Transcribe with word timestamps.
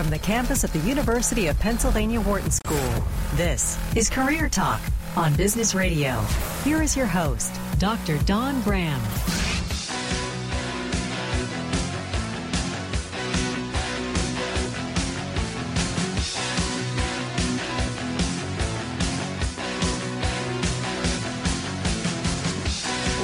from 0.00 0.08
the 0.08 0.18
campus 0.18 0.64
of 0.64 0.72
the 0.72 0.78
University 0.78 1.48
of 1.48 1.58
Pennsylvania 1.58 2.22
Wharton 2.22 2.50
School. 2.50 3.04
This 3.34 3.78
is 3.94 4.08
Career 4.08 4.48
Talk 4.48 4.80
on 5.14 5.36
Business 5.36 5.74
Radio. 5.74 6.22
Here 6.64 6.80
is 6.80 6.96
your 6.96 7.04
host, 7.04 7.60
Dr. 7.78 8.16
Don 8.20 8.62
Graham. 8.62 8.98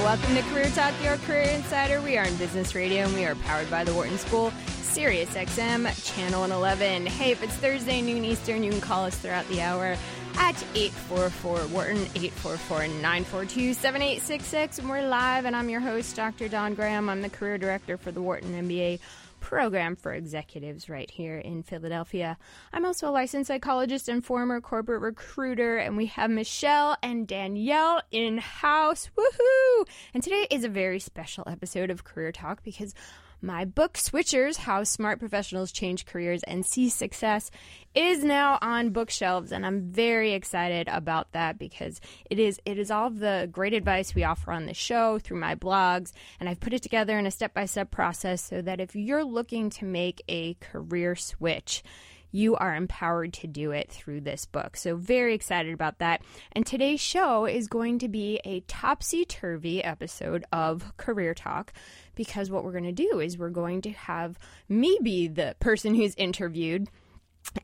Welcome 0.04 0.34
to 0.34 0.42
Career 0.52 0.70
Talk, 0.74 0.92
your 1.02 1.16
career 1.16 1.42
insider. 1.44 2.02
We 2.02 2.18
are 2.18 2.26
in 2.26 2.36
Business 2.36 2.74
Radio 2.74 3.04
and 3.04 3.14
we 3.14 3.24
are 3.24 3.34
powered 3.34 3.70
by 3.70 3.82
the 3.82 3.94
Wharton 3.94 4.18
School, 4.18 4.52
Sirius 4.96 5.34
XM, 5.34 6.16
Channel 6.16 6.44
11. 6.44 7.04
Hey, 7.04 7.30
if 7.30 7.42
it's 7.42 7.52
Thursday, 7.56 8.00
noon 8.00 8.24
Eastern, 8.24 8.62
you 8.62 8.70
can 8.70 8.80
call 8.80 9.04
us 9.04 9.14
throughout 9.14 9.46
the 9.48 9.60
hour 9.60 9.94
at 10.38 10.64
844 10.74 11.66
Wharton, 11.66 11.98
844 12.14 12.88
942 12.88 13.74
7866. 13.74 14.78
And 14.78 14.88
we're 14.88 15.06
live, 15.06 15.44
and 15.44 15.54
I'm 15.54 15.68
your 15.68 15.80
host, 15.80 16.16
Dr. 16.16 16.48
Don 16.48 16.74
Graham. 16.74 17.10
I'm 17.10 17.20
the 17.20 17.28
career 17.28 17.58
director 17.58 17.98
for 17.98 18.10
the 18.10 18.22
Wharton 18.22 18.54
MBA 18.54 19.00
program 19.38 19.96
for 19.96 20.14
executives 20.14 20.88
right 20.88 21.10
here 21.10 21.36
in 21.36 21.62
Philadelphia. 21.62 22.38
I'm 22.72 22.86
also 22.86 23.10
a 23.10 23.12
licensed 23.12 23.48
psychologist 23.48 24.08
and 24.08 24.24
former 24.24 24.62
corporate 24.62 25.02
recruiter, 25.02 25.76
and 25.76 25.98
we 25.98 26.06
have 26.06 26.30
Michelle 26.30 26.96
and 27.02 27.28
Danielle 27.28 28.00
in 28.10 28.38
house. 28.38 29.10
Woohoo! 29.14 29.86
And 30.14 30.22
today 30.22 30.46
is 30.50 30.64
a 30.64 30.70
very 30.70 31.00
special 31.00 31.44
episode 31.46 31.90
of 31.90 32.02
Career 32.02 32.32
Talk 32.32 32.64
because 32.64 32.94
my 33.40 33.64
book, 33.64 33.94
Switchers 33.94 34.56
How 34.56 34.84
Smart 34.84 35.18
Professionals 35.18 35.72
Change 35.72 36.06
Careers 36.06 36.42
and 36.44 36.64
See 36.64 36.88
Success, 36.88 37.50
is 37.94 38.24
now 38.24 38.58
on 38.60 38.90
bookshelves. 38.90 39.52
And 39.52 39.64
I'm 39.64 39.90
very 39.90 40.32
excited 40.32 40.88
about 40.88 41.32
that 41.32 41.58
because 41.58 42.00
it 42.30 42.38
is, 42.38 42.60
it 42.64 42.78
is 42.78 42.90
all 42.90 43.10
the 43.10 43.48
great 43.50 43.72
advice 43.72 44.14
we 44.14 44.24
offer 44.24 44.52
on 44.52 44.66
the 44.66 44.74
show 44.74 45.18
through 45.18 45.40
my 45.40 45.54
blogs. 45.54 46.12
And 46.40 46.48
I've 46.48 46.60
put 46.60 46.72
it 46.72 46.82
together 46.82 47.18
in 47.18 47.26
a 47.26 47.30
step 47.30 47.54
by 47.54 47.66
step 47.66 47.90
process 47.90 48.42
so 48.42 48.62
that 48.62 48.80
if 48.80 48.96
you're 48.96 49.24
looking 49.24 49.70
to 49.70 49.84
make 49.84 50.22
a 50.28 50.54
career 50.54 51.14
switch, 51.14 51.82
you 52.30 52.56
are 52.56 52.74
empowered 52.74 53.32
to 53.34 53.46
do 53.46 53.70
it 53.70 53.90
through 53.90 54.20
this 54.20 54.46
book. 54.46 54.76
So, 54.76 54.96
very 54.96 55.34
excited 55.34 55.72
about 55.72 55.98
that. 55.98 56.22
And 56.52 56.66
today's 56.66 57.00
show 57.00 57.46
is 57.46 57.68
going 57.68 57.98
to 58.00 58.08
be 58.08 58.40
a 58.44 58.60
topsy 58.60 59.24
turvy 59.24 59.82
episode 59.82 60.44
of 60.52 60.96
Career 60.96 61.34
Talk 61.34 61.72
because 62.14 62.50
what 62.50 62.64
we're 62.64 62.72
going 62.72 62.84
to 62.84 62.92
do 62.92 63.20
is 63.20 63.38
we're 63.38 63.50
going 63.50 63.82
to 63.82 63.90
have 63.90 64.38
me 64.68 64.98
be 65.02 65.28
the 65.28 65.56
person 65.60 65.94
who's 65.94 66.14
interviewed. 66.16 66.88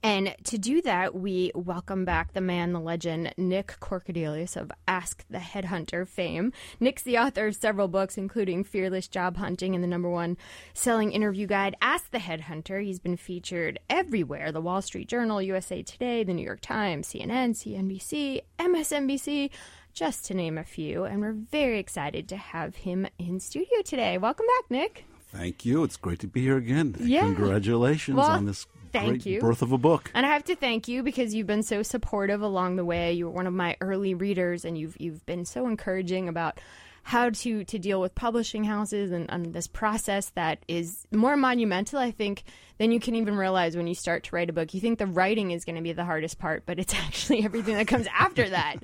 And 0.02 0.34
to 0.44 0.58
do 0.58 0.80
that, 0.82 1.14
we 1.14 1.52
welcome 1.54 2.04
back 2.04 2.32
the 2.32 2.40
man, 2.40 2.72
the 2.72 2.80
legend, 2.80 3.34
Nick 3.36 3.76
Corcodilos 3.80 4.56
of 4.56 4.72
Ask 4.88 5.24
the 5.28 5.38
Headhunter 5.38 6.06
fame. 6.06 6.52
Nick's 6.80 7.02
the 7.02 7.18
author 7.18 7.48
of 7.48 7.56
several 7.56 7.88
books, 7.88 8.16
including 8.16 8.64
Fearless 8.64 9.08
Job 9.08 9.36
Hunting 9.36 9.74
and 9.74 9.82
the 9.82 9.88
number 9.88 10.08
one 10.08 10.36
selling 10.74 11.12
interview 11.12 11.46
guide, 11.46 11.76
Ask 11.82 12.10
the 12.10 12.18
Headhunter. 12.18 12.82
He's 12.82 13.00
been 13.00 13.16
featured 13.16 13.78
everywhere 13.90 14.52
the 14.52 14.60
Wall 14.60 14.82
Street 14.82 15.08
Journal, 15.08 15.42
USA 15.42 15.82
Today, 15.82 16.24
the 16.24 16.34
New 16.34 16.44
York 16.44 16.60
Times, 16.60 17.08
CNN, 17.08 17.50
CNBC, 17.50 18.42
MSNBC 18.58 19.50
just 19.92 20.24
to 20.26 20.34
name 20.34 20.56
a 20.56 20.64
few. 20.64 21.04
And 21.04 21.20
we're 21.20 21.32
very 21.32 21.78
excited 21.78 22.28
to 22.28 22.36
have 22.36 22.76
him 22.76 23.06
in 23.18 23.40
studio 23.40 23.82
today. 23.84 24.18
Welcome 24.18 24.46
back, 24.46 24.70
Nick. 24.70 25.04
Thank 25.32 25.64
you. 25.64 25.82
It's 25.84 25.96
great 25.96 26.18
to 26.20 26.26
be 26.26 26.42
here 26.42 26.56
again. 26.58 26.94
Yeah. 26.98 27.22
Congratulations 27.22 28.16
well, 28.16 28.30
on 28.30 28.46
this 28.46 28.66
thank 28.92 29.26
you. 29.26 29.40
birth 29.40 29.62
of 29.62 29.72
a 29.72 29.78
book. 29.78 30.10
And 30.14 30.26
I 30.26 30.30
have 30.30 30.44
to 30.44 30.56
thank 30.56 30.88
you 30.88 31.02
because 31.02 31.34
you've 31.34 31.46
been 31.46 31.62
so 31.62 31.82
supportive 31.82 32.42
along 32.42 32.76
the 32.76 32.84
way. 32.84 33.12
You 33.12 33.26
were 33.26 33.32
one 33.32 33.46
of 33.46 33.54
my 33.54 33.76
early 33.80 34.14
readers, 34.14 34.64
and 34.64 34.76
you've 34.76 34.96
you've 35.00 35.24
been 35.26 35.44
so 35.44 35.66
encouraging 35.66 36.28
about 36.28 36.60
how 37.04 37.30
to 37.30 37.64
to 37.64 37.78
deal 37.78 38.00
with 38.00 38.14
publishing 38.14 38.64
houses 38.64 39.10
and, 39.10 39.30
and 39.30 39.52
this 39.52 39.66
process 39.66 40.30
that 40.30 40.64
is 40.68 41.06
more 41.10 41.36
monumental, 41.36 41.98
I 41.98 42.10
think, 42.10 42.44
than 42.78 42.92
you 42.92 43.00
can 43.00 43.14
even 43.16 43.36
realize 43.36 43.76
when 43.76 43.86
you 43.86 43.94
start 43.94 44.24
to 44.24 44.36
write 44.36 44.50
a 44.50 44.52
book. 44.52 44.72
You 44.74 44.80
think 44.80 44.98
the 44.98 45.06
writing 45.06 45.50
is 45.50 45.64
going 45.64 45.76
to 45.76 45.82
be 45.82 45.92
the 45.92 46.04
hardest 46.04 46.38
part, 46.38 46.64
but 46.66 46.78
it's 46.78 46.94
actually 47.06 47.44
everything 47.44 47.76
that 47.76 47.88
comes 47.88 48.06
after 48.16 48.48
that 48.48 48.76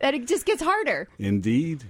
that 0.00 0.14
it 0.14 0.26
just 0.26 0.44
gets 0.44 0.62
harder. 0.62 1.08
Indeed. 1.18 1.84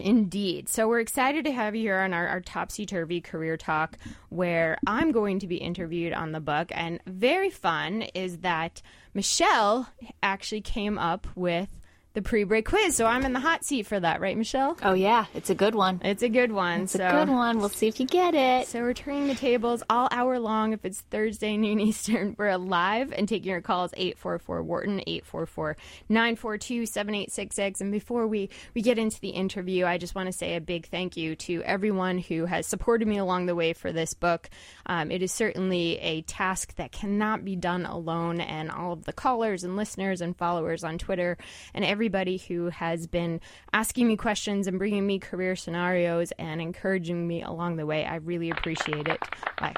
Indeed. 0.00 0.68
So 0.68 0.88
we're 0.88 1.00
excited 1.00 1.44
to 1.44 1.52
have 1.52 1.74
you 1.74 1.82
here 1.82 2.00
on 2.00 2.12
our, 2.12 2.26
our 2.28 2.40
topsy 2.40 2.86
turvy 2.86 3.20
career 3.20 3.56
talk, 3.56 3.96
where 4.28 4.78
I'm 4.86 5.12
going 5.12 5.38
to 5.40 5.46
be 5.46 5.56
interviewed 5.56 6.12
on 6.12 6.32
the 6.32 6.40
book. 6.40 6.70
And 6.74 7.00
very 7.06 7.50
fun 7.50 8.02
is 8.14 8.38
that 8.38 8.82
Michelle 9.14 9.88
actually 10.22 10.60
came 10.60 10.98
up 10.98 11.26
with 11.34 11.68
the 12.12 12.22
pre-break 12.22 12.66
quiz. 12.66 12.96
So 12.96 13.06
I'm 13.06 13.24
in 13.24 13.32
the 13.32 13.40
hot 13.40 13.64
seat 13.64 13.86
for 13.86 13.98
that, 14.00 14.20
right, 14.20 14.36
Michelle? 14.36 14.76
Oh 14.82 14.94
yeah, 14.94 15.26
it's 15.32 15.50
a 15.50 15.54
good 15.54 15.74
one. 15.74 16.00
It's 16.02 16.22
a 16.22 16.28
good 16.28 16.50
one. 16.50 16.82
It's 16.82 16.92
so, 16.92 17.06
a 17.06 17.12
good 17.12 17.28
one. 17.28 17.58
We'll 17.58 17.68
see 17.68 17.86
if 17.86 18.00
you 18.00 18.06
get 18.06 18.34
it. 18.34 18.66
So 18.66 18.80
we're 18.80 18.94
turning 18.94 19.28
the 19.28 19.34
tables 19.34 19.82
all 19.88 20.08
hour 20.10 20.38
long. 20.40 20.72
If 20.72 20.84
it's 20.84 21.00
Thursday 21.02 21.56
noon 21.56 21.78
Eastern, 21.78 22.34
we're 22.38 22.48
alive 22.48 23.12
and 23.16 23.28
taking 23.28 23.50
your 23.50 23.60
calls 23.60 23.92
844 23.96 24.62
Wharton 24.62 25.00
844 25.06 25.76
942 26.08 26.86
7866. 26.86 27.80
And 27.80 27.92
before 27.92 28.26
we 28.26 28.50
we 28.74 28.82
get 28.82 28.98
into 28.98 29.20
the 29.20 29.30
interview, 29.30 29.86
I 29.86 29.98
just 29.98 30.14
want 30.14 30.26
to 30.26 30.32
say 30.32 30.56
a 30.56 30.60
big 30.60 30.86
thank 30.86 31.16
you 31.16 31.36
to 31.36 31.62
everyone 31.62 32.18
who 32.18 32.46
has 32.46 32.66
supported 32.66 33.06
me 33.06 33.18
along 33.18 33.46
the 33.46 33.54
way 33.54 33.72
for 33.72 33.92
this 33.92 34.14
book. 34.14 34.50
Um, 34.86 35.12
it 35.12 35.22
is 35.22 35.30
certainly 35.30 35.98
a 35.98 36.22
task 36.22 36.74
that 36.76 36.90
cannot 36.90 37.44
be 37.44 37.54
done 37.54 37.86
alone, 37.86 38.40
and 38.40 38.70
all 38.70 38.94
of 38.94 39.04
the 39.04 39.12
callers 39.12 39.62
and 39.62 39.76
listeners 39.76 40.20
and 40.20 40.36
followers 40.36 40.82
on 40.82 40.98
Twitter 40.98 41.38
and 41.72 41.84
every 41.84 41.99
everybody 42.00 42.38
who 42.38 42.70
has 42.70 43.06
been 43.06 43.38
asking 43.74 44.08
me 44.08 44.16
questions 44.16 44.66
and 44.66 44.78
bringing 44.78 45.06
me 45.06 45.18
career 45.18 45.54
scenarios 45.54 46.32
and 46.38 46.58
encouraging 46.58 47.28
me 47.28 47.42
along 47.42 47.76
the 47.76 47.84
way. 47.84 48.06
I 48.06 48.14
really 48.14 48.48
appreciate 48.48 49.06
it. 49.06 49.20
Bye. 49.58 49.74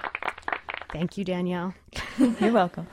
Thank 0.93 1.19
you, 1.19 1.25
Danielle. 1.25 1.75
You're 2.39 2.53
welcome. 2.53 2.87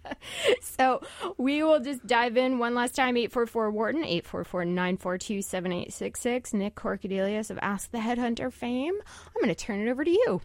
so 0.62 1.02
we 1.36 1.62
will 1.62 1.80
just 1.80 2.06
dive 2.06 2.38
in 2.38 2.58
one 2.58 2.74
last 2.74 2.94
time 2.94 3.18
844 3.18 3.70
Wharton, 3.70 4.02
844 4.02 4.64
942 4.64 5.42
7866. 5.42 6.54
Nick 6.54 6.74
Corcodilos 6.74 7.50
of 7.50 7.58
Ask 7.60 7.90
the 7.90 7.98
Headhunter 7.98 8.50
fame. 8.50 8.94
I'm 9.26 9.42
going 9.42 9.54
to 9.54 9.54
turn 9.54 9.86
it 9.86 9.90
over 9.90 10.04
to 10.04 10.10
you. 10.10 10.40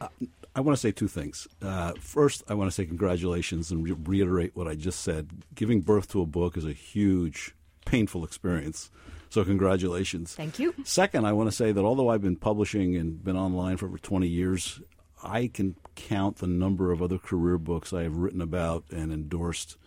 Uh, 0.00 0.08
I 0.56 0.60
want 0.60 0.74
to 0.74 0.80
say 0.80 0.92
two 0.92 1.08
things. 1.08 1.46
Uh, 1.60 1.92
first, 2.00 2.42
I 2.48 2.54
want 2.54 2.70
to 2.70 2.74
say 2.74 2.86
congratulations 2.86 3.70
and 3.70 3.84
re- 3.84 3.92
reiterate 3.92 4.56
what 4.56 4.66
I 4.66 4.74
just 4.74 5.02
said. 5.02 5.28
Giving 5.54 5.82
birth 5.82 6.08
to 6.12 6.22
a 6.22 6.26
book 6.26 6.56
is 6.56 6.64
a 6.64 6.72
huge 6.72 7.54
painful 7.86 8.24
experience. 8.24 8.90
So 9.30 9.44
congratulations. 9.44 10.34
Thank 10.34 10.58
you. 10.58 10.74
Second, 10.84 11.26
I 11.26 11.32
want 11.32 11.48
to 11.48 11.56
say 11.56 11.72
that 11.72 11.84
although 11.84 12.10
I've 12.10 12.22
been 12.22 12.36
publishing 12.36 12.96
and 12.96 13.22
been 13.22 13.36
online 13.36 13.78
for 13.78 13.86
over 13.86 13.98
20 13.98 14.28
years, 14.28 14.80
I 15.22 15.48
can 15.48 15.76
count 15.94 16.36
the 16.36 16.46
number 16.46 16.92
of 16.92 17.02
other 17.02 17.18
career 17.18 17.58
books 17.58 17.92
I 17.92 18.02
have 18.02 18.16
written 18.16 18.42
about 18.42 18.84
and 18.90 19.12
endorsed 19.12 19.78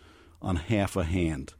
on 0.41 0.55
half 0.55 0.95
a 0.95 1.03
hand. 1.03 1.53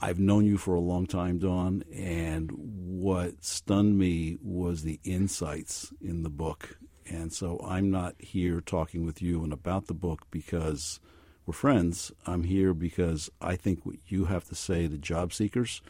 I've 0.00 0.18
known 0.18 0.46
you 0.46 0.58
for 0.58 0.74
a 0.74 0.80
long 0.80 1.06
time, 1.06 1.38
Don, 1.38 1.84
and 1.94 2.50
what 2.52 3.44
stunned 3.44 3.98
me 3.98 4.38
was 4.42 4.82
the 4.82 5.00
insights 5.04 5.92
in 6.00 6.22
the 6.22 6.30
book. 6.30 6.78
And 7.08 7.32
so 7.32 7.60
I'm 7.64 7.90
not 7.90 8.14
here 8.18 8.60
talking 8.60 9.04
with 9.06 9.22
you 9.22 9.44
and 9.44 9.52
about 9.52 9.86
the 9.86 9.94
book 9.94 10.26
because– 10.30 11.00
we're 11.46 11.52
friends. 11.52 12.10
I'm 12.26 12.42
here 12.42 12.74
because 12.74 13.30
I 13.40 13.54
think 13.56 13.86
what 13.86 13.96
you 14.08 14.24
have 14.24 14.44
to 14.48 14.54
say 14.54 14.88
to 14.88 14.98
job 14.98 15.32
seekers 15.32 15.80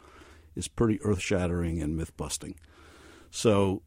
is 0.55 0.67
pretty 0.67 1.01
earth 1.01 1.19
shattering 1.19 1.81
and 1.81 1.97
myth 1.97 2.15
busting. 2.15 2.55
So, 3.31 3.81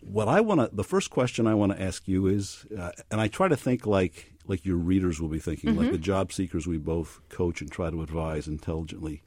what 0.00 0.28
I 0.28 0.40
want 0.40 0.60
to, 0.60 0.74
the 0.74 0.84
first 0.84 1.10
question 1.10 1.46
I 1.46 1.54
want 1.54 1.72
to 1.72 1.80
ask 1.80 2.06
you 2.06 2.26
is, 2.26 2.66
uh, 2.76 2.90
and 3.10 3.20
I 3.20 3.28
try 3.28 3.48
to 3.48 3.56
think 3.56 3.86
like 3.86 4.34
like 4.46 4.66
your 4.66 4.76
readers 4.76 5.20
will 5.20 5.28
be 5.28 5.38
thinking, 5.38 5.70
mm-hmm. 5.70 5.80
like 5.80 5.92
the 5.92 5.98
job 5.98 6.32
seekers 6.32 6.66
we 6.66 6.76
both 6.76 7.20
coach 7.28 7.60
and 7.60 7.70
try 7.70 7.90
to 7.90 8.02
advise 8.02 8.46
intelligently 8.46 9.22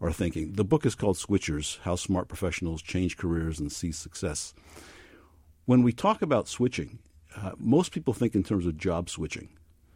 are 0.00 0.12
thinking. 0.12 0.52
The 0.54 0.64
book 0.64 0.84
is 0.84 0.94
called 0.94 1.16
Switchers 1.16 1.78
How 1.80 1.96
Smart 1.96 2.28
Professionals 2.28 2.82
Change 2.82 3.16
Careers 3.16 3.60
and 3.60 3.70
See 3.70 3.92
Success. 3.92 4.54
When 5.66 5.82
we 5.82 5.92
talk 5.92 6.22
about 6.22 6.48
switching, 6.48 6.98
uh, 7.36 7.52
most 7.58 7.92
people 7.92 8.12
think 8.14 8.34
in 8.34 8.42
terms 8.42 8.66
of 8.66 8.76
job 8.76 9.08
switching. 9.08 9.50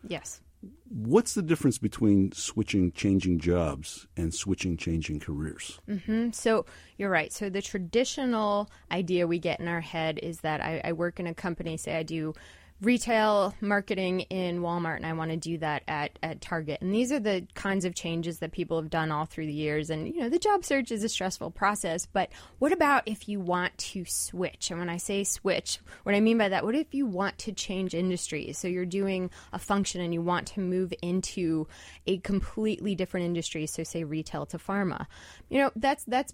Yes. 0.06 0.40
What's 0.88 1.34
the 1.34 1.42
difference 1.42 1.78
between 1.78 2.32
switching, 2.32 2.92
changing 2.92 3.38
jobs 3.38 4.06
and 4.16 4.34
switching, 4.34 4.76
changing 4.76 5.20
careers? 5.20 5.80
Mm-hmm. 5.88 6.32
So 6.32 6.66
you're 6.98 7.10
right. 7.10 7.32
So 7.32 7.48
the 7.48 7.62
traditional 7.62 8.68
idea 8.90 9.26
we 9.26 9.38
get 9.38 9.60
in 9.60 9.68
our 9.68 9.80
head 9.80 10.18
is 10.22 10.40
that 10.40 10.60
I, 10.60 10.80
I 10.84 10.92
work 10.92 11.20
in 11.20 11.26
a 11.26 11.34
company, 11.34 11.76
say 11.76 11.96
I 11.96 12.02
do 12.02 12.34
retail 12.82 13.54
marketing 13.60 14.20
in 14.20 14.60
Walmart 14.60 14.96
and 14.96 15.06
I 15.06 15.12
want 15.12 15.30
to 15.30 15.36
do 15.36 15.58
that 15.58 15.82
at, 15.86 16.18
at 16.22 16.40
Target. 16.40 16.80
And 16.80 16.94
these 16.94 17.12
are 17.12 17.20
the 17.20 17.46
kinds 17.54 17.84
of 17.84 17.94
changes 17.94 18.38
that 18.38 18.52
people 18.52 18.80
have 18.80 18.90
done 18.90 19.10
all 19.10 19.26
through 19.26 19.46
the 19.46 19.52
years. 19.52 19.90
And, 19.90 20.08
you 20.08 20.20
know, 20.20 20.28
the 20.28 20.38
job 20.38 20.64
search 20.64 20.90
is 20.90 21.04
a 21.04 21.08
stressful 21.08 21.50
process. 21.50 22.06
But 22.06 22.30
what 22.58 22.72
about 22.72 23.02
if 23.06 23.28
you 23.28 23.38
want 23.38 23.76
to 23.78 24.04
switch? 24.06 24.70
And 24.70 24.80
when 24.80 24.88
I 24.88 24.96
say 24.96 25.24
switch, 25.24 25.78
what 26.04 26.14
I 26.14 26.20
mean 26.20 26.38
by 26.38 26.48
that, 26.48 26.64
what 26.64 26.74
if 26.74 26.94
you 26.94 27.06
want 27.06 27.36
to 27.38 27.52
change 27.52 27.94
industries? 27.94 28.56
So 28.56 28.68
you're 28.68 28.86
doing 28.86 29.30
a 29.52 29.58
function 29.58 30.00
and 30.00 30.14
you 30.14 30.22
want 30.22 30.46
to 30.48 30.60
move 30.60 30.94
into 31.02 31.66
a 32.06 32.18
completely 32.18 32.94
different 32.94 33.26
industry. 33.26 33.66
So 33.66 33.84
say 33.84 34.04
retail 34.04 34.46
to 34.46 34.58
pharma. 34.58 35.06
You 35.50 35.58
know, 35.58 35.70
that's, 35.76 36.04
that's 36.04 36.32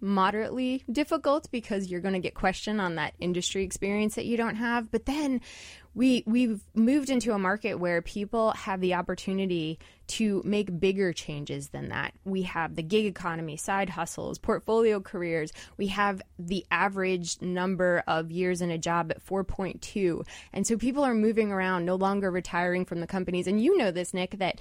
moderately 0.00 0.84
difficult 0.90 1.50
because 1.50 1.88
you're 1.88 2.00
going 2.00 2.14
to 2.14 2.20
get 2.20 2.34
questioned 2.34 2.80
on 2.80 2.96
that 2.96 3.14
industry 3.18 3.64
experience 3.64 4.14
that 4.14 4.26
you 4.26 4.36
don't 4.36 4.56
have 4.56 4.90
but 4.90 5.06
then 5.06 5.40
we 5.98 6.22
we've 6.26 6.62
moved 6.74 7.10
into 7.10 7.32
a 7.32 7.38
market 7.38 7.74
where 7.74 8.00
people 8.00 8.52
have 8.52 8.80
the 8.80 8.94
opportunity 8.94 9.78
to 10.06 10.40
make 10.44 10.80
bigger 10.80 11.12
changes 11.12 11.68
than 11.68 11.88
that. 11.88 12.14
We 12.24 12.42
have 12.42 12.76
the 12.76 12.82
gig 12.82 13.06
economy, 13.06 13.56
side 13.56 13.90
hustles, 13.90 14.38
portfolio 14.38 15.00
careers. 15.00 15.52
We 15.76 15.88
have 15.88 16.22
the 16.38 16.64
average 16.70 17.42
number 17.42 18.02
of 18.06 18.30
years 18.30 18.62
in 18.62 18.70
a 18.70 18.78
job 18.78 19.10
at 19.10 19.24
4.2. 19.24 20.24
And 20.52 20.66
so 20.66 20.78
people 20.78 21.04
are 21.04 21.14
moving 21.14 21.52
around, 21.52 21.84
no 21.84 21.96
longer 21.96 22.30
retiring 22.30 22.84
from 22.84 23.00
the 23.00 23.06
companies. 23.06 23.46
And 23.46 23.60
you 23.60 23.76
know 23.76 23.90
this, 23.90 24.14
Nick, 24.14 24.38
that 24.38 24.60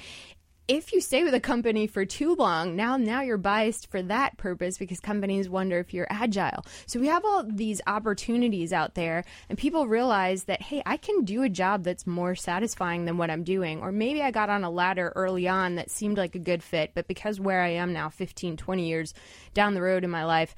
if 0.68 0.92
you 0.92 1.00
stay 1.00 1.24
with 1.24 1.34
a 1.34 1.40
company 1.40 1.88
for 1.88 2.04
too 2.04 2.36
long, 2.36 2.76
now 2.76 2.98
now 2.98 3.22
you're 3.22 3.38
biased 3.38 3.90
for 3.90 4.02
that 4.04 4.38
purpose 4.38 4.78
because 4.78 5.00
companies 5.00 5.48
wonder 5.48 5.80
if 5.80 5.94
you're 5.94 6.08
agile. 6.10 6.66
So 6.86 7.00
we 7.00 7.08
have 7.08 7.24
all 7.24 7.46
these 7.48 7.82
opportunities 7.88 8.74
out 8.74 8.94
there 8.94 9.24
and 9.48 9.58
people 9.58 9.88
realize 9.88 10.44
that 10.46 10.62
hey, 10.62 10.84
I 10.86 10.98
can 10.98 11.24
do 11.24 11.44
a 11.44 11.50
job 11.50 11.84
that's 11.84 12.06
more 12.06 12.36
satisfying 12.36 13.06
than 13.06 13.18
what 13.18 13.30
I'm 13.30 13.44
doing 13.44 13.82
or 13.82 13.94
maybe 13.94 14.22
I 14.22 14.32
got 14.32 14.50
on 14.50 14.66
a 14.66 14.70
ladder 14.70 15.14
early 15.16 15.48
on 15.48 15.76
that 15.76 15.90
seemed 15.90 16.18
like 16.18 16.36
a 16.36 16.40
good 16.40 16.62
fit, 16.62 16.92
but 16.94 17.08
because 17.08 17.40
where 17.40 17.62
I 17.62 17.70
am 17.70 17.94
now 17.94 18.10
15, 18.10 18.58
20 18.58 18.88
years 18.88 19.14
down 19.54 19.74
the 19.74 19.82
road 19.82 20.04
in 20.04 20.10
my 20.10 20.26
life, 20.26 20.54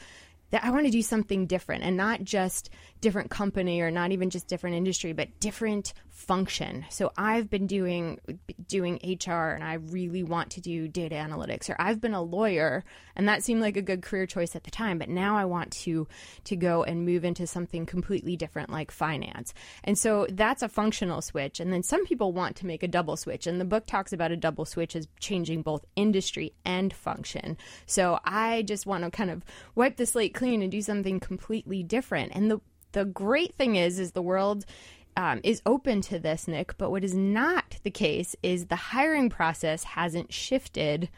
that 0.52 0.64
I 0.64 0.72
want 0.72 0.86
to 0.86 0.92
do 0.92 1.02
something 1.02 1.46
different 1.46 1.84
and 1.84 1.96
not 1.96 2.24
just 2.24 2.70
different 3.02 3.30
company 3.30 3.82
or 3.82 3.92
not 3.92 4.12
even 4.12 4.30
just 4.30 4.48
different 4.48 4.76
industry, 4.76 5.14
but 5.14 5.40
different 5.40 5.94
function. 6.10 6.86
So 6.90 7.12
I've 7.18 7.50
been 7.50 7.66
doing 7.66 8.20
doing 8.68 9.00
HR 9.04 9.52
and 9.52 9.64
I 9.64 9.76
really 9.76 10.22
want 10.22 10.52
to 10.52 10.62
do 10.62 10.88
data 10.88 11.16
analytics 11.16 11.70
or 11.70 11.78
I've 11.80 12.02
been 12.02 12.14
a 12.14 12.22
lawyer 12.22 12.84
and 13.16 13.28
that 13.28 13.42
seemed 13.42 13.62
like 13.62 13.78
a 13.78 13.82
good 13.82 14.02
career 14.02 14.26
choice 14.26 14.56
at 14.56 14.66
the 14.66 14.72
time, 14.72 14.98
but 14.98 15.08
now 15.08 15.38
I 15.38 15.46
want 15.46 15.72
to 15.72 16.08
to 16.46 16.56
go 16.58 16.84
and 16.84 17.06
move 17.06 17.24
into 17.24 17.48
something 17.48 17.86
completely 17.86 18.36
different 18.36 18.70
like 18.70 18.92
finance. 18.92 19.54
And 19.84 19.98
so 19.98 20.28
that's 20.30 20.62
a 20.62 20.70
functional 20.70 21.22
switch 21.22 21.62
and 21.62 21.72
then 21.72 21.84
some 21.84 22.06
people 22.06 22.34
want 22.34 22.58
to 22.58 22.66
make 22.66 22.84
a 22.84 22.88
double 22.88 23.16
switch 23.16 23.48
and 23.48 23.60
the 23.60 23.66
book 23.66 23.86
talks 23.86 24.12
about 24.12 24.32
a 24.32 24.38
double 24.38 24.66
switch 24.66 24.96
as 24.96 25.08
changing 25.20 25.62
both 25.62 25.86
industry 25.96 26.54
and 26.66 26.94
function. 26.94 27.58
So 27.86 28.20
I 28.26 28.64
just 28.64 28.86
want 28.86 29.06
to 29.06 29.10
kind 29.10 29.30
of 29.30 29.46
wipe 29.76 29.96
the 29.96 30.06
slate 30.06 30.34
clean 30.34 30.62
and 30.62 30.72
do 30.72 30.82
something 30.82 31.22
completely 31.22 31.82
different. 31.82 32.34
And 32.36 32.52
the 32.52 32.60
the 32.92 33.06
great 33.06 33.56
thing 33.56 33.76
is 33.76 34.00
is 34.00 34.12
the 34.12 34.22
world 34.22 34.66
um, 35.18 35.42
is 35.44 35.62
open 35.66 36.02
to 36.02 36.20
this, 36.20 36.48
Nick. 36.48 36.78
But 36.78 36.92
what 36.92 37.04
is 37.04 37.14
not 37.14 37.78
the 37.84 37.92
case 37.92 38.36
is 38.42 38.68
the 38.68 38.76
hiring 38.76 39.30
process 39.30 39.84
hasn't 39.84 40.32
shifted 40.32 41.10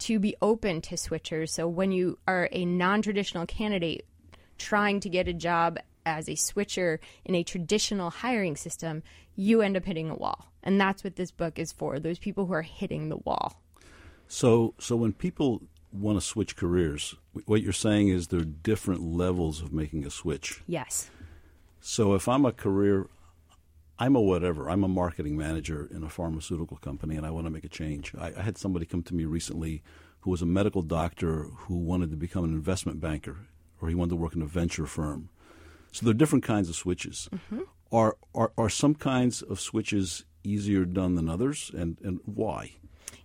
to 0.00 0.18
be 0.18 0.36
open 0.40 0.80
to 0.82 0.94
switchers. 0.94 1.50
So 1.50 1.68
when 1.68 1.92
you 1.92 2.18
are 2.26 2.48
a 2.52 2.64
non 2.64 3.02
traditional 3.02 3.46
candidate 3.46 4.06
trying 4.58 5.00
to 5.00 5.08
get 5.08 5.28
a 5.28 5.32
job 5.32 5.78
as 6.06 6.28
a 6.28 6.34
switcher 6.34 7.00
in 7.24 7.34
a 7.34 7.42
traditional 7.42 8.10
hiring 8.10 8.56
system, 8.56 9.02
you 9.36 9.62
end 9.62 9.76
up 9.76 9.84
hitting 9.84 10.10
a 10.10 10.14
wall. 10.14 10.46
And 10.62 10.80
that's 10.80 11.02
what 11.02 11.16
this 11.16 11.30
book 11.30 11.58
is 11.58 11.72
for 11.72 11.98
those 11.98 12.18
people 12.18 12.46
who 12.46 12.52
are 12.52 12.62
hitting 12.62 13.08
the 13.08 13.16
wall. 13.16 13.60
So, 14.28 14.74
so 14.78 14.96
when 14.96 15.12
people 15.12 15.62
want 15.92 16.20
to 16.20 16.26
switch 16.26 16.56
careers, 16.56 17.14
what 17.46 17.62
you're 17.62 17.72
saying 17.72 18.08
is 18.08 18.28
there 18.28 18.40
are 18.40 18.44
different 18.44 19.02
levels 19.02 19.60
of 19.60 19.72
making 19.72 20.06
a 20.06 20.10
switch. 20.10 20.62
Yes. 20.66 21.10
So 21.80 22.14
if 22.14 22.28
I'm 22.28 22.44
a 22.44 22.52
career, 22.52 23.08
I'm 23.98 24.16
a 24.16 24.20
whatever. 24.20 24.70
I'm 24.70 24.84
a 24.84 24.88
marketing 24.88 25.36
manager 25.36 25.88
in 25.90 26.02
a 26.02 26.08
pharmaceutical 26.08 26.76
company, 26.76 27.16
and 27.16 27.26
I 27.26 27.30
want 27.30 27.46
to 27.46 27.50
make 27.50 27.64
a 27.64 27.68
change. 27.68 28.12
I, 28.18 28.32
I 28.36 28.42
had 28.42 28.58
somebody 28.58 28.86
come 28.86 29.02
to 29.04 29.14
me 29.14 29.24
recently 29.24 29.82
who 30.20 30.30
was 30.30 30.42
a 30.42 30.46
medical 30.46 30.82
doctor 30.82 31.44
who 31.44 31.76
wanted 31.76 32.10
to 32.10 32.16
become 32.16 32.44
an 32.44 32.52
investment 32.52 33.00
banker, 33.00 33.48
or 33.80 33.88
he 33.88 33.94
wanted 33.94 34.10
to 34.10 34.16
work 34.16 34.34
in 34.34 34.42
a 34.42 34.46
venture 34.46 34.86
firm. 34.86 35.30
So 35.92 36.04
there 36.04 36.12
are 36.12 36.18
different 36.18 36.44
kinds 36.44 36.68
of 36.68 36.76
switches. 36.76 37.28
Mm-hmm. 37.32 37.62
Are, 37.92 38.16
are 38.34 38.52
are 38.56 38.68
some 38.68 38.94
kinds 38.94 39.42
of 39.42 39.58
switches 39.58 40.24
easier 40.44 40.84
done 40.84 41.16
than 41.16 41.28
others, 41.28 41.72
and 41.74 41.98
and 42.04 42.20
why? 42.24 42.76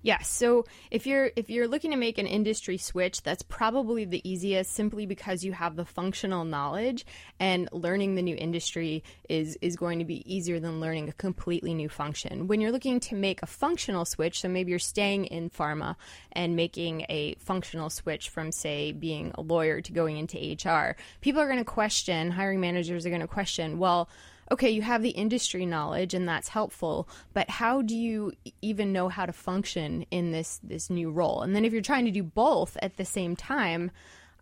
Yes. 0.06 0.30
So 0.30 0.66
if 0.92 1.08
you're 1.08 1.32
if 1.36 1.50
you're 1.50 1.68
looking 1.68 1.90
to 1.90 1.98
make 1.98 2.20
an 2.20 2.28
industry 2.28 2.78
switch, 2.78 3.24
that's 3.24 3.42
probably 3.42 4.06
the 4.06 4.22
easiest 4.30 4.72
simply 4.72 5.08
because 5.08 5.44
you 5.44 5.52
have 5.54 5.76
the 5.76 5.84
functional 5.84 6.46
knowledge 6.46 7.08
and 7.40 7.68
learning 7.72 8.14
the 8.14 8.22
new 8.22 8.36
industry 8.36 9.04
is 9.30 9.58
is 9.64 9.76
going 9.76 9.98
to 9.98 10.06
be 10.06 10.22
easier 10.32 10.60
than 10.60 10.80
learning 10.80 11.10
a 11.10 11.14
completely 11.14 11.74
new 11.74 11.90
function. 11.90 12.46
When 12.46 12.62
you're 12.62 12.72
looking 12.72 13.00
to 13.00 13.16
make 13.16 13.42
a 13.42 13.48
functional 13.48 14.06
switch, 14.06 14.42
so 14.42 14.48
maybe 14.48 14.70
you're 14.70 14.78
staying 14.78 15.26
in 15.26 15.50
pharma 15.50 15.96
and 16.34 16.56
making 16.56 17.08
a 17.10 17.34
functional 17.40 17.90
switch 17.90 18.30
from 18.30 18.52
say 18.52 18.92
being 18.92 19.32
a 19.34 19.42
lawyer 19.42 19.82
to 19.82 19.92
going 19.92 20.18
into 20.18 20.38
HR, 20.38 20.96
people 21.22 21.42
are 21.42 21.48
going 21.48 21.58
to 21.58 21.66
question, 21.66 22.30
hiring 22.30 22.60
managers 22.60 23.08
are 23.08 23.10
going 23.10 23.22
to 23.22 23.28
question, 23.28 23.80
well, 23.80 24.08
okay, 24.52 24.70
you 24.70 24.82
have 24.82 25.02
the 25.02 25.10
industry 25.10 25.66
knowledge 25.66 26.14
and 26.14 26.28
that's 26.28 26.50
helpful, 26.50 27.08
but 27.34 27.50
how 27.50 27.82
do 27.82 27.96
you 27.96 28.34
even 28.62 28.94
know 28.94 29.10
how 29.10 29.26
to 29.26 29.34
function 29.34 30.06
in 30.12 30.32
this 30.32 30.60
this 30.64 30.90
new 30.90 31.12
role? 31.12 31.42
And 31.42 31.56
then 31.56 31.66
if 31.66 31.74
you're 31.74 31.82
trying 31.82 32.06
to 32.06 32.12
do 32.12 32.24
both 32.24 32.78
at 32.82 32.98
the 32.98 33.06
same 33.06 33.36
time, 33.36 33.92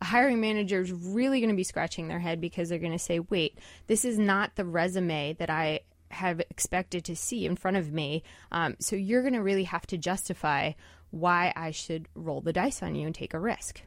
a 0.02 0.06
hiring 0.06 0.42
manager 0.42 0.82
is 0.82 0.92
really 0.92 1.40
going 1.40 1.50
to 1.50 1.56
be 1.56 1.64
scratching 1.64 2.08
their 2.08 2.20
head 2.20 2.42
because 2.42 2.70
they're 2.70 2.80
going 2.80 2.92
to 2.92 3.00
say, 3.00 3.20
"Wait, 3.20 3.58
this 3.88 4.04
is 4.04 4.20
not 4.20 4.56
the 4.56 4.66
resume 4.66 5.34
that 5.34 5.50
I 5.50 5.82
have 6.12 6.40
expected 6.42 7.06
to 7.06 7.16
see 7.16 7.46
in 7.46 7.56
front 7.56 7.78
of 7.78 7.92
me." 7.92 8.24
Um, 8.52 8.76
so 8.80 8.96
you're 8.96 9.22
going 9.22 9.34
to 9.34 9.42
really 9.42 9.64
have 9.64 9.88
to 9.88 9.98
justify 9.98 10.74
why 11.12 11.54
I 11.56 11.72
should 11.72 12.10
roll 12.16 12.42
the 12.42 12.54
dice 12.54 12.82
on 12.82 12.96
you 12.96 13.06
and 13.06 13.16
take 13.16 13.34
a 13.34 13.40
risk. 13.40 13.82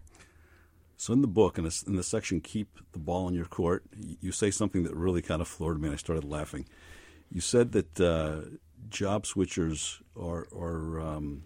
So 0.97 1.13
in 1.13 1.21
the 1.21 1.29
book, 1.29 1.59
in, 1.59 1.69
in 1.87 1.97
the 1.97 2.03
section 2.03 2.41
"Keep 2.41 2.79
the 2.93 2.99
Ball 2.99 3.29
in 3.29 3.35
Your 3.35 3.47
Court," 3.47 3.85
you 4.21 4.33
say 4.33 4.51
something 4.51 4.83
that 4.85 4.95
really 4.95 5.23
kind 5.23 5.41
of 5.41 5.49
floored 5.49 5.81
me, 5.81 5.89
and 5.89 5.95
I 5.95 5.99
started 5.99 6.25
laughing. 6.25 6.67
You 7.31 7.41
said 7.41 7.73
that 7.73 8.01
uh, 8.01 8.57
job 8.89 9.25
switchers 9.25 10.01
are 10.19 10.47
are 10.55 11.01
um, 11.01 11.45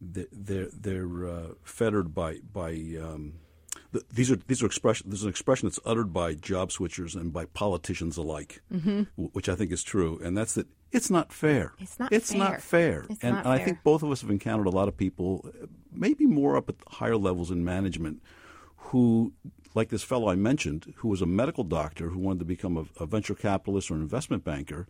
they're 0.00 0.68
they're 0.72 1.26
uh, 1.26 1.48
fettered 1.62 2.14
by 2.14 2.38
by 2.52 2.72
um, 3.00 3.34
these 4.12 4.30
are 4.30 4.36
these 4.36 4.62
are 4.62 4.66
expression. 4.66 5.08
There's 5.08 5.22
an 5.22 5.28
expression 5.28 5.68
that's 5.68 5.80
uttered 5.84 6.12
by 6.12 6.34
job 6.34 6.70
switchers 6.70 7.14
and 7.14 7.32
by 7.32 7.44
politicians 7.46 8.16
alike, 8.16 8.62
mm-hmm. 8.72 9.02
which 9.16 9.48
I 9.48 9.54
think 9.54 9.70
is 9.70 9.82
true, 9.82 10.20
and 10.22 10.36
that's 10.36 10.54
that 10.54 10.66
it's 10.90 11.10
not 11.10 11.32
fair. 11.32 11.74
It's 11.78 11.98
not. 11.98 12.12
It's 12.12 12.30
fair. 12.30 12.38
not 12.38 12.62
fair. 12.62 13.06
It's 13.10 13.22
and, 13.22 13.34
not 13.36 13.44
and 13.46 13.54
I 13.54 13.58
think 13.58 13.82
both 13.82 14.02
of 14.02 14.10
us 14.10 14.20
have 14.22 14.30
encountered 14.30 14.66
a 14.66 14.70
lot 14.70 14.88
of 14.88 14.96
people, 14.96 15.50
maybe 15.94 16.26
more 16.26 16.56
up 16.56 16.68
at 16.68 16.76
higher 16.88 17.16
levels 17.16 17.50
in 17.50 17.64
management, 17.64 18.22
who, 18.76 19.32
like 19.74 19.88
this 19.88 20.02
fellow 20.02 20.28
I 20.28 20.34
mentioned, 20.34 20.94
who 20.96 21.08
was 21.08 21.22
a 21.22 21.26
medical 21.26 21.64
doctor 21.64 22.10
who 22.10 22.18
wanted 22.18 22.40
to 22.40 22.44
become 22.44 22.76
a, 22.76 23.02
a 23.02 23.06
venture 23.06 23.34
capitalist 23.34 23.90
or 23.90 23.94
an 23.94 24.02
investment 24.02 24.44
banker. 24.44 24.86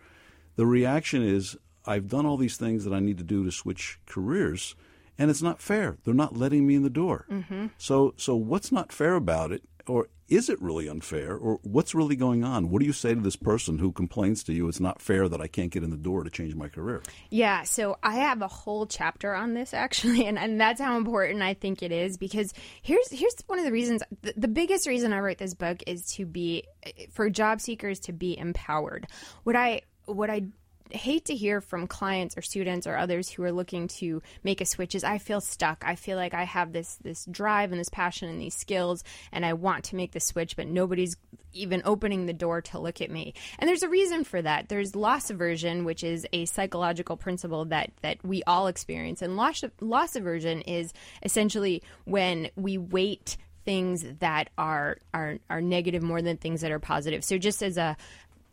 The 0.57 0.67
reaction 0.67 1.23
is, 1.23 1.57
I've 1.87 2.09
done 2.09 2.27
all 2.27 2.37
these 2.37 2.57
things 2.57 2.85
that 2.85 2.93
I 2.93 3.01
need 3.01 3.19
to 3.19 3.25
do 3.25 3.45
to 3.45 3.53
switch 3.53 3.99
careers 4.07 4.75
and 5.19 5.31
it's 5.31 5.43
not 5.43 5.61
fair. 5.61 5.99
They're 6.05 6.15
not 6.15 6.37
letting 6.37 6.67
me 6.67 6.75
in 6.75 6.83
the 6.83 6.91
door. 6.91 7.27
Mm-hmm. 7.31 7.67
So, 7.79 8.15
so 8.17 8.35
what's 8.35 8.73
not 8.73 8.93
fair 8.93 9.15
about 9.15 9.53
it, 9.53 9.63
or 9.87 10.09
is 10.29 10.49
it 10.49 10.61
really 10.61 10.89
unfair, 10.89 11.37
or 11.37 11.59
what's 11.63 11.95
really 11.95 12.17
going 12.17 12.45
on? 12.45 12.71
What 12.71 12.81
do 12.81 12.87
you 12.87 12.93
say 12.93 13.15
to 13.15 13.21
this 13.21 13.37
person 13.37 13.79
who 13.79 13.93
complains 13.93 14.43
to 14.45 14.53
you 14.53 14.69
it's 14.69 14.81
not 14.81 15.03
fair 15.03 15.29
that 15.29 15.41
I 15.41 15.47
can't 15.47 15.71
get 15.71 15.83
in 15.83 15.91
the 15.91 15.97
door 15.97 16.25
to 16.25 16.31
change 16.31 16.55
my 16.55 16.69
career? 16.69 17.03
Yeah, 17.31 17.65
so 17.65 17.99
I 18.03 18.17
have 18.17 18.41
a 18.41 18.49
whole 18.49 18.87
chapter 18.87 19.35
on 19.35 19.55
this 19.55 19.75
actually, 19.75 20.27
and, 20.27 20.39
and 20.39 20.61
that's 20.61 20.81
how 20.81 20.97
important 20.97 21.43
I 21.43 21.55
think 21.55 21.83
it 21.83 21.93
is 21.93 22.17
because 22.17 22.53
here's 22.83 23.11
here's 23.11 23.35
one 23.47 23.59
of 23.59 23.65
the 23.65 23.73
reasons. 23.73 24.03
The, 24.23 24.35
the 24.37 24.49
biggest 24.49 24.87
reason 24.87 25.13
I 25.13 25.21
wrote 25.21 25.39
this 25.39 25.55
book 25.55 25.83
is 25.87 26.07
to 26.15 26.27
be 26.27 26.65
for 27.13 27.29
job 27.31 27.61
seekers 27.61 28.01
to 28.01 28.13
be 28.13 28.37
empowered. 28.39 29.07
What 29.43 29.57
I 29.57 29.83
what 30.07 30.31
I 30.31 30.47
hate 30.95 31.27
to 31.27 31.35
hear 31.35 31.61
from 31.61 31.87
clients 31.87 32.37
or 32.37 32.43
students 32.43 32.87
or 32.87 32.97
others 32.97 33.29
who 33.29 33.43
are 33.43 33.53
looking 33.53 33.89
to 33.89 34.23
make 34.43 34.61
a 34.61 34.67
switch 34.67 34.95
is 34.95 35.05
I 35.05 35.19
feel 35.19 35.41
stuck. 35.41 35.83
I 35.87 35.95
feel 35.95 36.17
like 36.17 36.35
I 36.35 36.45
have 36.45 36.73
this 36.73 36.97
this 37.03 37.25
drive 37.31 37.73
and 37.73 37.81
this 37.81 37.89
passion 37.89 38.29
and 38.29 38.41
these 38.41 38.55
skills 38.55 39.05
and 39.33 39.45
I 39.45 39.53
want 39.55 39.85
to 39.85 39.97
make 39.97 40.13
the 40.13 40.21
switch 40.21 40.57
but 40.57 40.67
nobody's 40.67 41.17
even 41.53 41.83
opening 41.85 42.27
the 42.27 42.33
door 42.33 42.61
to 42.61 42.79
look 42.79 43.01
at 43.01 43.11
me. 43.11 43.35
And 43.59 43.69
there's 43.69 43.83
a 43.83 43.89
reason 43.89 44.25
for 44.25 44.43
that. 44.43 44.69
There's 44.69 44.97
loss 44.97 45.31
aversion, 45.31 45.85
which 45.85 46.03
is 46.03 46.27
a 46.33 46.45
psychological 46.47 47.17
principle 47.17 47.65
that 47.67 47.93
that 48.03 48.25
we 48.25 48.43
all 48.45 48.67
experience. 48.67 49.23
And 49.23 49.37
loss 49.37 49.63
loss 49.81 50.17
aversion 50.17 50.63
is 50.63 50.93
essentially 51.23 51.83
when 52.05 52.51
we 52.57 52.79
weight 52.79 53.37
things 53.65 54.05
that 54.21 54.51
are 54.59 54.99
are 55.13 55.39
are 55.49 55.61
negative 55.61 56.03
more 56.03 56.23
than 56.23 56.37
things 56.37 56.61
that 56.61 56.71
are 56.71 56.79
positive. 56.79 57.25
So 57.25 57.39
just 57.39 57.63
as 57.63 57.77
a 57.77 57.97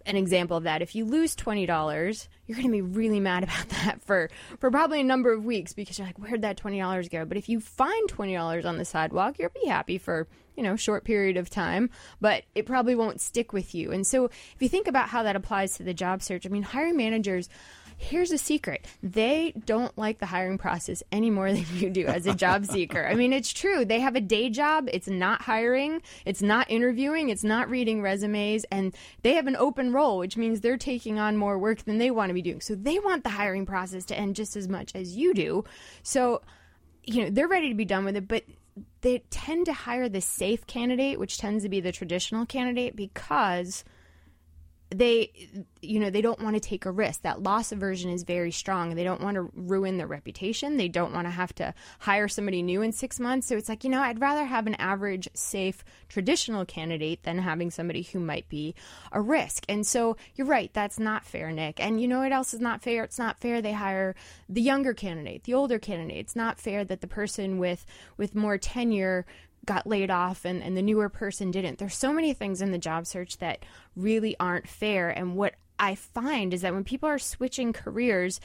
an 0.06 0.16
example 0.16 0.58
of 0.58 0.64
that. 0.64 0.82
If 0.82 0.96
you 0.96 1.06
lose 1.06 1.36
twenty 1.36 1.66
dollars, 1.66 2.28
you're 2.46 2.56
going 2.56 2.68
to 2.68 2.72
be 2.72 2.82
really 2.82 3.20
mad 3.20 3.44
about 3.44 3.70
that 3.84 4.02
for 4.04 4.30
for 4.60 4.72
probably 4.72 5.02
a 5.02 5.04
number 5.04 5.32
of 5.32 5.46
weeks 5.46 5.74
because 5.74 5.98
you're 5.98 6.08
like, 6.08 6.20
where'd 6.20 6.42
that 6.42 6.58
twenty 6.58 6.80
dollars 6.80 7.10
go? 7.10 7.26
But 7.26 7.38
if 7.38 7.50
you 7.50 7.60
find 7.60 8.10
twenty 8.10 8.34
dollars 8.34 8.66
on 8.66 8.78
the 8.78 8.86
sidewalk, 8.86 9.40
you'll 9.40 9.50
be 9.50 9.68
happy 9.68 9.98
for 9.98 10.28
you 10.56 10.64
know 10.64 10.76
short 10.76 11.04
period 11.04 11.38
of 11.38 11.50
time, 11.50 11.90
but 12.20 12.44
it 12.56 12.66
probably 12.66 12.96
won't 12.96 13.22
stick 13.22 13.54
with 13.54 13.74
you. 13.74 13.92
And 13.92 14.06
so 14.06 14.26
if 14.26 14.58
you 14.60 14.70
think 14.70 14.88
about 14.88 15.10
how 15.10 15.24
that 15.24 15.36
applies 15.36 15.78
to 15.78 15.84
the 15.84 15.94
job 15.94 16.22
search, 16.22 16.46
I 16.46 16.50
mean, 16.50 16.64
hiring 16.64 16.98
managers 16.98 17.50
here's 18.02 18.32
a 18.32 18.38
secret 18.38 18.86
they 19.04 19.54
don't 19.66 19.96
like 19.98 20.20
the 20.20 20.26
hiring 20.26 20.58
process 20.58 21.04
any 21.12 21.30
more 21.30 21.54
than 21.54 21.66
you 21.76 21.90
do 21.90 22.08
as 22.08 22.26
a 22.26 22.34
job 22.34 22.66
seeker. 22.72 23.06
I 23.06 23.14
mean, 23.14 23.32
it's 23.32 23.54
true. 23.54 23.86
They 23.86 24.00
have 24.00 24.16
a 24.16 24.22
day 24.22 24.50
job, 24.50 24.90
it's 24.92 25.08
not 25.08 25.44
hiring, 25.44 26.02
it's 26.26 26.42
not 26.42 26.70
interviewing, 26.70 27.30
it's 27.30 27.44
not 27.44 27.70
reading 27.70 28.02
resumes, 28.02 28.66
and 28.72 28.96
they 29.22 29.36
have 29.36 29.48
an 29.48 29.56
open 29.56 29.94
role, 29.94 30.18
which 30.18 30.36
means 30.36 30.62
they're 30.62 30.78
taking 30.78 31.20
on 31.20 31.38
more 31.38 31.60
work 31.60 31.84
than 31.84 32.00
they 32.00 32.12
want 32.12 32.30
to 32.30 32.34
be 32.34 32.42
doing. 32.42 32.62
So 32.62 32.76
they 32.76 32.98
want 33.00 33.24
the 33.24 33.30
hiring 33.30 33.66
process 33.66 34.04
to 34.06 34.18
end 34.18 34.36
just 34.36 34.56
as 34.56 34.68
much 34.68 34.96
as 34.96 35.16
you 35.16 35.34
do. 35.34 35.64
So, 36.02 36.42
you 37.04 37.24
know, 37.24 37.30
they're 37.30 37.48
ready 37.48 37.70
to 37.70 37.76
be 37.76 37.86
done 37.86 38.04
with 38.04 38.16
it, 38.16 38.28
but 38.28 38.44
they 39.02 39.24
tend 39.30 39.68
to 39.68 39.74
hire 39.74 40.10
the 40.10 40.22
safe 40.22 40.66
candidate, 40.66 41.20
which 41.20 41.38
tends 41.38 41.64
to 41.64 41.70
be 41.70 41.82
the 41.82 41.92
traditional 41.92 42.46
candidate, 42.46 42.96
because 42.96 43.84
they 44.94 45.32
you 45.82 46.00
know 46.00 46.10
they 46.10 46.22
don't 46.22 46.42
want 46.42 46.56
to 46.56 46.60
take 46.60 46.86
a 46.86 46.92
risk. 46.92 47.22
That 47.22 47.42
loss 47.42 47.72
aversion 47.72 48.12
is 48.12 48.24
very 48.24 48.52
strong. 48.52 48.94
They 48.96 49.04
don't 49.04 49.22
want 49.22 49.36
to 49.36 49.50
ruin 49.54 49.98
their 49.98 50.08
reputation. 50.08 50.78
They 50.78 50.90
don't 50.90 51.14
want 51.14 51.28
to 51.28 51.32
have 51.32 51.56
to 51.56 51.74
hire 52.00 52.28
somebody 52.28 52.62
new 52.62 52.82
in 52.82 52.92
six 52.92 53.20
months. 53.20 53.48
So 53.48 53.56
it's 53.56 53.70
like 53.70 53.84
you 53.84 53.90
know 53.90 54.02
i'd 54.02 54.20
rather 54.22 54.46
have 54.46 54.68
an 54.68 54.76
average 54.76 55.30
safe 55.34 55.84
traditional 56.10 56.66
candidate 56.66 57.24
than 57.24 57.40
having 57.40 57.72
somebody 57.72 58.04
who 58.04 58.20
might 58.20 58.50
be 58.50 58.76
a 59.12 59.22
risk. 59.22 59.66
And 59.70 59.88
so 59.88 60.18
you're 60.36 60.48
right 60.48 60.72
that's 60.74 61.00
not 61.00 61.26
fair 61.26 61.52
nick. 61.52 61.80
And 61.80 62.02
you 62.02 62.08
know 62.08 62.20
what 62.20 62.32
else 62.32 62.54
is 62.54 62.60
not 62.60 62.82
fair? 62.82 63.04
It's 63.04 63.20
not 63.20 63.40
fair 63.40 63.62
they 63.62 63.74
hire 63.74 64.16
the 64.50 64.62
younger 64.62 64.94
candidate 64.94 65.46
the 65.46 65.54
older 65.54 65.80
candidate. 65.80 66.18
It's 66.18 66.36
not 66.36 66.60
fair 66.60 66.84
that 66.84 67.02
the 67.02 67.08
person 67.08 67.58
with 67.58 67.86
with 68.18 68.36
more 68.36 68.58
tenure 68.58 69.26
got 69.66 69.88
laid 69.88 70.10
off 70.10 70.46
and, 70.46 70.64
and 70.64 70.76
the 70.76 70.82
newer 70.82 71.10
person 71.10 71.52
didn't. 71.52 71.78
There's 71.78 71.96
so 71.96 72.14
many 72.14 72.34
things 72.34 72.62
in 72.62 72.72
the 72.72 72.78
job 72.78 73.06
search 73.06 73.38
that 73.38 73.64
really 73.96 74.36
aren't 74.40 74.68
fair. 74.68 75.10
And 75.10 75.36
what 75.36 75.56
I 75.78 75.96
find 75.96 76.54
is 76.54 76.62
that 76.62 76.74
when 76.74 76.84
people 76.84 77.10
are 77.10 77.20
switching 77.20 77.74
careers, 77.74 78.40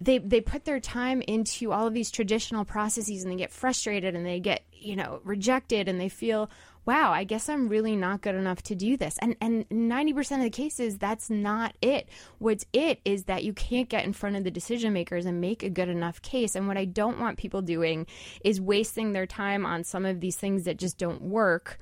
they 0.00 0.18
they 0.18 0.40
put 0.40 0.64
their 0.64 0.80
time 0.80 1.22
into 1.22 1.72
all 1.72 1.86
of 1.86 1.94
these 1.94 2.10
traditional 2.10 2.64
processes 2.64 3.22
and 3.22 3.32
they 3.32 3.36
get 3.36 3.52
frustrated 3.52 4.16
and 4.16 4.26
they 4.26 4.40
get, 4.40 4.64
you 4.72 4.96
know, 4.96 5.20
rejected 5.24 5.88
and 5.88 6.00
they 6.00 6.08
feel 6.08 6.50
wow, 6.84 7.12
I 7.12 7.24
guess 7.24 7.48
I'm 7.48 7.68
really 7.68 7.94
not 7.96 8.22
good 8.22 8.34
enough 8.34 8.62
to 8.64 8.74
do 8.74 8.96
this. 8.96 9.16
And 9.20 9.36
and 9.40 9.68
90% 9.68 10.36
of 10.36 10.42
the 10.42 10.50
cases 10.50 10.98
that's 10.98 11.30
not 11.30 11.74
it. 11.80 12.08
What's 12.38 12.66
it 12.72 13.00
is 13.04 13.24
that 13.24 13.44
you 13.44 13.52
can't 13.52 13.88
get 13.88 14.04
in 14.04 14.12
front 14.12 14.36
of 14.36 14.44
the 14.44 14.50
decision 14.50 14.92
makers 14.92 15.26
and 15.26 15.40
make 15.40 15.62
a 15.62 15.70
good 15.70 15.88
enough 15.88 16.20
case. 16.22 16.54
And 16.54 16.66
what 16.66 16.76
I 16.76 16.84
don't 16.84 17.20
want 17.20 17.38
people 17.38 17.62
doing 17.62 18.06
is 18.44 18.60
wasting 18.60 19.12
their 19.12 19.26
time 19.26 19.64
on 19.64 19.84
some 19.84 20.04
of 20.04 20.20
these 20.20 20.36
things 20.36 20.64
that 20.64 20.78
just 20.78 20.98
don't 20.98 21.22
work. 21.22 21.78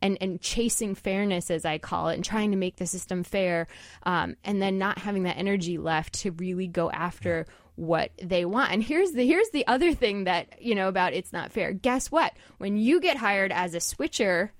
And, 0.00 0.16
and 0.20 0.40
chasing 0.40 0.94
fairness, 0.94 1.50
as 1.50 1.64
I 1.64 1.78
call 1.78 2.06
it, 2.06 2.14
and 2.14 2.24
trying 2.24 2.52
to 2.52 2.56
make 2.56 2.76
the 2.76 2.86
system 2.86 3.24
fair, 3.24 3.66
um, 4.04 4.36
and 4.44 4.62
then 4.62 4.78
not 4.78 4.98
having 4.98 5.24
that 5.24 5.36
energy 5.36 5.76
left 5.76 6.14
to 6.20 6.30
really 6.30 6.68
go 6.68 6.88
after 6.88 7.46
what 7.78 8.10
they 8.20 8.44
want. 8.44 8.72
And 8.72 8.82
here's 8.82 9.12
the 9.12 9.24
here's 9.24 9.50
the 9.50 9.66
other 9.66 9.94
thing 9.94 10.24
that, 10.24 10.60
you 10.60 10.74
know, 10.74 10.88
about 10.88 11.12
it's 11.12 11.32
not 11.32 11.52
fair. 11.52 11.72
Guess 11.72 12.10
what? 12.10 12.32
When 12.58 12.76
you 12.76 13.00
get 13.00 13.16
hired 13.16 13.52
as 13.52 13.74
a 13.74 13.80
switcher, 13.80 14.52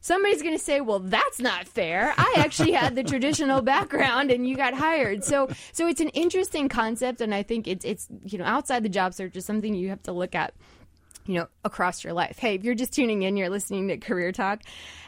somebody's 0.00 0.42
going 0.42 0.58
to 0.58 0.62
say, 0.62 0.80
"Well, 0.80 0.98
that's 0.98 1.38
not 1.38 1.68
fair. 1.68 2.12
I 2.18 2.34
actually 2.38 2.72
had 2.72 2.96
the 2.96 3.04
traditional 3.04 3.62
background 3.62 4.32
and 4.32 4.46
you 4.46 4.56
got 4.56 4.74
hired." 4.74 5.22
So, 5.22 5.48
so 5.72 5.86
it's 5.86 6.00
an 6.00 6.08
interesting 6.10 6.68
concept 6.68 7.20
and 7.20 7.32
I 7.32 7.44
think 7.44 7.68
it's 7.68 7.84
it's, 7.84 8.08
you 8.24 8.38
know, 8.38 8.44
outside 8.44 8.82
the 8.82 8.88
job 8.88 9.14
search 9.14 9.36
is 9.36 9.46
something 9.46 9.74
you 9.74 9.90
have 9.90 10.02
to 10.02 10.12
look 10.12 10.34
at 10.34 10.52
you 11.26 11.34
know, 11.36 11.46
across 11.64 12.04
your 12.04 12.12
life. 12.12 12.38
Hey, 12.38 12.56
if 12.56 12.64
you're 12.64 12.74
just 12.74 12.92
tuning 12.92 13.22
in, 13.22 13.38
you're 13.38 13.48
listening 13.48 13.88
to 13.88 13.96
Career 13.96 14.30
Talk, 14.30 14.60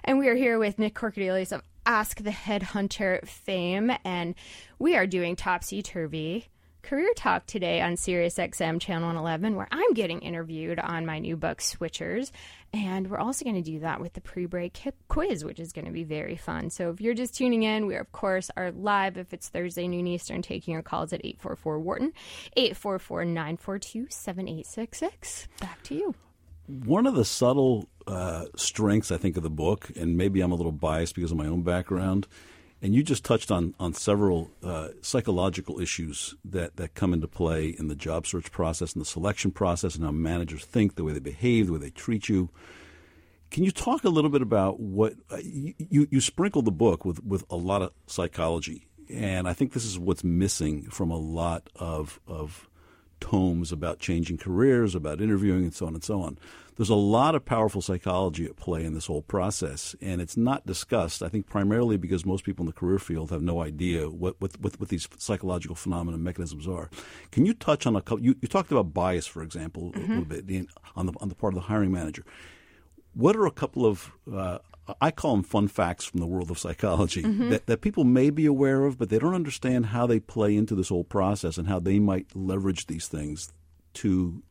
and 0.03 0.19
we 0.19 0.29
are 0.29 0.35
here 0.35 0.59
with 0.59 0.79
Nick 0.79 0.95
Corcodilos 0.95 1.53
of 1.53 1.61
Ask 1.85 2.23
the 2.23 2.31
Headhunter 2.31 3.29
fame, 3.29 3.93
and 4.03 4.35
we 4.79 4.97
are 4.97 5.07
doing 5.07 5.37
Topsy 5.37 5.83
Turvy 5.83 6.49
Career 6.87 7.13
Talk 7.17 7.47
today 7.47 7.81
on 7.81 7.95
SiriusXM 7.95 8.81
Channel 8.81 9.19
11, 9.19 9.57
where 9.57 9.67
I'm 9.73 9.93
getting 9.95 10.21
interviewed 10.21 10.79
on 10.79 11.05
my 11.05 11.19
new 11.19 11.37
book, 11.37 11.59
Switchers. 11.59 12.31
And 12.73 13.11
we're 13.11 13.19
also 13.19 13.45
going 13.45 13.57
to 13.57 13.71
do 13.71 13.81
that 13.81 14.01
with 14.01 14.13
the 14.13 14.21
pre 14.21 14.47
break 14.47 14.81
quiz, 15.09 15.45
which 15.45 15.59
is 15.59 15.73
going 15.73 15.87
to 15.87 15.91
be 15.91 16.05
very 16.05 16.37
fun. 16.37 16.71
So 16.71 16.91
if 16.91 17.01
you're 17.01 17.13
just 17.13 17.35
tuning 17.35 17.65
in, 17.65 17.87
we, 17.87 17.97
of 17.97 18.13
course, 18.13 18.53
are 18.57 18.71
live 18.71 19.17
if 19.17 19.35
it's 19.35 19.49
Thursday 19.49 19.89
noon 19.89 20.07
Eastern, 20.07 20.43
taking 20.43 20.75
your 20.75 20.83
calls 20.83 21.13
at 21.13 21.25
844 21.25 21.81
Wharton, 21.81 22.13
844 22.57 23.25
942 23.25 24.07
7866. 24.09 25.49
Back 25.61 25.83
to 25.83 25.95
you. 25.97 26.15
One 26.69 27.09
of 27.09 27.17
the 27.17 27.25
subtle 27.25 27.89
uh, 28.07 28.45
strengths, 28.55 29.11
I 29.11 29.17
think, 29.17 29.37
of 29.37 29.43
the 29.43 29.51
book, 29.51 29.91
and 29.97 30.17
maybe 30.17 30.41
I'm 30.41 30.53
a 30.53 30.57
little 30.57 30.71
biased 30.71 31.17
because 31.17 31.33
of 31.33 31.37
my 31.37 31.47
own 31.47 31.63
background, 31.63 32.29
and 32.87 32.95
you 32.95 33.03
just 33.03 33.25
touched 33.25 33.51
on 33.51 33.75
on 33.81 33.93
several 33.93 34.49
uh, 34.63 34.91
psychological 35.03 35.81
issues 35.81 36.37
that, 36.45 36.77
that 36.77 36.95
come 36.95 37.13
into 37.13 37.27
play 37.27 37.71
in 37.71 37.89
the 37.89 37.97
job 37.97 38.29
search 38.29 38.53
process 38.53 38.93
and 38.93 39.01
the 39.01 39.07
selection 39.07 39.51
process, 39.51 39.97
and 39.97 40.05
how 40.05 40.13
managers 40.13 40.65
think, 40.65 40.95
the 40.95 41.03
way 41.03 41.13
they 41.13 41.19
behave, 41.19 41.67
the 41.67 41.73
way 41.73 41.81
they 41.81 41.91
treat 41.91 42.29
you. 42.29 42.49
Can 43.51 43.65
you 43.65 43.73
talk 43.73 44.05
a 44.05 44.09
little 44.09 44.31
bit 44.31 44.41
about 44.41 44.79
what 44.79 45.15
uh, 45.33 45.39
you 45.43 46.07
you 46.09 46.21
sprinkle 46.21 46.63
the 46.63 46.71
book 46.71 47.05
with 47.05 47.25
with 47.25 47.45
a 47.51 47.57
lot 47.57 47.83
of 47.83 47.91
psychology, 48.07 48.87
and 49.11 49.49
I 49.49 49.53
think 49.53 49.73
this 49.73 49.85
is 49.85 49.99
what's 49.99 50.23
missing 50.23 50.89
from 50.89 51.11
a 51.11 51.19
lot 51.19 51.69
of 51.75 52.21
of 52.29 52.69
tomes 53.21 53.73
about 53.73 53.99
changing 53.99 54.39
careers, 54.39 54.95
about 54.95 55.21
interviewing, 55.21 55.65
and 55.65 55.75
so 55.75 55.87
on 55.87 55.95
and 55.95 56.05
so 56.05 56.21
on. 56.21 56.39
There's 56.77 56.91
a 56.91 56.95
lot 56.95 57.35
of 57.35 57.45
powerful 57.45 57.81
psychology 57.81 58.45
at 58.45 58.57
play 58.57 58.85
in 58.85 58.93
this 58.93 59.07
whole 59.07 59.23
process, 59.23 59.97
and 60.03 60.21
it's 60.21 60.37
not 60.37 60.67
discussed. 60.67 61.23
I 61.23 61.29
think 61.29 61.47
primarily 61.47 61.97
because 61.97 62.27
most 62.27 62.45
people 62.45 62.65
in 62.65 62.67
the 62.67 62.75
career 62.75 62.99
field 62.99 63.31
have 63.31 63.43
no 63.43 63.63
idea 63.63 64.11
what 64.11 64.39
what, 64.41 64.61
what, 64.61 64.79
what 64.79 64.91
these 64.91 65.09
psychological 65.17 65.75
phenomena 65.75 66.19
mechanisms 66.19 66.69
are. 66.69 66.91
Can 67.33 67.47
you 67.47 67.55
touch 67.55 67.87
on 67.87 67.97
a 67.97 68.03
couple? 68.03 68.23
You, 68.23 68.37
you 68.43 68.49
talked 68.49 68.71
about 68.71 68.93
bias, 68.93 69.27
for 69.27 69.43
example, 69.43 69.93
mm-hmm. 69.93 70.13
a 70.13 70.21
little 70.21 70.25
bit 70.25 70.69
on 70.95 71.07
the 71.07 71.13
on 71.21 71.31
the 71.31 71.35
part 71.35 71.55
of 71.55 71.61
the 71.61 71.67
hiring 71.67 71.93
manager. 71.93 72.25
What 73.15 73.37
are 73.37 73.47
a 73.47 73.51
couple 73.51 73.87
of 73.87 74.13
uh, 74.31 74.59
I 75.01 75.11
call 75.11 75.33
them 75.35 75.43
fun 75.43 75.69
facts 75.69 76.05
from 76.05 76.21
the 76.21 76.27
world 76.27 76.51
of 76.51 76.59
psychology 76.59 77.23
mm-hmm. 77.23 77.51
that, 77.51 77.67
that 77.67 77.81
people 77.81 78.05
may 78.05 78.31
be 78.31 78.47
aware 78.47 78.85
of, 78.85 78.99
but 78.99 79.09
they 79.09 79.19
don't 79.19 79.35
understand 79.35 79.87
how 79.87 80.07
they 80.07 80.21
play 80.21 80.57
into 80.57 80.75
this 80.75 80.89
whole 80.89 81.05
process 81.05 81.59
and 81.59 81.69
how 81.69 81.81
they 81.81 81.99
might 81.99 82.35
leverage 82.35 82.87
these 82.87 83.09
things 83.09 83.53
to 83.95 84.43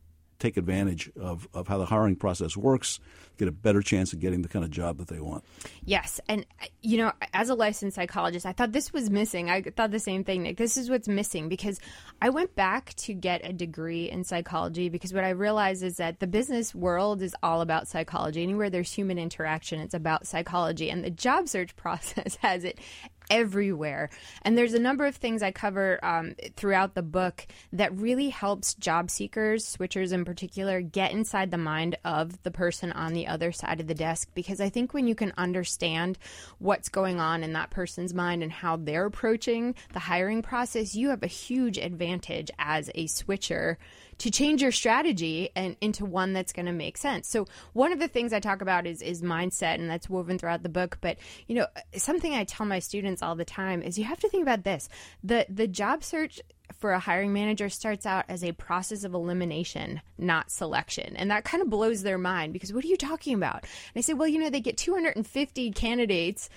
take 0.46 0.58
advantage 0.58 1.12
of, 1.20 1.48
of 1.54 1.68
how 1.68 1.78
the 1.78 1.86
hiring 1.86 2.16
process 2.16 2.56
works, 2.56 3.00
get 3.38 3.48
a 3.48 3.52
better 3.52 3.82
chance 3.82 4.14
of 4.14 4.20
getting 4.20 4.42
the 4.42 4.48
kind 4.48 4.64
of 4.64 4.72
job 4.72 4.98
that 4.98 5.08
they 5.08 5.20
want. 5.20 5.44
Yes. 5.84 6.20
And, 6.28 6.46
you 6.82 6.98
know, 6.98 7.12
as 7.34 7.50
a 7.50 7.56
licensed 7.56 7.96
psychologist, 7.96 8.46
I 8.46 8.54
thought 8.54 8.72
this 8.72 8.94
was 8.94 9.10
missing. 9.10 9.50
I 9.50 9.62
thought 9.62 9.92
the 9.92 10.00
same 10.00 10.24
thing, 10.24 10.44
Nick. 10.44 10.58
This 10.58 10.78
is 10.78 10.90
what's 10.90 11.08
missing 11.08 11.50
because 11.50 11.80
I 12.22 12.30
went 12.30 12.56
back 12.56 12.94
to 12.96 13.14
get 13.14 13.42
a 13.44 13.54
degree 13.54 14.10
in 14.10 14.24
psychology 14.24 14.90
because 14.90 15.14
what 15.14 15.24
I 15.24 15.30
realized 15.30 15.84
is 15.84 15.98
that 15.98 16.20
the 16.20 16.28
business 16.28 16.74
world 16.74 17.22
is 17.22 17.36
all 17.44 17.62
about 17.62 17.88
psychology. 17.88 18.44
Anywhere 18.44 18.70
there's 18.70 18.92
human 18.92 19.18
interaction, 19.18 19.80
it's 19.80 19.94
about 19.94 20.28
psychology. 20.28 20.90
And 20.90 21.04
the 21.04 21.10
job 21.10 21.48
search 21.48 21.75
process 21.86 22.38
has 22.38 22.64
it 22.64 22.80
everywhere. 23.29 24.10
And 24.41 24.58
there's 24.58 24.74
a 24.74 24.79
number 24.79 25.05
of 25.05 25.15
things 25.15 25.41
I 25.41 25.51
cover 25.51 26.03
um, 26.03 26.36
throughout 26.55 26.96
the 26.96 27.01
book 27.01 27.46
that 27.74 27.96
really 27.96 28.29
helps 28.29 28.74
job 28.75 29.10
seekers, 29.10 29.65
switchers 29.65 30.12
in 30.12 30.25
particular, 30.25 30.82
get 30.82 31.12
inside 31.12 31.51
the 31.51 31.58
mind 31.58 31.98
of 32.03 32.41
the 32.44 32.51
person 32.51 32.91
on 32.91 33.13
the 33.13 33.27
other 33.27 33.51
side 33.51 33.79
of 33.79 33.88
the 33.88 33.94
desk. 33.94 34.29
Because 34.34 34.62
I 34.62 34.70
think 34.70 34.94
when 34.94 35.08
you 35.08 35.15
can 35.15 35.34
understand 35.38 36.17
what's 36.60 36.89
going 36.89 37.20
on 37.20 37.44
in 37.44 37.53
that 37.53 37.70
person's 37.70 38.13
mind 38.13 38.44
and 38.44 38.51
how 38.51 38.77
they're 38.77 39.05
approaching 39.05 39.75
the 39.94 40.00
hiring 40.00 40.41
process, 40.41 40.96
you 40.96 41.10
have 41.10 41.24
a 41.24 41.27
huge 41.27 41.77
advantage 41.77 42.51
as 42.60 42.89
a 42.96 43.08
switcher 43.08 43.77
to 44.17 44.32
change 44.32 44.62
your 44.62 44.72
strategy 44.72 45.50
and 45.55 45.75
into 45.82 46.05
one 46.05 46.34
that's 46.34 46.53
going 46.53 46.65
to 46.65 46.72
make 46.72 46.98
sense. 46.98 47.27
So 47.27 47.48
one 47.74 47.91
of 47.91 48.00
the 48.00 48.08
things 48.08 48.34
I 48.34 48.39
talk 48.39 48.62
about 48.62 48.88
is 48.88 49.01
is 49.01 49.22
mindset, 49.22 49.75
and 49.75 49.89
that's 49.89 50.10
woven 50.10 50.38
throughout 50.38 50.63
the 50.63 50.70
book. 50.70 50.98
But 51.01 51.17
you 51.48 51.55
know, 51.55 51.67
something 51.96 52.34
I 52.34 52.46
tell 52.46 52.65
my 52.65 52.79
students 52.79 53.15
all 53.22 53.36
the 53.36 53.46
time 53.46 53.82
is 53.82 53.98
you 53.98 54.06
have 54.06 54.20
to 54.20 54.30
think 54.30 54.44
about 54.44 54.64
this: 54.64 54.90
the 55.24 55.46
the 55.50 55.68
job 55.68 56.04
search 56.04 56.42
for 56.74 56.92
a 56.92 57.00
hiring 57.00 57.32
manager 57.32 57.70
starts 57.70 58.06
out 58.06 58.26
as 58.28 58.44
a 58.44 58.52
process 58.54 59.04
of 59.04 59.14
elimination, 59.14 60.02
not 60.18 60.52
selection. 60.52 61.16
And 61.16 61.30
that 61.32 61.44
kind 61.44 61.62
of 61.62 61.70
blows 61.70 62.02
their 62.02 62.18
mind 62.18 62.54
because 62.54 62.74
what 62.74 62.84
are 62.84 62.88
you 62.88 62.98
talking 62.98 63.36
about? 63.36 63.62
And 63.64 63.98
I 63.98 64.02
say, 64.02 64.14
well, 64.14 64.28
you 64.28 64.40
know, 64.40 64.50
they 64.50 64.62
get 64.62 64.78
250 64.78 65.72
candidates 65.72 66.50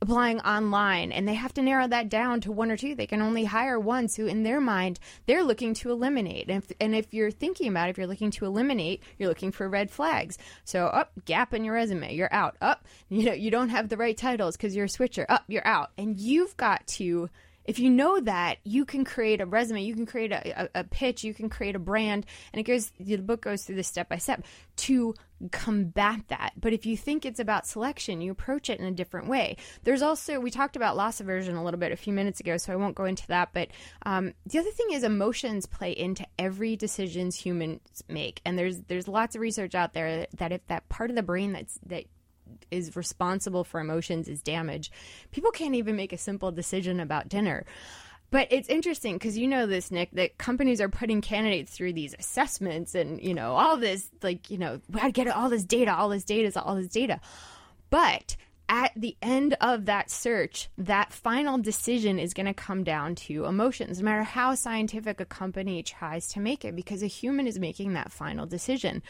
applying 0.00 0.40
online 0.40 1.12
and 1.12 1.26
they 1.26 1.34
have 1.34 1.52
to 1.54 1.62
narrow 1.62 1.88
that 1.88 2.08
down 2.08 2.40
to 2.42 2.52
one 2.52 2.70
or 2.70 2.76
two. 2.76 2.94
They 2.94 3.06
can 3.06 3.22
only 3.22 3.44
hire 3.44 3.78
ones 3.78 4.16
who, 4.16 4.26
in 4.26 4.42
their 4.42 4.60
mind, 4.60 4.98
they're 5.26 5.42
looking 5.42 5.74
to 5.74 5.90
eliminate. 5.90 6.48
And 6.48 6.62
if, 6.62 6.72
and 6.80 6.94
if 6.94 7.12
you're 7.12 7.30
thinking 7.30 7.68
about 7.68 7.88
it, 7.88 7.90
if 7.90 7.98
you're 7.98 8.06
looking 8.06 8.30
to 8.32 8.44
eliminate, 8.44 9.02
you're 9.18 9.28
looking 9.28 9.52
for 9.52 9.68
red 9.68 9.90
flags. 9.90 10.38
So, 10.64 10.86
up, 10.86 11.12
oh, 11.16 11.22
gap 11.24 11.54
in 11.54 11.64
your 11.64 11.74
resume, 11.74 12.14
you're 12.14 12.32
out. 12.32 12.56
Up, 12.60 12.84
oh, 12.84 12.88
you 13.08 13.24
know, 13.24 13.32
you 13.32 13.50
don't 13.50 13.70
have 13.70 13.88
the 13.88 13.96
right 13.96 14.16
titles 14.16 14.56
because 14.56 14.74
you're 14.74 14.86
a 14.86 14.90
switcher. 14.90 15.26
Up, 15.28 15.42
oh, 15.42 15.44
you're 15.48 15.66
out. 15.66 15.90
And 15.98 16.18
you've 16.18 16.56
got 16.56 16.86
to 16.88 17.28
if 17.68 17.78
you 17.78 17.90
know 17.90 18.18
that, 18.18 18.56
you 18.64 18.86
can 18.86 19.04
create 19.04 19.42
a 19.42 19.46
resume, 19.46 19.82
you 19.82 19.94
can 19.94 20.06
create 20.06 20.32
a, 20.32 20.62
a, 20.62 20.68
a, 20.76 20.84
pitch, 20.84 21.22
you 21.22 21.34
can 21.34 21.50
create 21.50 21.76
a 21.76 21.78
brand, 21.78 22.24
and 22.50 22.58
it 22.58 22.62
goes. 22.62 22.90
The 22.98 23.18
book 23.18 23.42
goes 23.42 23.64
through 23.64 23.76
this 23.76 23.86
step 23.86 24.08
by 24.08 24.16
step 24.16 24.42
to 24.76 25.14
combat 25.52 26.22
that. 26.28 26.52
But 26.58 26.72
if 26.72 26.86
you 26.86 26.96
think 26.96 27.26
it's 27.26 27.38
about 27.38 27.66
selection, 27.66 28.22
you 28.22 28.32
approach 28.32 28.70
it 28.70 28.80
in 28.80 28.86
a 28.86 28.90
different 28.90 29.28
way. 29.28 29.58
There's 29.84 30.00
also 30.00 30.40
we 30.40 30.50
talked 30.50 30.76
about 30.76 30.96
loss 30.96 31.20
aversion 31.20 31.56
a 31.56 31.64
little 31.64 31.78
bit 31.78 31.92
a 31.92 31.96
few 31.96 32.14
minutes 32.14 32.40
ago, 32.40 32.56
so 32.56 32.72
I 32.72 32.76
won't 32.76 32.96
go 32.96 33.04
into 33.04 33.26
that. 33.26 33.50
But 33.52 33.68
um, 34.06 34.32
the 34.46 34.60
other 34.60 34.70
thing 34.70 34.92
is 34.92 35.04
emotions 35.04 35.66
play 35.66 35.92
into 35.92 36.26
every 36.38 36.74
decisions 36.74 37.36
humans 37.36 38.02
make, 38.08 38.40
and 38.46 38.58
there's 38.58 38.80
there's 38.88 39.08
lots 39.08 39.34
of 39.34 39.42
research 39.42 39.74
out 39.74 39.92
there 39.92 40.26
that 40.38 40.52
if 40.52 40.66
that 40.68 40.88
part 40.88 41.10
of 41.10 41.16
the 41.16 41.22
brain 41.22 41.52
that's 41.52 41.78
that 41.84 42.04
is 42.70 42.96
responsible 42.96 43.64
for 43.64 43.80
emotions 43.80 44.28
is 44.28 44.42
damage. 44.42 44.90
People 45.30 45.50
can't 45.50 45.74
even 45.74 45.96
make 45.96 46.12
a 46.12 46.18
simple 46.18 46.52
decision 46.52 47.00
about 47.00 47.28
dinner. 47.28 47.64
But 48.30 48.48
it's 48.50 48.68
interesting 48.68 49.14
because 49.14 49.38
you 49.38 49.48
know 49.48 49.66
this, 49.66 49.90
Nick, 49.90 50.10
that 50.12 50.36
companies 50.36 50.82
are 50.82 50.88
putting 50.90 51.22
candidates 51.22 51.72
through 51.72 51.94
these 51.94 52.14
assessments 52.18 52.94
and, 52.94 53.22
you 53.22 53.32
know, 53.32 53.54
all 53.54 53.78
this, 53.78 54.10
like, 54.22 54.50
you 54.50 54.58
know, 54.58 54.80
to 55.00 55.10
get 55.10 55.28
all 55.28 55.48
this 55.48 55.64
data, 55.64 55.94
all 55.94 56.10
this 56.10 56.24
data, 56.24 56.62
all 56.62 56.74
this 56.74 56.88
data. 56.88 57.20
But 57.88 58.36
at 58.68 58.92
the 58.94 59.16
end 59.22 59.56
of 59.60 59.86
that 59.86 60.10
search, 60.10 60.68
that 60.76 61.12
final 61.12 61.58
decision 61.58 62.18
is 62.18 62.34
going 62.34 62.46
to 62.46 62.54
come 62.54 62.84
down 62.84 63.14
to 63.14 63.46
emotions, 63.46 63.98
no 63.98 64.04
matter 64.04 64.22
how 64.22 64.54
scientific 64.54 65.20
a 65.20 65.24
company 65.24 65.82
tries 65.82 66.28
to 66.28 66.40
make 66.40 66.64
it, 66.64 66.76
because 66.76 67.02
a 67.02 67.06
human 67.06 67.46
is 67.46 67.58
making 67.58 67.94
that 67.94 68.12
final 68.12 68.46
decision. 68.46 69.02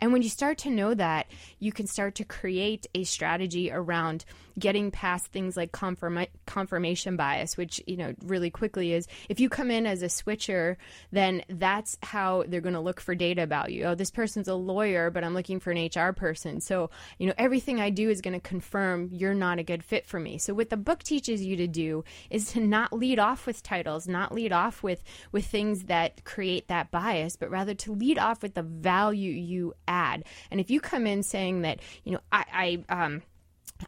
And 0.00 0.12
when 0.12 0.22
you 0.22 0.28
start 0.28 0.58
to 0.58 0.70
know 0.70 0.92
that, 0.94 1.26
you 1.58 1.72
can 1.72 1.86
start 1.86 2.14
to 2.16 2.24
create 2.24 2.86
a 2.94 3.04
strategy 3.04 3.70
around 3.72 4.24
getting 4.58 4.90
past 4.90 5.26
things 5.26 5.56
like 5.56 5.72
confirma- 5.72 6.28
confirmation 6.46 7.16
bias, 7.16 7.56
which, 7.56 7.82
you 7.86 7.96
know, 7.96 8.14
really 8.24 8.50
quickly 8.50 8.92
is 8.92 9.06
if 9.28 9.38
you 9.38 9.48
come 9.48 9.70
in 9.70 9.86
as 9.86 10.02
a 10.02 10.08
switcher, 10.08 10.78
then 11.12 11.42
that's 11.48 11.98
how 12.02 12.44
they're 12.48 12.60
going 12.60 12.74
to 12.74 12.80
look 12.80 13.00
for 13.00 13.14
data 13.14 13.42
about 13.42 13.72
you. 13.72 13.84
Oh, 13.84 13.94
this 13.94 14.10
person's 14.10 14.48
a 14.48 14.54
lawyer, 14.54 15.10
but 15.10 15.24
I'm 15.24 15.34
looking 15.34 15.60
for 15.60 15.72
an 15.72 15.90
HR 15.94 16.12
person. 16.12 16.60
So, 16.60 16.90
you 17.18 17.26
know, 17.26 17.34
everything 17.36 17.80
I 17.80 17.90
do 17.90 18.08
is 18.08 18.20
going 18.20 18.34
to 18.34 18.48
confirm 18.48 19.10
you're 19.12 19.34
not 19.34 19.58
a 19.58 19.62
good 19.62 19.84
fit 19.84 20.06
for 20.06 20.18
me. 20.18 20.38
So, 20.38 20.54
what 20.54 20.70
the 20.70 20.76
book 20.76 21.02
teaches 21.02 21.44
you 21.44 21.56
to 21.56 21.66
do 21.66 22.04
is 22.30 22.52
to 22.52 22.60
not 22.60 22.92
lead 22.92 23.18
off 23.18 23.46
with 23.46 23.62
titles, 23.62 24.08
not 24.08 24.32
lead 24.32 24.52
off 24.52 24.82
with, 24.82 25.02
with 25.32 25.46
things 25.46 25.84
that 25.84 26.24
create 26.24 26.68
that 26.68 26.90
bias, 26.90 27.36
but 27.36 27.50
rather 27.50 27.74
to 27.74 27.92
lead 27.92 28.18
off 28.18 28.42
with 28.42 28.54
the 28.54 28.62
value 28.62 29.32
you 29.32 29.74
add. 29.86 30.24
And 30.50 30.60
if 30.60 30.70
you 30.70 30.80
come 30.80 31.06
in 31.06 31.22
saying 31.22 31.62
that, 31.62 31.80
you 32.04 32.12
know, 32.12 32.20
I, 32.32 32.82
I, 32.88 33.04
um, 33.04 33.22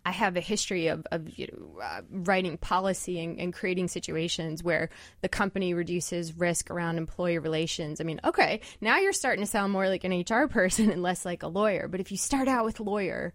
I 0.05 0.13
have 0.13 0.37
a 0.37 0.41
history 0.41 0.89
of, 0.89 1.07
of 1.11 1.39
you 1.39 1.49
know, 1.53 1.81
uh, 1.81 2.03
writing 2.11 2.57
policy 2.59 3.21
and, 3.21 3.39
and, 3.39 3.53
creating 3.53 3.89
situations 3.89 4.63
where 4.63 4.91
the 5.23 5.29
company 5.29 5.75
reduces 5.75 6.37
risk 6.37 6.71
around 6.71 6.99
employee 6.99 7.39
relations. 7.39 8.01
I 8.01 8.05
mean, 8.05 8.21
okay, 8.25 8.61
now 8.81 8.99
you're 8.99 9.13
starting 9.13 9.45
to 9.45 9.51
sound 9.51 9.73
more 9.73 9.89
like 9.89 10.05
an 10.05 10.25
HR 10.29 10.47
person 10.51 10.91
and 10.91 11.03
less 11.03 11.25
like 11.25 11.43
a 11.43 11.49
lawyer. 11.49 11.89
But 11.89 12.01
if 12.01 12.11
you 12.11 12.19
start 12.19 12.49
out 12.49 12.65
with 12.65 12.81
lawyer, 12.81 13.33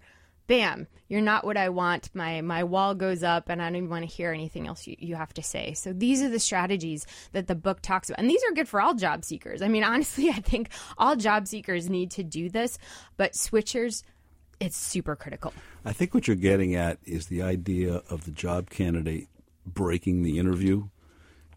bam, 0.47 0.87
you're 1.07 1.21
not 1.21 1.45
what 1.45 1.57
I 1.57 1.69
want. 1.69 2.09
My 2.13 2.41
my 2.41 2.63
wall 2.63 2.95
goes 2.95 3.23
up, 3.23 3.49
and 3.49 3.61
I 3.61 3.65
don't 3.65 3.77
even 3.77 3.89
want 3.89 4.07
to 4.07 4.15
hear 4.15 4.31
anything 4.31 4.67
else 4.67 4.85
you, 4.87 4.95
you 4.99 5.15
have 5.15 5.33
to 5.35 5.43
say. 5.43 5.73
So 5.73 5.93
these 5.93 6.21
are 6.21 6.29
the 6.29 6.39
strategies 6.39 7.05
that 7.31 7.47
the 7.47 7.55
book 7.55 7.81
talks 7.81 8.09
about, 8.09 8.19
and 8.19 8.29
these 8.29 8.43
are 8.43 8.53
good 8.53 8.67
for 8.67 8.81
all 8.81 8.93
job 8.93 9.23
seekers. 9.23 9.61
I 9.61 9.67
mean, 9.67 9.83
honestly, 9.83 10.29
I 10.35 10.39
think 10.39 10.69
all 10.97 11.15
job 11.15 11.47
seekers 11.47 11.89
need 11.89 12.11
to 12.11 12.23
do 12.23 12.49
this, 12.49 12.77
but 13.17 13.33
switchers 13.33 14.03
it's 14.63 14.77
super 14.77 15.15
critical. 15.15 15.53
I 15.83 15.93
think 15.93 16.13
what 16.13 16.27
you're 16.27 16.35
getting 16.35 16.73
at 16.75 16.97
is 17.03 17.27
the 17.27 17.41
idea 17.41 18.01
of 18.09 18.25
the 18.25 18.31
job 18.31 18.69
candidate 18.69 19.27
breaking 19.65 20.23
the 20.23 20.39
interview. 20.39 20.87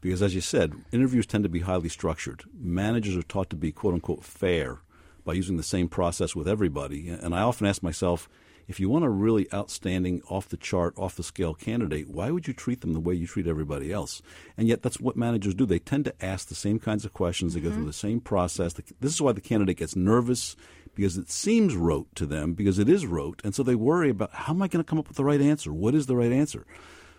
Because 0.00 0.22
as 0.22 0.34
you 0.34 0.40
said, 0.40 0.74
interviews 0.92 1.26
tend 1.26 1.44
to 1.44 1.50
be 1.50 1.60
highly 1.60 1.88
structured. 1.88 2.44
Managers 2.52 3.16
are 3.16 3.22
taught 3.22 3.50
to 3.50 3.56
be 3.56 3.72
quote 3.72 3.94
unquote 3.94 4.24
fair 4.24 4.78
by 5.24 5.32
using 5.32 5.56
the 5.56 5.62
same 5.62 5.88
process 5.88 6.36
with 6.36 6.46
everybody. 6.46 7.08
And 7.08 7.34
I 7.34 7.42
often 7.42 7.66
ask 7.66 7.82
myself, 7.82 8.28
if 8.68 8.80
you 8.80 8.88
want 8.88 9.04
a 9.04 9.08
really 9.08 9.46
outstanding, 9.54 10.22
off 10.28 10.48
the 10.48 10.56
chart, 10.56 10.94
off 10.96 11.16
the 11.16 11.22
scale 11.22 11.54
candidate, 11.54 12.08
why 12.08 12.30
would 12.30 12.48
you 12.48 12.54
treat 12.54 12.80
them 12.80 12.94
the 12.94 13.00
way 13.00 13.14
you 13.14 13.26
treat 13.26 13.46
everybody 13.46 13.92
else? 13.92 14.22
And 14.56 14.66
yet, 14.66 14.82
that's 14.82 15.00
what 15.00 15.16
managers 15.16 15.54
do. 15.54 15.66
They 15.66 15.78
tend 15.78 16.04
to 16.06 16.24
ask 16.24 16.48
the 16.48 16.56
same 16.56 16.80
kinds 16.80 17.04
of 17.04 17.12
questions. 17.12 17.54
They 17.54 17.60
mm-hmm. 17.60 17.68
go 17.68 17.74
through 17.74 17.86
the 17.86 17.92
same 17.92 18.20
process. 18.20 18.72
This 18.72 19.14
is 19.14 19.22
why 19.22 19.32
the 19.32 19.40
candidate 19.40 19.76
gets 19.76 19.94
nervous 19.94 20.56
because 20.96 21.16
it 21.16 21.30
seems 21.30 21.76
rote 21.76 22.12
to 22.16 22.26
them, 22.26 22.54
because 22.54 22.80
it 22.80 22.88
is 22.88 23.06
rote, 23.06 23.40
and 23.44 23.54
so 23.54 23.62
they 23.62 23.76
worry 23.76 24.10
about 24.10 24.32
how 24.32 24.52
am 24.54 24.62
I 24.62 24.66
going 24.66 24.82
to 24.82 24.88
come 24.88 24.98
up 24.98 25.06
with 25.06 25.18
the 25.18 25.24
right 25.24 25.40
answer? 25.40 25.72
What 25.72 25.94
is 25.94 26.06
the 26.06 26.16
right 26.16 26.32
answer? 26.32 26.66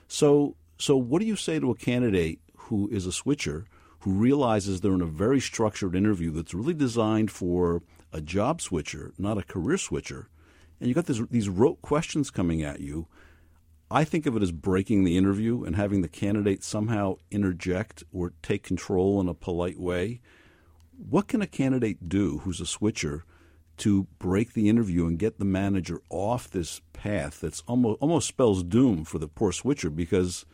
So, 0.09 0.55
so 0.77 0.97
what 0.97 1.19
do 1.19 1.27
you 1.27 1.37
say 1.37 1.59
to 1.59 1.71
a 1.71 1.75
candidate 1.75 2.39
who 2.57 2.89
is 2.91 3.05
a 3.05 3.11
switcher 3.13 3.65
who 3.99 4.11
realizes 4.11 4.81
they're 4.81 4.93
in 4.93 5.01
a 5.01 5.05
very 5.05 5.39
structured 5.39 5.95
interview 5.95 6.31
that's 6.31 6.53
really 6.53 6.73
designed 6.73 7.31
for 7.31 7.83
a 8.11 8.19
job 8.19 8.61
switcher, 8.61 9.13
not 9.17 9.37
a 9.37 9.43
career 9.43 9.77
switcher, 9.77 10.27
and 10.79 10.89
you 10.89 10.95
got 10.95 11.05
this, 11.05 11.21
these 11.29 11.49
rote 11.49 11.81
questions 11.81 12.31
coming 12.31 12.63
at 12.63 12.81
you? 12.81 13.07
I 13.89 14.03
think 14.03 14.25
of 14.25 14.35
it 14.35 14.43
as 14.43 14.51
breaking 14.51 15.03
the 15.03 15.17
interview 15.17 15.63
and 15.63 15.75
having 15.75 16.01
the 16.01 16.09
candidate 16.09 16.63
somehow 16.63 17.17
interject 17.31 18.03
or 18.11 18.33
take 18.41 18.63
control 18.63 19.21
in 19.21 19.29
a 19.29 19.33
polite 19.33 19.79
way. 19.79 20.19
What 20.97 21.27
can 21.27 21.41
a 21.41 21.47
candidate 21.47 22.09
do 22.09 22.39
who's 22.39 22.59
a 22.59 22.65
switcher 22.65 23.23
to 23.77 24.07
break 24.19 24.53
the 24.53 24.69
interview 24.69 25.05
and 25.05 25.19
get 25.19 25.39
the 25.39 25.45
manager 25.45 26.01
off 26.09 26.49
this 26.49 26.81
path 26.93 27.39
that's 27.39 27.61
almost 27.67 28.01
almost 28.01 28.27
spells 28.27 28.63
doom 28.63 29.03
for 29.05 29.19
the 29.19 29.27
poor 29.27 29.51
switcher 29.51 29.89
because 29.89 30.45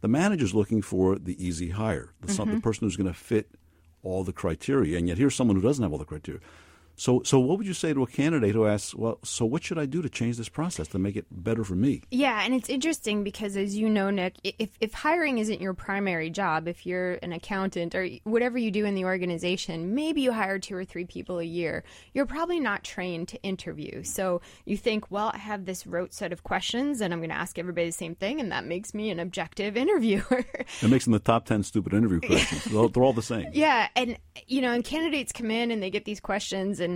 the 0.00 0.08
manager's 0.08 0.54
looking 0.54 0.82
for 0.82 1.16
the 1.16 1.42
easy 1.44 1.70
hire, 1.70 2.12
the, 2.20 2.32
mm-hmm. 2.32 2.54
the 2.54 2.60
person 2.60 2.84
who's 2.86 2.96
going 2.96 3.12
to 3.12 3.18
fit 3.18 3.48
all 4.02 4.24
the 4.24 4.32
criteria, 4.32 4.98
and 4.98 5.08
yet 5.08 5.16
here's 5.16 5.34
someone 5.34 5.56
who 5.56 5.62
doesn't 5.62 5.82
have 5.82 5.92
all 5.92 5.98
the 5.98 6.04
criteria. 6.04 6.40
So, 7.02 7.20
so 7.24 7.40
what 7.40 7.58
would 7.58 7.66
you 7.66 7.74
say 7.74 7.92
to 7.92 8.04
a 8.04 8.06
candidate 8.06 8.54
who 8.54 8.64
asks, 8.64 8.94
"Well, 8.94 9.18
so 9.24 9.44
what 9.44 9.64
should 9.64 9.76
I 9.76 9.86
do 9.86 10.02
to 10.02 10.08
change 10.08 10.36
this 10.36 10.48
process 10.48 10.86
to 10.88 11.00
make 11.00 11.16
it 11.16 11.26
better 11.32 11.64
for 11.64 11.74
me?" 11.74 12.02
Yeah, 12.12 12.42
and 12.44 12.54
it's 12.54 12.68
interesting 12.68 13.24
because, 13.24 13.56
as 13.56 13.76
you 13.76 13.90
know, 13.90 14.10
Nick, 14.10 14.34
if 14.44 14.70
if 14.80 14.92
hiring 14.92 15.38
isn't 15.38 15.60
your 15.60 15.74
primary 15.74 16.30
job, 16.30 16.68
if 16.68 16.86
you're 16.86 17.14
an 17.14 17.32
accountant 17.32 17.96
or 17.96 18.08
whatever 18.22 18.56
you 18.56 18.70
do 18.70 18.84
in 18.84 18.94
the 18.94 19.04
organization, 19.04 19.96
maybe 19.96 20.20
you 20.20 20.30
hire 20.30 20.60
two 20.60 20.76
or 20.76 20.84
three 20.84 21.04
people 21.04 21.40
a 21.40 21.44
year. 21.44 21.82
You're 22.14 22.24
probably 22.24 22.60
not 22.60 22.84
trained 22.84 23.26
to 23.30 23.42
interview, 23.42 24.04
so 24.04 24.40
you 24.64 24.76
think, 24.76 25.10
"Well, 25.10 25.32
I 25.34 25.38
have 25.38 25.64
this 25.64 25.88
rote 25.88 26.14
set 26.14 26.32
of 26.32 26.44
questions, 26.44 27.00
and 27.00 27.12
I'm 27.12 27.18
going 27.18 27.30
to 27.30 27.36
ask 27.36 27.58
everybody 27.58 27.88
the 27.88 27.92
same 27.92 28.14
thing, 28.14 28.38
and 28.38 28.52
that 28.52 28.64
makes 28.64 28.94
me 28.94 29.10
an 29.10 29.18
objective 29.18 29.76
interviewer." 29.84 30.44
it 30.80 30.88
makes 30.88 31.06
them 31.06 31.14
the 31.14 31.18
top 31.18 31.46
ten 31.46 31.64
stupid 31.64 31.94
interview 31.94 32.20
questions. 32.28 32.64
they're, 32.66 32.78
all, 32.78 32.88
they're 32.88 33.02
all 33.02 33.12
the 33.12 33.22
same. 33.22 33.48
Yeah, 33.52 33.88
and 33.96 34.16
you 34.46 34.60
know, 34.60 34.70
and 34.70 34.84
candidates 34.84 35.32
come 35.32 35.50
in 35.50 35.72
and 35.72 35.82
they 35.82 35.90
get 35.90 36.04
these 36.04 36.20
questions 36.20 36.78
and 36.78 36.91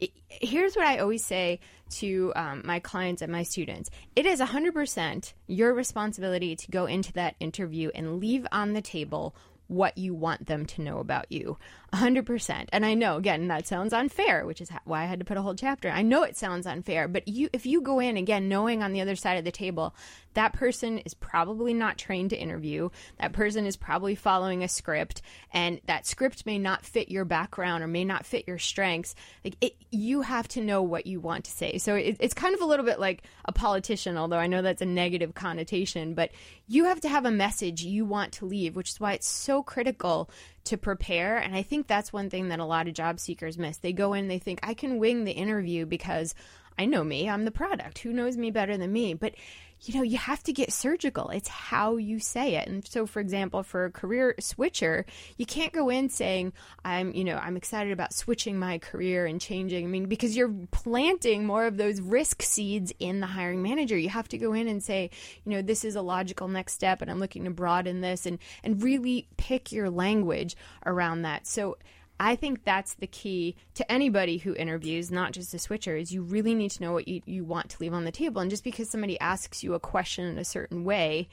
it, 0.00 0.10
here's 0.28 0.76
what 0.76 0.86
I 0.86 0.98
always 0.98 1.24
say 1.24 1.60
to 1.90 2.32
um, 2.34 2.62
my 2.64 2.80
clients 2.80 3.22
and 3.22 3.30
my 3.30 3.42
students. 3.42 3.90
It 4.16 4.26
is 4.26 4.40
100% 4.40 5.32
your 5.46 5.74
responsibility 5.74 6.56
to 6.56 6.70
go 6.70 6.86
into 6.86 7.12
that 7.14 7.36
interview 7.40 7.90
and 7.94 8.20
leave 8.20 8.46
on 8.50 8.72
the 8.72 8.82
table 8.82 9.34
what 9.66 9.96
you 9.96 10.14
want 10.14 10.46
them 10.46 10.66
to 10.66 10.82
know 10.82 10.98
about 10.98 11.30
you 11.30 11.56
100% 11.94 12.68
and 12.72 12.84
i 12.84 12.94
know 12.94 13.16
again 13.16 13.48
that 13.48 13.66
sounds 13.66 13.92
unfair 13.92 14.44
which 14.44 14.60
is 14.60 14.70
why 14.84 15.02
i 15.02 15.06
had 15.06 15.18
to 15.18 15.24
put 15.24 15.36
a 15.36 15.42
whole 15.42 15.54
chapter 15.54 15.88
i 15.88 16.02
know 16.02 16.22
it 16.22 16.36
sounds 16.36 16.66
unfair 16.66 17.06
but 17.08 17.26
you 17.28 17.48
if 17.52 17.66
you 17.66 17.80
go 17.80 18.00
in 18.00 18.16
again 18.16 18.48
knowing 18.48 18.82
on 18.82 18.92
the 18.92 19.00
other 19.00 19.16
side 19.16 19.38
of 19.38 19.44
the 19.44 19.52
table 19.52 19.94
that 20.34 20.52
person 20.52 20.98
is 20.98 21.14
probably 21.14 21.72
not 21.74 21.96
trained 21.96 22.30
to 22.30 22.36
interview. 22.36 22.90
That 23.18 23.32
person 23.32 23.66
is 23.66 23.76
probably 23.76 24.14
following 24.14 24.62
a 24.62 24.68
script, 24.68 25.22
and 25.52 25.80
that 25.86 26.06
script 26.06 26.44
may 26.44 26.58
not 26.58 26.84
fit 26.84 27.08
your 27.08 27.24
background 27.24 27.82
or 27.82 27.86
may 27.86 28.04
not 28.04 28.26
fit 28.26 28.46
your 28.46 28.58
strengths. 28.58 29.14
Like 29.44 29.56
it, 29.60 29.76
you 29.90 30.22
have 30.22 30.48
to 30.48 30.60
know 30.60 30.82
what 30.82 31.06
you 31.06 31.20
want 31.20 31.44
to 31.44 31.50
say. 31.50 31.78
So 31.78 31.94
it, 31.94 32.16
it's 32.20 32.34
kind 32.34 32.54
of 32.54 32.60
a 32.60 32.66
little 32.66 32.84
bit 32.84 33.00
like 33.00 33.22
a 33.44 33.52
politician, 33.52 34.16
although 34.16 34.38
I 34.38 34.48
know 34.48 34.62
that's 34.62 34.82
a 34.82 34.86
negative 34.86 35.34
connotation. 35.34 36.14
But 36.14 36.30
you 36.66 36.84
have 36.84 37.00
to 37.02 37.08
have 37.08 37.24
a 37.24 37.30
message 37.30 37.82
you 37.82 38.04
want 38.04 38.32
to 38.34 38.46
leave, 38.46 38.76
which 38.76 38.90
is 38.90 39.00
why 39.00 39.12
it's 39.12 39.28
so 39.28 39.62
critical 39.62 40.30
to 40.64 40.76
prepare. 40.76 41.36
And 41.36 41.54
I 41.54 41.62
think 41.62 41.86
that's 41.86 42.12
one 42.12 42.30
thing 42.30 42.48
that 42.48 42.58
a 42.58 42.64
lot 42.64 42.88
of 42.88 42.94
job 42.94 43.20
seekers 43.20 43.58
miss. 43.58 43.76
They 43.76 43.92
go 43.92 44.14
in, 44.14 44.28
they 44.28 44.38
think, 44.38 44.60
I 44.62 44.74
can 44.74 44.98
wing 44.98 45.24
the 45.24 45.32
interview 45.32 45.86
because 45.86 46.34
I 46.78 46.86
know 46.86 47.04
me, 47.04 47.28
I'm 47.28 47.44
the 47.44 47.50
product. 47.50 47.98
Who 47.98 48.12
knows 48.12 48.36
me 48.36 48.50
better 48.50 48.76
than 48.76 48.92
me? 48.92 49.14
But 49.14 49.34
you 49.80 49.94
know, 49.94 50.02
you 50.02 50.16
have 50.16 50.42
to 50.44 50.52
get 50.52 50.72
surgical. 50.72 51.28
It's 51.30 51.48
how 51.48 51.96
you 51.96 52.18
say 52.18 52.54
it. 52.56 52.68
And 52.68 52.86
so, 52.86 53.06
for 53.06 53.20
example, 53.20 53.62
for 53.62 53.84
a 53.84 53.90
career 53.90 54.34
switcher, 54.40 55.04
you 55.36 55.46
can't 55.46 55.72
go 55.72 55.90
in 55.90 56.08
saying, 56.08 56.52
I'm, 56.84 57.12
you 57.12 57.24
know, 57.24 57.36
I'm 57.36 57.56
excited 57.56 57.92
about 57.92 58.14
switching 58.14 58.58
my 58.58 58.78
career 58.78 59.26
and 59.26 59.40
changing. 59.40 59.84
I 59.84 59.88
mean, 59.88 60.06
because 60.06 60.36
you're 60.36 60.52
planting 60.70 61.44
more 61.44 61.66
of 61.66 61.76
those 61.76 62.00
risk 62.00 62.42
seeds 62.42 62.92
in 62.98 63.20
the 63.20 63.26
hiring 63.26 63.62
manager. 63.62 63.96
You 63.96 64.08
have 64.08 64.28
to 64.28 64.38
go 64.38 64.52
in 64.52 64.68
and 64.68 64.82
say, 64.82 65.10
you 65.44 65.52
know, 65.52 65.62
this 65.62 65.84
is 65.84 65.96
a 65.96 66.02
logical 66.02 66.48
next 66.48 66.72
step 66.72 67.02
and 67.02 67.10
I'm 67.10 67.20
looking 67.20 67.44
to 67.44 67.50
broaden 67.50 68.00
this 68.00 68.26
and, 68.26 68.38
and 68.62 68.82
really 68.82 69.28
pick 69.36 69.72
your 69.72 69.90
language 69.90 70.56
around 70.86 71.22
that. 71.22 71.46
So, 71.46 71.76
I 72.20 72.36
think 72.36 72.64
that's 72.64 72.94
the 72.94 73.06
key 73.06 73.56
to 73.74 73.90
anybody 73.90 74.38
who 74.38 74.54
interviews, 74.54 75.10
not 75.10 75.32
just 75.32 75.52
a 75.52 75.58
switcher, 75.58 75.96
is 75.96 76.12
you 76.12 76.22
really 76.22 76.54
need 76.54 76.70
to 76.72 76.82
know 76.82 76.92
what 76.92 77.08
you, 77.08 77.22
you 77.26 77.44
want 77.44 77.70
to 77.70 77.76
leave 77.80 77.92
on 77.92 78.04
the 78.04 78.12
table. 78.12 78.40
And 78.40 78.50
just 78.50 78.64
because 78.64 78.88
somebody 78.88 79.18
asks 79.18 79.62
you 79.64 79.74
a 79.74 79.80
question 79.80 80.24
in 80.26 80.38
a 80.38 80.44
certain 80.44 80.84
way, 80.84 81.28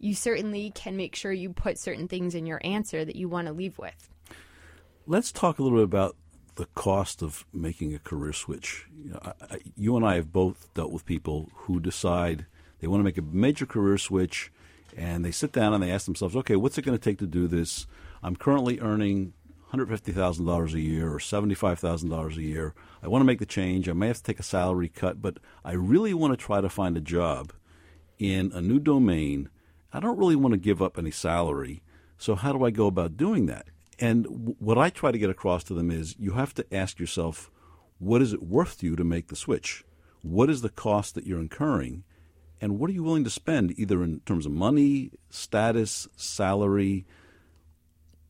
you 0.00 0.14
certainly 0.14 0.72
can 0.74 0.96
make 0.96 1.14
sure 1.14 1.32
you 1.32 1.52
put 1.52 1.78
certain 1.78 2.08
things 2.08 2.34
in 2.34 2.46
your 2.46 2.60
answer 2.64 3.04
that 3.04 3.16
you 3.16 3.28
want 3.28 3.46
to 3.46 3.52
leave 3.52 3.78
with. 3.78 4.08
Let's 5.06 5.30
talk 5.30 5.58
a 5.58 5.62
little 5.62 5.78
bit 5.78 5.84
about 5.84 6.16
the 6.56 6.66
cost 6.74 7.22
of 7.22 7.44
making 7.52 7.94
a 7.94 7.98
career 7.98 8.32
switch. 8.32 8.86
You, 8.96 9.12
know, 9.12 9.20
I, 9.22 9.58
you 9.76 9.96
and 9.96 10.04
I 10.04 10.16
have 10.16 10.32
both 10.32 10.72
dealt 10.74 10.92
with 10.92 11.06
people 11.06 11.50
who 11.54 11.80
decide 11.80 12.46
they 12.80 12.86
want 12.86 13.00
to 13.00 13.04
make 13.04 13.18
a 13.18 13.22
major 13.22 13.66
career 13.66 13.98
switch 13.98 14.52
and 14.96 15.24
they 15.24 15.30
sit 15.30 15.52
down 15.52 15.74
and 15.74 15.82
they 15.82 15.90
ask 15.90 16.06
themselves, 16.06 16.36
okay, 16.36 16.56
what's 16.56 16.78
it 16.78 16.82
going 16.82 16.96
to 16.96 17.02
take 17.02 17.18
to 17.18 17.26
do 17.26 17.46
this? 17.46 17.86
I'm 18.22 18.36
currently 18.36 18.80
earning 18.80 19.32
$150,000 19.74 20.72
a 20.72 20.80
year 20.80 21.12
or 21.12 21.18
$75,000 21.18 22.36
a 22.36 22.42
year. 22.42 22.74
I 23.02 23.08
want 23.08 23.22
to 23.22 23.26
make 23.26 23.40
the 23.40 23.46
change. 23.46 23.88
I 23.88 23.92
may 23.92 24.08
have 24.08 24.18
to 24.18 24.22
take 24.22 24.38
a 24.38 24.44
salary 24.44 24.88
cut, 24.88 25.20
but 25.20 25.38
I 25.64 25.72
really 25.72 26.14
want 26.14 26.32
to 26.32 26.44
try 26.44 26.60
to 26.60 26.68
find 26.68 26.96
a 26.96 27.00
job 27.00 27.52
in 28.18 28.52
a 28.52 28.60
new 28.60 28.78
domain. 28.78 29.48
I 29.92 30.00
don't 30.00 30.18
really 30.18 30.36
want 30.36 30.52
to 30.52 30.58
give 30.58 30.80
up 30.80 30.98
any 30.98 31.10
salary. 31.10 31.82
So, 32.18 32.34
how 32.34 32.52
do 32.52 32.64
I 32.64 32.70
go 32.70 32.86
about 32.86 33.16
doing 33.16 33.46
that? 33.46 33.66
And 33.98 34.54
what 34.58 34.78
I 34.78 34.90
try 34.90 35.12
to 35.12 35.18
get 35.18 35.30
across 35.30 35.64
to 35.64 35.74
them 35.74 35.90
is 35.90 36.16
you 36.18 36.32
have 36.32 36.54
to 36.54 36.74
ask 36.74 36.98
yourself, 36.98 37.50
what 37.98 38.22
is 38.22 38.32
it 38.32 38.42
worth 38.42 38.78
to 38.78 38.86
you 38.86 38.96
to 38.96 39.04
make 39.04 39.28
the 39.28 39.36
switch? 39.36 39.84
What 40.22 40.50
is 40.50 40.62
the 40.62 40.68
cost 40.68 41.14
that 41.14 41.26
you're 41.26 41.40
incurring? 41.40 42.04
And 42.60 42.78
what 42.78 42.90
are 42.90 42.92
you 42.92 43.02
willing 43.02 43.24
to 43.24 43.30
spend, 43.30 43.78
either 43.78 44.02
in 44.02 44.20
terms 44.20 44.46
of 44.46 44.52
money, 44.52 45.10
status, 45.30 46.08
salary? 46.16 47.06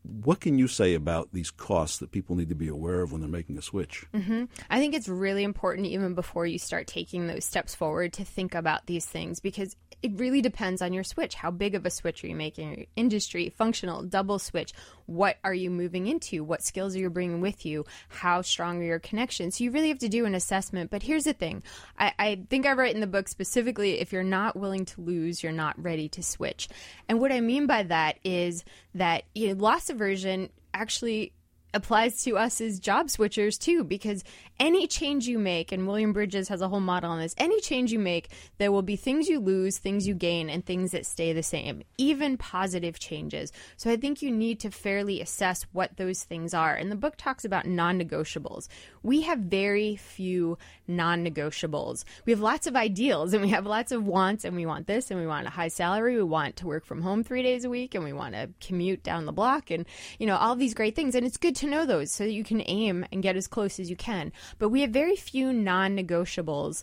What 0.05 0.41
can 0.41 0.59
you 0.59 0.69
say 0.69 0.95
about 0.95 1.33
these 1.33 1.51
costs 1.51 1.99
that 1.99 2.13
people 2.13 2.37
need 2.37 2.51
to 2.51 2.55
be 2.55 2.69
aware 2.69 3.01
of 3.01 3.11
when 3.11 3.23
they're 3.23 3.31
making 3.31 3.57
a 3.57 3.63
switch? 3.63 4.05
Mm-hmm. 4.13 4.45
I 4.69 4.79
think 4.79 4.95
it's 4.95 5.09
really 5.09 5.43
important, 5.43 5.87
even 5.87 6.15
before 6.15 6.47
you 6.47 6.59
start 6.59 6.87
taking 6.87 7.27
those 7.27 7.45
steps 7.45 7.75
forward, 7.75 8.13
to 8.15 8.25
think 8.25 8.55
about 8.55 8.87
these 8.87 9.07
things 9.07 9.41
because 9.41 9.77
it 10.03 10.13
really 10.17 10.43
depends 10.43 10.83
on 10.83 10.93
your 10.93 11.05
switch. 11.05 11.35
How 11.35 11.51
big 11.51 11.75
of 11.75 11.87
a 11.87 11.91
switch 11.91 12.23
are 12.23 12.27
you 12.27 12.37
making? 12.37 12.87
Industry, 12.95 13.49
functional, 13.57 14.03
double 14.03 14.39
switch. 14.39 14.75
What 15.07 15.39
are 15.43 15.55
you 15.55 15.71
moving 15.71 16.07
into? 16.07 16.45
What 16.45 16.63
skills 16.63 16.95
are 16.95 16.99
you 16.99 17.09
bringing 17.09 17.41
with 17.41 17.65
you? 17.65 17.87
How 18.09 18.43
strong 18.43 18.81
are 18.81 18.85
your 18.85 18.99
connections? 18.99 19.57
So 19.57 19.65
you 19.65 19.71
really 19.71 19.89
have 19.89 20.01
to 20.01 20.09
do 20.11 20.27
an 20.27 20.35
assessment. 20.35 20.91
But 20.91 21.03
here's 21.03 21.25
the 21.25 21.33
thing 21.33 21.63
I, 21.99 22.13
I 22.19 22.43
think 22.51 22.67
I 22.67 22.73
write 22.73 22.95
in 22.95 23.01
the 23.01 23.07
book 23.07 23.29
specifically 23.29 24.01
if 24.01 24.13
you're 24.13 24.23
not 24.23 24.57
willing 24.57 24.85
to 24.85 25.01
lose, 25.01 25.43
you're 25.43 25.53
not 25.53 25.83
ready 25.83 26.11
to 26.11 26.23
switch. 26.23 26.69
And 27.09 27.19
what 27.19 27.33
I 27.33 27.41
mean 27.41 27.67
by 27.67 27.85
that 27.85 28.19
is 28.25 28.65
that 28.95 29.25
you 29.35 29.49
know, 29.49 29.55
loss 29.55 29.91
aversion 29.91 30.51
actually 30.73 31.33
applies 31.75 32.23
to 32.23 32.39
us 32.39 32.61
as 32.61 32.79
job 32.79 33.09
switchers 33.09 33.59
too, 33.59 33.85
because 33.85 34.25
any 34.61 34.87
change 34.87 35.27
you 35.27 35.39
make, 35.39 35.73
and 35.73 35.87
William 35.87 36.13
Bridges 36.13 36.49
has 36.49 36.61
a 36.61 36.69
whole 36.69 36.81
model 36.81 37.11
on 37.11 37.19
this, 37.19 37.35
any 37.37 37.61
change 37.61 37.93
you 37.93 37.99
make, 37.99 38.31
there 38.59 38.71
will 38.71 38.83
be 38.83 38.97
things 38.97 39.29
you 39.29 39.41
lose, 39.41 39.79
things 39.79 40.07
you 40.07 40.15
gain, 40.15 40.49
and 40.49 40.65
things 40.65 40.93
that 40.93 41.05
stay 41.05 41.33
the 41.33 41.43
same, 41.43 41.83
even 41.99 42.37
positive 42.37 42.99
changes. 42.99 43.53
So 43.77 43.91
I 43.91 43.97
think 43.97 44.23
you 44.23 44.31
need 44.31 44.61
to 44.61 44.71
fairly 44.71 45.21
assess 45.21 45.67
what 45.73 45.97
those 45.97 46.23
things 46.23 46.55
are. 46.55 46.75
And 46.75 46.91
the 46.91 46.97
book 46.97 47.15
talks 47.17 47.45
about 47.45 47.67
non 47.67 48.01
negotiables. 48.01 48.69
We 49.03 49.23
have 49.23 49.41
very 49.41 49.97
few 49.97 50.57
non 50.87 51.25
negotiables. 51.25 52.05
We 52.25 52.33
have 52.33 52.41
lots 52.41 52.67
of 52.67 52.77
ideals 52.77 53.33
and 53.33 53.43
we 53.43 53.51
have 53.51 53.67
lots 53.67 53.91
of 53.91 54.07
wants, 54.07 54.45
and 54.45 54.55
we 54.55 54.67
want 54.67 54.87
this, 54.87 55.11
and 55.11 55.19
we 55.19 55.27
want 55.27 55.49
a 55.49 55.51
high 55.51 55.69
salary, 55.69 56.17
we 56.17 56.23
want 56.23 56.57
to 56.57 56.67
work 56.67 56.85
from 56.85 57.03
home 57.03 57.25
three 57.25 57.43
days 57.43 57.65
a 57.65 57.71
week, 57.71 57.95
and 57.95 58.05
we 58.05 58.13
want 58.13 58.35
to 58.35 58.51
commute 58.61 59.03
down 59.03 59.27
the 59.27 59.33
block, 59.33 59.71
and 59.71 59.85
you 60.19 60.27
know, 60.27 60.37
all 60.37 60.55
these 60.55 60.75
great 60.75 60.95
things. 60.95 61.15
And 61.15 61.27
it's 61.27 61.37
good 61.37 61.57
to 61.57 61.64
know 61.67 61.87
those 61.87 62.13
so 62.13 62.25
that 62.25 62.33
you 62.33 62.45
can 62.45 62.63
aim 62.67 63.07
and 63.13 63.23
get 63.23 63.37
as 63.37 63.47
close 63.47 63.79
as 63.79 63.91
you 63.91 63.97
can. 63.97 64.33
But 64.59 64.71
we 64.71 64.83
have 64.83 64.91
very 64.91 65.17
few 65.17 65.53
non 65.53 65.97
negotiables 65.97 66.83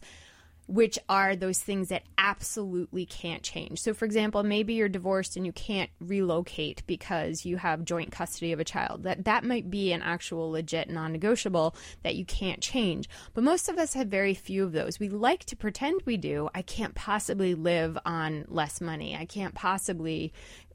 which 0.72 0.98
are 1.10 1.36
those 1.36 1.60
things 1.60 1.90
that 1.90 2.04
absolutely 2.18 3.06
can't 3.06 3.44
change. 3.44 3.82
So, 3.82 3.94
for 3.94 4.06
example, 4.06 4.42
maybe 4.42 4.74
you're 4.74 4.88
divorced 4.88 5.36
and 5.36 5.46
you 5.46 5.52
can't 5.52 5.90
relocate 6.00 6.84
because 6.88 7.46
you 7.46 7.58
have 7.58 7.84
joint 7.84 8.10
custody 8.12 8.54
of 8.54 8.60
a 8.62 8.64
child. 8.64 9.04
That 9.04 9.26
that 9.26 9.44
might 9.44 9.70
be 9.70 9.92
an 9.92 10.02
actual 10.02 10.52
legit 10.52 10.90
non-negotiable 10.90 11.76
that 12.04 12.16
you 12.16 12.24
can't 12.24 12.62
change. 12.62 13.10
But 13.34 13.44
most 13.44 13.68
of 13.68 13.78
us 13.78 13.96
have 13.96 14.08
very 14.08 14.34
few 14.34 14.64
of 14.64 14.72
those. 14.72 14.98
We 14.98 15.10
like 15.10 15.44
to 15.46 15.58
pretend 15.58 16.04
we 16.06 16.16
do. 16.16 16.50
I 16.56 16.62
can't 16.62 16.96
possibly 16.96 17.54
live 17.54 17.98
on 18.06 18.46
less 18.48 18.80
money. 18.80 19.14
I 19.14 19.26
can't 19.26 19.54
possibly 19.54 20.32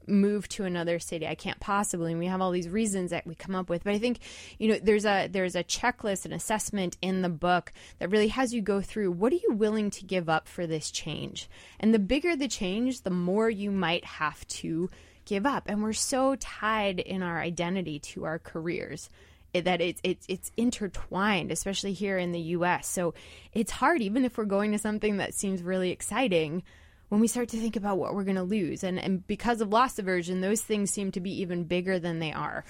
move 0.07 0.47
to 0.49 0.63
another 0.63 0.99
city. 0.99 1.27
I 1.27 1.35
can't 1.35 1.59
possibly. 1.59 2.11
And 2.11 2.19
we 2.19 2.27
have 2.27 2.41
all 2.41 2.51
these 2.51 2.69
reasons 2.69 3.11
that 3.11 3.27
we 3.27 3.35
come 3.35 3.55
up 3.55 3.69
with. 3.69 3.83
But 3.83 3.93
I 3.93 3.99
think, 3.99 4.19
you 4.57 4.69
know, 4.69 4.79
there's 4.81 5.05
a 5.05 5.27
there's 5.27 5.55
a 5.55 5.63
checklist, 5.63 6.25
an 6.25 6.33
assessment 6.33 6.97
in 7.01 7.21
the 7.21 7.29
book 7.29 7.73
that 7.99 8.09
really 8.09 8.29
has 8.29 8.53
you 8.53 8.61
go 8.61 8.81
through 8.81 9.11
what 9.11 9.33
are 9.33 9.37
you 9.37 9.53
willing 9.53 9.89
to 9.91 10.05
give 10.05 10.29
up 10.29 10.47
for 10.47 10.67
this 10.67 10.91
change? 10.91 11.49
And 11.79 11.93
the 11.93 11.99
bigger 11.99 12.35
the 12.35 12.47
change, 12.47 13.01
the 13.01 13.09
more 13.09 13.49
you 13.49 13.71
might 13.71 14.05
have 14.05 14.47
to 14.47 14.89
give 15.25 15.45
up. 15.45 15.63
And 15.67 15.83
we're 15.83 15.93
so 15.93 16.35
tied 16.35 16.99
in 16.99 17.21
our 17.21 17.39
identity 17.39 17.99
to 17.99 18.23
our 18.23 18.39
careers 18.39 19.09
that 19.53 19.81
it's 19.81 20.01
it's 20.03 20.25
it's 20.27 20.51
intertwined, 20.57 21.51
especially 21.51 21.93
here 21.93 22.17
in 22.17 22.31
the 22.31 22.39
U.S. 22.39 22.87
So 22.87 23.13
it's 23.53 23.71
hard, 23.71 24.01
even 24.01 24.25
if 24.25 24.37
we're 24.37 24.45
going 24.45 24.71
to 24.71 24.77
something 24.77 25.17
that 25.17 25.33
seems 25.33 25.61
really 25.61 25.91
exciting 25.91 26.63
when 27.09 27.21
we 27.21 27.27
start 27.27 27.49
to 27.49 27.57
think 27.57 27.75
about 27.75 27.97
what 27.97 28.13
we're 28.13 28.23
going 28.23 28.35
to 28.35 28.43
lose. 28.43 28.83
And, 28.83 28.99
and 28.99 29.25
because 29.27 29.61
of 29.61 29.69
loss 29.69 29.97
aversion, 29.97 30.41
those 30.41 30.61
things 30.61 30.91
seem 30.91 31.11
to 31.11 31.19
be 31.19 31.41
even 31.41 31.63
bigger 31.63 31.99
than 31.99 32.19
they 32.19 32.33
are. 32.33 32.65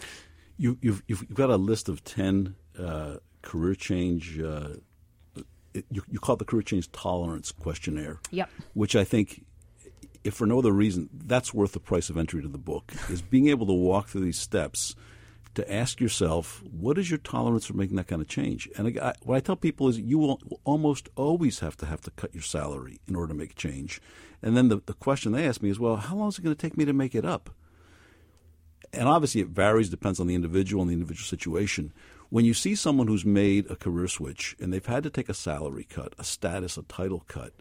You, 0.58 0.78
you've, 0.82 1.04
you've 1.08 1.34
got 1.34 1.50
a 1.50 1.56
list 1.56 1.89
of 1.89 2.04
10 2.04 2.56
uh, 2.80 3.15
career 3.41 3.76
change. 3.76 4.39
Uh, 4.39 4.69
you, 5.73 6.04
you 6.10 6.19
call 6.19 6.36
it 6.36 6.39
the 6.39 6.45
career 6.45 6.63
change 6.63 6.91
tolerance 6.91 7.52
questionnaire. 7.52 8.19
Yep. 8.32 8.50
Which 8.73 8.95
I 8.95 9.04
think, 9.04 9.45
if 10.23 10.34
for 10.36 10.45
no 10.45 10.60
other 10.60 10.71
reason, 10.71 11.10
that's 11.13 11.54
worth 11.54 11.73
the 11.73 11.80
price 11.80 12.10
of 12.10 12.17
entry 12.17 12.41
to 12.41 12.47
the 12.47 12.58
book, 12.58 12.91
is 13.10 13.21
being 13.21 13.47
able 13.47 13.67
to 13.67 13.73
walk 13.73 14.10
through 14.10 14.21
these 14.21 14.39
steps 14.39 14.95
to 15.58 15.73
ask 15.73 16.00
yourself, 16.00 16.62
what 16.69 17.00
is 17.00 17.10
your 17.10 17.17
tolerance 17.17 17.65
for 17.65 17.73
making 17.73 17.95
that 17.95 18.06
kind 18.06 18.21
of 18.21 18.28
change? 18.28 18.69
And 18.78 19.00
I, 19.00 19.13
what 19.23 19.38
I 19.38 19.39
tell 19.39 19.56
people 19.56 19.88
is 19.88 20.00
you 20.00 20.19
will 20.19 20.39
almost 20.63 21.10
always 21.15 21.60
have 21.60 21.76
to 21.78 21.88
have 21.88 22.02
to 22.02 22.12
cut 22.12 22.34
your 22.34 22.43
salary 22.43 23.00
in 23.08 23.15
order 23.15 23.34
to 23.34 23.39
make 23.39 23.52
a 23.54 23.56
change. 23.56 24.00
And 24.41 24.56
then 24.56 24.69
the, 24.69 24.82
the 24.86 24.93
question 24.93 25.32
they 25.32 25.47
ask 25.47 25.62
me 25.62 25.69
is, 25.69 25.80
well, 25.80 25.95
how 25.95 26.15
long 26.15 26.30
is 26.30 26.38
it 26.38 26.43
going 26.43 26.56
to 26.56 26.62
take 26.62 26.78
me 26.78 26.86
to 26.86 26.93
make 26.93 27.15
it 27.15 27.26
up? 27.26 27.50
And 28.93 29.08
obviously 29.08 29.41
it 29.41 29.47
varies, 29.47 29.89
depends 29.89 30.19
on 30.19 30.28
the 30.28 30.36
individual 30.36 30.82
and 30.82 30.89
the 30.89 30.93
individual 30.95 31.26
situation. 31.26 31.91
When 32.30 32.45
you 32.45 32.54
see 32.54 32.76
someone 32.76 33.08
who's 33.08 33.26
made 33.26 33.69
a 33.69 33.76
career 33.76 34.08
switch 34.08 34.56
and 34.60 34.71
they've 34.71 34.86
had 34.86 35.04
to 35.04 35.10
take 35.10 35.30
a 35.30 35.34
salary 35.34 35.86
cut, 35.89 36.13
a 36.17 36.23
status, 36.23 36.78
a 36.78 36.84
title 36.84 37.23
cut, 37.28 37.54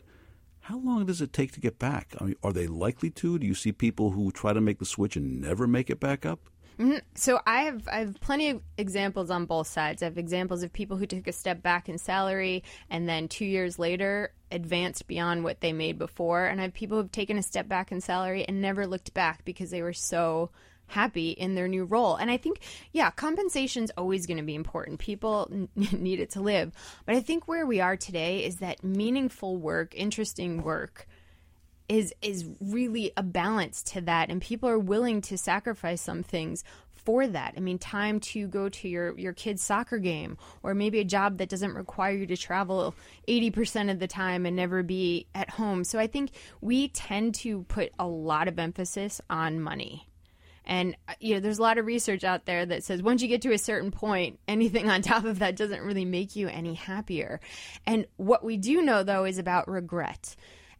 how 0.60 0.78
long 0.78 1.06
does 1.06 1.20
it 1.20 1.32
take 1.32 1.52
to 1.52 1.60
get 1.60 1.78
back? 1.78 2.14
I 2.20 2.24
mean, 2.24 2.36
are 2.42 2.52
they 2.52 2.66
likely 2.66 3.10
to? 3.10 3.38
Do 3.38 3.46
you 3.46 3.54
see 3.54 3.70
people 3.70 4.10
who 4.10 4.32
try 4.32 4.52
to 4.52 4.60
make 4.60 4.80
the 4.80 4.84
switch 4.84 5.16
and 5.16 5.40
never 5.40 5.66
make 5.66 5.90
it 5.90 6.00
back 6.00 6.26
up? 6.26 6.50
Mm-hmm. 6.78 6.98
So 7.14 7.40
I 7.46 7.62
have 7.62 7.88
I 7.88 8.00
have 8.00 8.20
plenty 8.20 8.50
of 8.50 8.60
examples 8.76 9.30
on 9.30 9.46
both 9.46 9.66
sides. 9.66 10.02
I 10.02 10.06
have 10.06 10.18
examples 10.18 10.62
of 10.62 10.72
people 10.72 10.98
who 10.98 11.06
took 11.06 11.26
a 11.26 11.32
step 11.32 11.62
back 11.62 11.88
in 11.88 11.96
salary 11.96 12.64
and 12.90 13.08
then 13.08 13.28
two 13.28 13.46
years 13.46 13.78
later 13.78 14.32
advanced 14.52 15.06
beyond 15.06 15.42
what 15.42 15.60
they 15.60 15.72
made 15.72 15.98
before, 15.98 16.46
and 16.46 16.60
I 16.60 16.64
have 16.64 16.74
people 16.74 16.98
who've 16.98 17.10
taken 17.10 17.38
a 17.38 17.42
step 17.42 17.68
back 17.68 17.92
in 17.92 18.00
salary 18.00 18.44
and 18.46 18.60
never 18.60 18.86
looked 18.86 19.14
back 19.14 19.44
because 19.44 19.70
they 19.70 19.82
were 19.82 19.94
so 19.94 20.50
happy 20.88 21.30
in 21.30 21.54
their 21.54 21.68
new 21.68 21.84
role. 21.84 22.16
And 22.16 22.30
I 22.30 22.36
think, 22.36 22.60
yeah, 22.92 23.10
compensation 23.10 23.84
is 23.84 23.92
always 23.96 24.26
going 24.26 24.36
to 24.36 24.42
be 24.42 24.54
important. 24.54 25.00
People 25.00 25.48
n- 25.50 25.68
need 25.92 26.20
it 26.20 26.30
to 26.30 26.40
live. 26.40 26.72
But 27.04 27.16
I 27.16 27.20
think 27.20 27.48
where 27.48 27.66
we 27.66 27.80
are 27.80 27.96
today 27.96 28.44
is 28.44 28.56
that 28.56 28.84
meaningful 28.84 29.56
work, 29.56 29.94
interesting 29.94 30.62
work, 30.62 31.08
is 31.88 32.12
is 32.20 32.44
really 32.60 33.12
a 33.16 33.22
balance 33.22 33.82
to 33.82 34.00
that 34.00 34.28
and 34.28 34.42
people 34.42 34.68
are 34.68 34.78
willing 34.78 35.20
to 35.20 35.38
sacrifice 35.38 36.00
some 36.00 36.22
things 36.22 36.64
for 37.06 37.26
that. 37.28 37.54
I 37.56 37.60
mean, 37.60 37.78
time 37.78 38.18
to 38.20 38.48
go 38.48 38.68
to 38.68 38.88
your 38.88 39.16
your 39.16 39.32
kid's 39.32 39.62
soccer 39.62 39.98
game 39.98 40.36
or 40.62 40.74
maybe 40.74 40.98
a 40.98 41.04
job 41.04 41.38
that 41.38 41.48
doesn't 41.48 41.74
require 41.74 42.14
you 42.14 42.26
to 42.26 42.36
travel 42.36 42.94
80% 43.28 43.90
of 43.90 44.00
the 44.00 44.08
time 44.08 44.44
and 44.44 44.56
never 44.56 44.82
be 44.82 45.28
at 45.34 45.48
home. 45.48 45.84
So 45.84 45.98
I 46.00 46.08
think 46.08 46.32
we 46.60 46.88
tend 46.88 47.36
to 47.36 47.62
put 47.64 47.92
a 47.98 48.06
lot 48.06 48.48
of 48.48 48.58
emphasis 48.58 49.20
on 49.30 49.60
money. 49.60 50.08
And 50.64 50.96
uh, 51.08 51.14
you 51.20 51.34
know, 51.34 51.40
there's 51.40 51.60
a 51.60 51.62
lot 51.62 51.78
of 51.78 51.86
research 51.86 52.24
out 52.24 52.44
there 52.44 52.66
that 52.66 52.82
says 52.82 53.02
once 53.02 53.22
you 53.22 53.28
get 53.28 53.42
to 53.42 53.52
a 53.52 53.58
certain 53.58 53.92
point, 53.92 54.40
anything 54.48 54.90
on 54.90 55.00
top 55.02 55.24
of 55.24 55.38
that 55.38 55.54
doesn't 55.54 55.82
really 55.82 56.04
make 56.04 56.34
you 56.34 56.48
any 56.48 56.74
happier. 56.74 57.40
And 57.86 58.06
what 58.16 58.44
we 58.44 58.56
do 58.56 58.82
know 58.82 59.04
though 59.04 59.24
is 59.24 59.38
about 59.38 59.68
regret. 59.68 60.34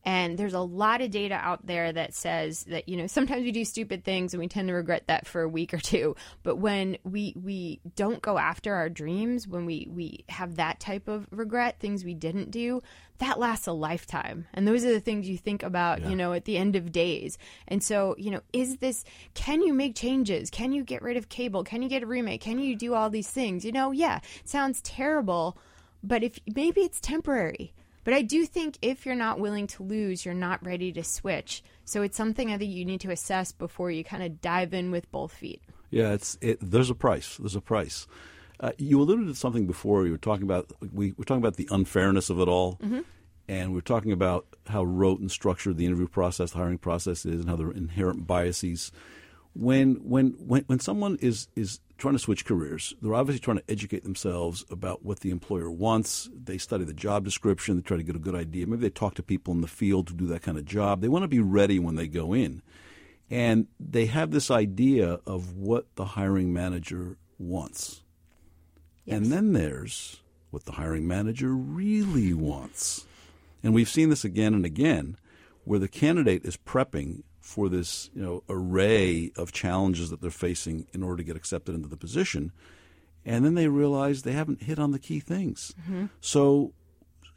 And 0.07 0.39
there's 0.39 0.55
a 0.55 0.61
lot 0.61 1.03
of 1.03 1.11
data 1.11 1.35
out 1.35 1.67
there 1.67 1.93
that 1.93 2.15
says 2.15 2.63
that, 2.69 2.89
you 2.89 2.97
know, 2.97 3.09
sometimes 3.09 3.43
we 3.43 3.51
do 3.51 3.65
stupid 3.65 4.05
things 4.05 4.33
and 4.33 4.41
we 4.41 4.47
tend 4.47 4.69
to 4.69 4.75
regret 4.75 5.09
that 5.09 5.27
for 5.27 5.43
a 5.43 5.49
week 5.49 5.75
or 5.75 5.79
two. 5.79 6.15
But 6.45 6.57
when 6.57 6.97
we 7.03 7.35
we 7.37 7.81
don't 7.97 8.23
go 8.23 8.39
after 8.39 8.73
our 8.73 8.89
dreams, 8.89 9.49
when 9.49 9.67
we, 9.67 9.89
we 9.91 10.25
have 10.29 10.57
that 10.57 10.79
type 10.79 11.09
of 11.09 11.27
regret, 11.33 11.81
things 11.81 12.05
we 12.05 12.15
didn't 12.15 12.53
do, 12.53 12.83
that 13.19 13.41
lasts 13.41 13.67
a 13.67 13.73
lifetime. 13.73 14.47
And 14.55 14.69
those 14.69 14.85
are 14.85 14.93
the 14.93 15.01
things 15.01 15.29
you 15.29 15.39
think 15.39 15.65
about, 15.65 16.03
yeah. 16.03 16.11
you 16.11 16.17
know, 16.17 16.33
at 16.35 16.45
the 16.45 16.57
end 16.57 16.77
of 16.77 16.93
days. 16.93 17.37
And 17.67 17.83
so, 17.83 18.15
you 18.17 18.31
know, 18.31 18.43
is 18.53 18.77
this, 18.77 19.05
can 19.35 19.61
you 19.61 19.75
make 19.75 19.97
changes? 19.97 20.51
Can 20.51 20.71
you 20.71 20.85
get 20.85 21.03
rid 21.03 21.17
of 21.17 21.29
cable? 21.29 21.65
Can 21.65 21.83
you 21.83 21.89
get 21.89 22.05
a 22.05 22.07
remake? 22.07 22.43
Can 22.43 22.61
you 22.61 22.77
do 22.77 22.95
all 22.95 23.11
these 23.11 23.31
things? 23.31 23.65
You 23.65 23.73
know, 23.73 23.91
yeah, 23.91 24.21
sounds 24.45 24.81
terrible, 24.83 25.59
but 26.05 26.23
if 26.23 26.39
maybe 26.55 26.83
it's 26.83 27.01
temporary 27.01 27.73
but 28.07 28.15
I 28.15 28.23
do 28.23 28.47
think 28.47 28.79
if 28.83 29.05
you're 29.05 29.17
not 29.17 29.41
willing 29.41 29.67
to 29.67 29.83
lose, 29.83 30.25
you're 30.25 30.33
not 30.33 30.65
ready 30.65 30.93
to 30.93 31.03
switch. 31.03 31.65
So 31.85 32.03
it's 32.03 32.17
something 32.17 32.53
I 32.53 32.57
think 32.57 32.73
you 32.73 32.85
need 32.85 33.01
to 33.01 33.11
assess 33.11 33.51
before 33.51 33.91
you 33.91 34.05
kind 34.05 34.23
of 34.23 34.41
dive 34.41 34.73
in 34.73 34.93
with 34.93 35.11
both 35.11 35.33
feet. 35.33 35.61
Yeah, 35.91 36.13
it's 36.13 36.39
it, 36.41 36.59
there's 36.61 36.89
a 36.89 36.95
price. 36.95 37.37
There's 37.37 37.57
a 37.57 37.61
price. 37.61 38.07
Uh, 38.61 38.71
you 38.79 39.01
alluded 39.01 39.27
to 39.27 39.35
something 39.35 39.67
before. 39.67 40.07
You 40.07 40.13
were 40.13 40.19
talking 40.19 40.45
about 40.45 40.71
we 40.93 41.15
were 41.19 41.25
talking 41.25 41.43
about 41.43 41.57
the 41.57 41.69
unfairness 41.73 42.31
of 42.31 42.39
it 42.39 42.47
all, 42.47 42.77
mm-hmm. 42.77 43.01
and 43.49 43.73
we 43.73 43.79
are 43.79 43.83
talking 43.83 44.13
about 44.13 44.47
how 44.69 44.85
rote 44.85 45.19
and 45.19 45.29
structured 45.29 45.77
the 45.77 45.85
interview 45.85 46.07
process, 46.07 46.53
the 46.53 46.59
hiring 46.59 46.79
process 46.79 47.27
is, 47.27 47.41
and 47.41 47.49
how 47.49 47.57
there 47.57 47.67
are 47.67 47.75
inherent 47.75 48.25
biases. 48.25 48.93
When 49.53 49.97
when 50.09 50.37
when 50.39 50.63
when 50.69 50.79
someone 50.79 51.19
is 51.21 51.49
is 51.57 51.81
trying 51.99 52.15
to 52.15 52.19
switch 52.19 52.45
careers. 52.45 52.95
They're 53.01 53.15
obviously 53.15 53.41
trying 53.41 53.59
to 53.59 53.71
educate 53.71 54.05
themselves 54.05 54.65
about 54.71 55.05
what 55.05 55.21
the 55.21 55.31
employer 55.31 55.71
wants. 55.71 56.29
They 56.35 56.59
study 56.59 56.85
the 56.85 56.93
job 56.93 57.25
description. 57.25 57.77
They 57.77 57.83
try 57.83 57.97
to 57.97 58.03
get 58.03 58.17
a 58.17 58.21
good 58.21 58.35
idea. 58.35 58.67
Maybe 58.67 58.83
they 58.83 58.91
talk 58.91 59.15
to 59.15 59.23
people 59.23 59.55
in 59.55 59.63
the 59.63 59.69
field 59.69 60.09
who 60.09 60.17
do 60.17 60.27
that 60.27 60.43
kind 60.43 60.59
of 60.59 60.65
job. 60.65 61.01
They 61.01 61.09
want 61.09 61.23
to 61.25 61.29
be 61.29 61.41
ready 61.41 61.79
when 61.79 61.97
they 61.97 62.09
go 62.09 62.33
in. 62.35 62.63
And 63.31 63.67
they 63.81 64.07
have 64.07 64.31
this 64.31 64.51
idea 64.51 65.21
of 65.27 65.57
what 65.57 65.87
the 65.97 66.05
hiring 66.05 66.53
manager 66.53 67.17
wants. 67.39 68.03
Yes. 69.05 69.17
And 69.17 69.27
then 69.27 69.53
there's 69.53 70.21
what 70.51 70.65
the 70.65 70.73
hiring 70.73 71.09
manager 71.09 71.53
really 71.55 72.33
wants. 72.33 73.07
And 73.63 73.75
we've 73.75 73.89
seen 73.89 74.11
this 74.11 74.25
again 74.25 74.55
and 74.55 74.65
again 74.65 75.17
where 75.65 75.81
the 75.81 75.89
candidate 75.89 76.45
is 76.45 76.57
prepping 76.57 77.25
for 77.47 77.69
this 77.69 78.11
you 78.13 78.21
know 78.21 78.43
array 78.49 79.31
of 79.37 79.53
challenges 79.53 80.11
that 80.11 80.21
they're 80.21 80.31
facing 80.31 80.87
in 80.93 81.03
order 81.03 81.19
to 81.19 81.23
get 81.23 81.37
accepted 81.37 81.75
into 81.75 81.89
the 81.89 81.97
position, 81.97 82.51
and 83.25 83.45
then 83.45 83.55
they 83.55 83.69
realize 83.69 84.23
they 84.23 84.33
haven't 84.33 84.63
hit 84.63 84.79
on 84.79 84.91
the 84.91 84.99
key 84.99 85.21
things. 85.21 85.73
Mm-hmm. 85.83 86.07
So, 86.21 86.73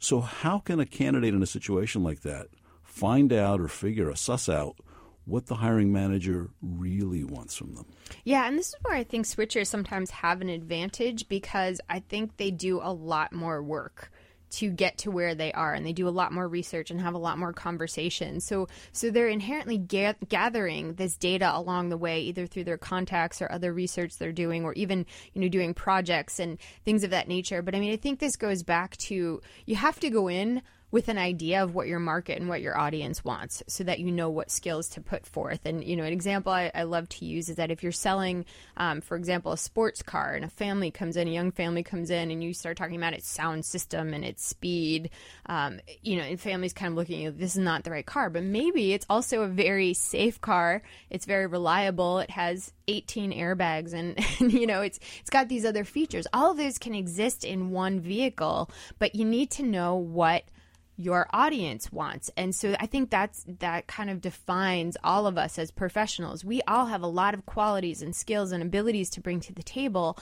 so 0.00 0.20
how 0.20 0.58
can 0.58 0.80
a 0.80 0.86
candidate 0.86 1.32
in 1.32 1.42
a 1.42 1.46
situation 1.46 2.02
like 2.02 2.22
that 2.22 2.48
find 2.82 3.32
out 3.32 3.60
or 3.60 3.68
figure 3.68 4.10
or 4.10 4.16
suss 4.16 4.48
out 4.48 4.76
what 5.26 5.46
the 5.46 5.54
hiring 5.54 5.92
manager 5.92 6.50
really 6.60 7.22
wants 7.22 7.54
from 7.54 7.74
them. 7.76 7.86
Yeah, 8.24 8.48
and 8.48 8.58
this 8.58 8.68
is 8.68 8.74
where 8.82 8.96
I 8.96 9.04
think 9.04 9.26
switchers 9.26 9.68
sometimes 9.68 10.10
have 10.10 10.40
an 10.40 10.48
advantage 10.48 11.28
because 11.28 11.80
I 11.88 12.00
think 12.00 12.36
they 12.36 12.50
do 12.50 12.80
a 12.82 12.92
lot 12.92 13.32
more 13.32 13.62
work 13.62 14.10
to 14.50 14.70
get 14.70 14.98
to 14.98 15.10
where 15.10 15.34
they 15.34 15.52
are 15.52 15.72
and 15.72 15.86
they 15.86 15.92
do 15.92 16.08
a 16.08 16.10
lot 16.10 16.32
more 16.32 16.48
research 16.48 16.90
and 16.90 17.00
have 17.00 17.14
a 17.14 17.18
lot 17.18 17.38
more 17.38 17.52
conversations 17.52 18.44
so 18.44 18.68
so 18.92 19.10
they're 19.10 19.28
inherently 19.28 19.78
ga- 19.78 20.14
gathering 20.28 20.94
this 20.94 21.16
data 21.16 21.50
along 21.54 21.88
the 21.88 21.96
way 21.96 22.20
either 22.20 22.46
through 22.46 22.64
their 22.64 22.78
contacts 22.78 23.40
or 23.40 23.50
other 23.50 23.72
research 23.72 24.16
they're 24.18 24.32
doing 24.32 24.64
or 24.64 24.72
even 24.74 25.06
you 25.32 25.40
know 25.40 25.48
doing 25.48 25.74
projects 25.74 26.38
and 26.38 26.58
things 26.84 27.04
of 27.04 27.10
that 27.10 27.28
nature. 27.28 27.62
But 27.62 27.74
i 27.74 27.80
mean 27.80 27.92
i 27.92 27.96
think 27.96 28.18
this 28.18 28.36
goes 28.36 28.62
back 28.62 28.96
to 28.98 29.40
you 29.66 29.76
have 29.76 30.00
to 30.00 30.10
go 30.10 30.28
in 30.28 30.62
with 30.90 31.08
an 31.08 31.18
idea 31.18 31.62
of 31.62 31.74
what 31.74 31.86
your 31.86 32.00
market 32.00 32.38
and 32.38 32.48
what 32.48 32.60
your 32.60 32.76
audience 32.76 33.24
wants 33.24 33.62
so 33.68 33.84
that 33.84 34.00
you 34.00 34.10
know 34.10 34.28
what 34.28 34.50
skills 34.50 34.88
to 34.88 35.00
put 35.00 35.24
forth. 35.24 35.60
And, 35.64 35.84
you 35.84 35.96
know, 35.96 36.04
an 36.04 36.12
example 36.12 36.52
I, 36.52 36.70
I 36.74 36.82
love 36.82 37.08
to 37.10 37.24
use 37.24 37.48
is 37.48 37.56
that 37.56 37.70
if 37.70 37.82
you're 37.82 37.92
selling, 37.92 38.44
um, 38.76 39.00
for 39.00 39.16
example, 39.16 39.52
a 39.52 39.56
sports 39.56 40.02
car 40.02 40.34
and 40.34 40.44
a 40.44 40.48
family 40.48 40.90
comes 40.90 41.16
in, 41.16 41.28
a 41.28 41.30
young 41.30 41.52
family 41.52 41.82
comes 41.82 42.10
in, 42.10 42.30
and 42.30 42.42
you 42.42 42.52
start 42.52 42.76
talking 42.76 42.96
about 42.96 43.14
its 43.14 43.28
sound 43.28 43.64
system 43.64 44.12
and 44.12 44.24
its 44.24 44.44
speed, 44.44 45.10
um, 45.46 45.80
you 46.02 46.16
know, 46.16 46.24
and 46.24 46.40
families 46.40 46.72
kind 46.72 46.92
of 46.92 46.96
looking 46.96 47.24
at 47.24 47.38
this 47.38 47.52
is 47.52 47.58
not 47.58 47.84
the 47.84 47.90
right 47.90 48.06
car, 48.06 48.28
but 48.28 48.42
maybe 48.42 48.92
it's 48.92 49.06
also 49.08 49.42
a 49.42 49.48
very 49.48 49.94
safe 49.94 50.40
car. 50.40 50.82
It's 51.08 51.24
very 51.24 51.46
reliable. 51.46 52.18
It 52.18 52.30
has 52.30 52.72
18 52.88 53.32
airbags 53.32 53.92
and, 53.92 54.18
and, 54.40 54.52
you 54.52 54.66
know 54.66 54.80
it's 54.80 54.98
it's 55.20 55.30
got 55.30 55.48
these 55.48 55.64
other 55.64 55.84
features 55.84 56.26
all 56.32 56.50
of 56.50 56.56
those 56.56 56.76
can 56.76 56.92
exist 56.92 57.44
in 57.44 57.70
one 57.70 58.00
vehicle 58.00 58.68
but 58.98 59.14
you 59.14 59.24
need 59.24 59.48
to 59.48 59.62
know 59.62 59.94
what 59.94 60.42
your 61.00 61.26
audience 61.32 61.90
wants. 61.90 62.30
And 62.36 62.54
so 62.54 62.76
I 62.78 62.84
think 62.84 63.08
that's 63.08 63.44
that 63.60 63.86
kind 63.86 64.10
of 64.10 64.20
defines 64.20 64.98
all 65.02 65.26
of 65.26 65.38
us 65.38 65.58
as 65.58 65.70
professionals. 65.70 66.44
We 66.44 66.60
all 66.68 66.86
have 66.86 67.02
a 67.02 67.06
lot 67.06 67.32
of 67.32 67.46
qualities 67.46 68.02
and 68.02 68.14
skills 68.14 68.52
and 68.52 68.62
abilities 68.62 69.08
to 69.10 69.20
bring 69.22 69.40
to 69.40 69.54
the 69.54 69.62
table. 69.62 70.18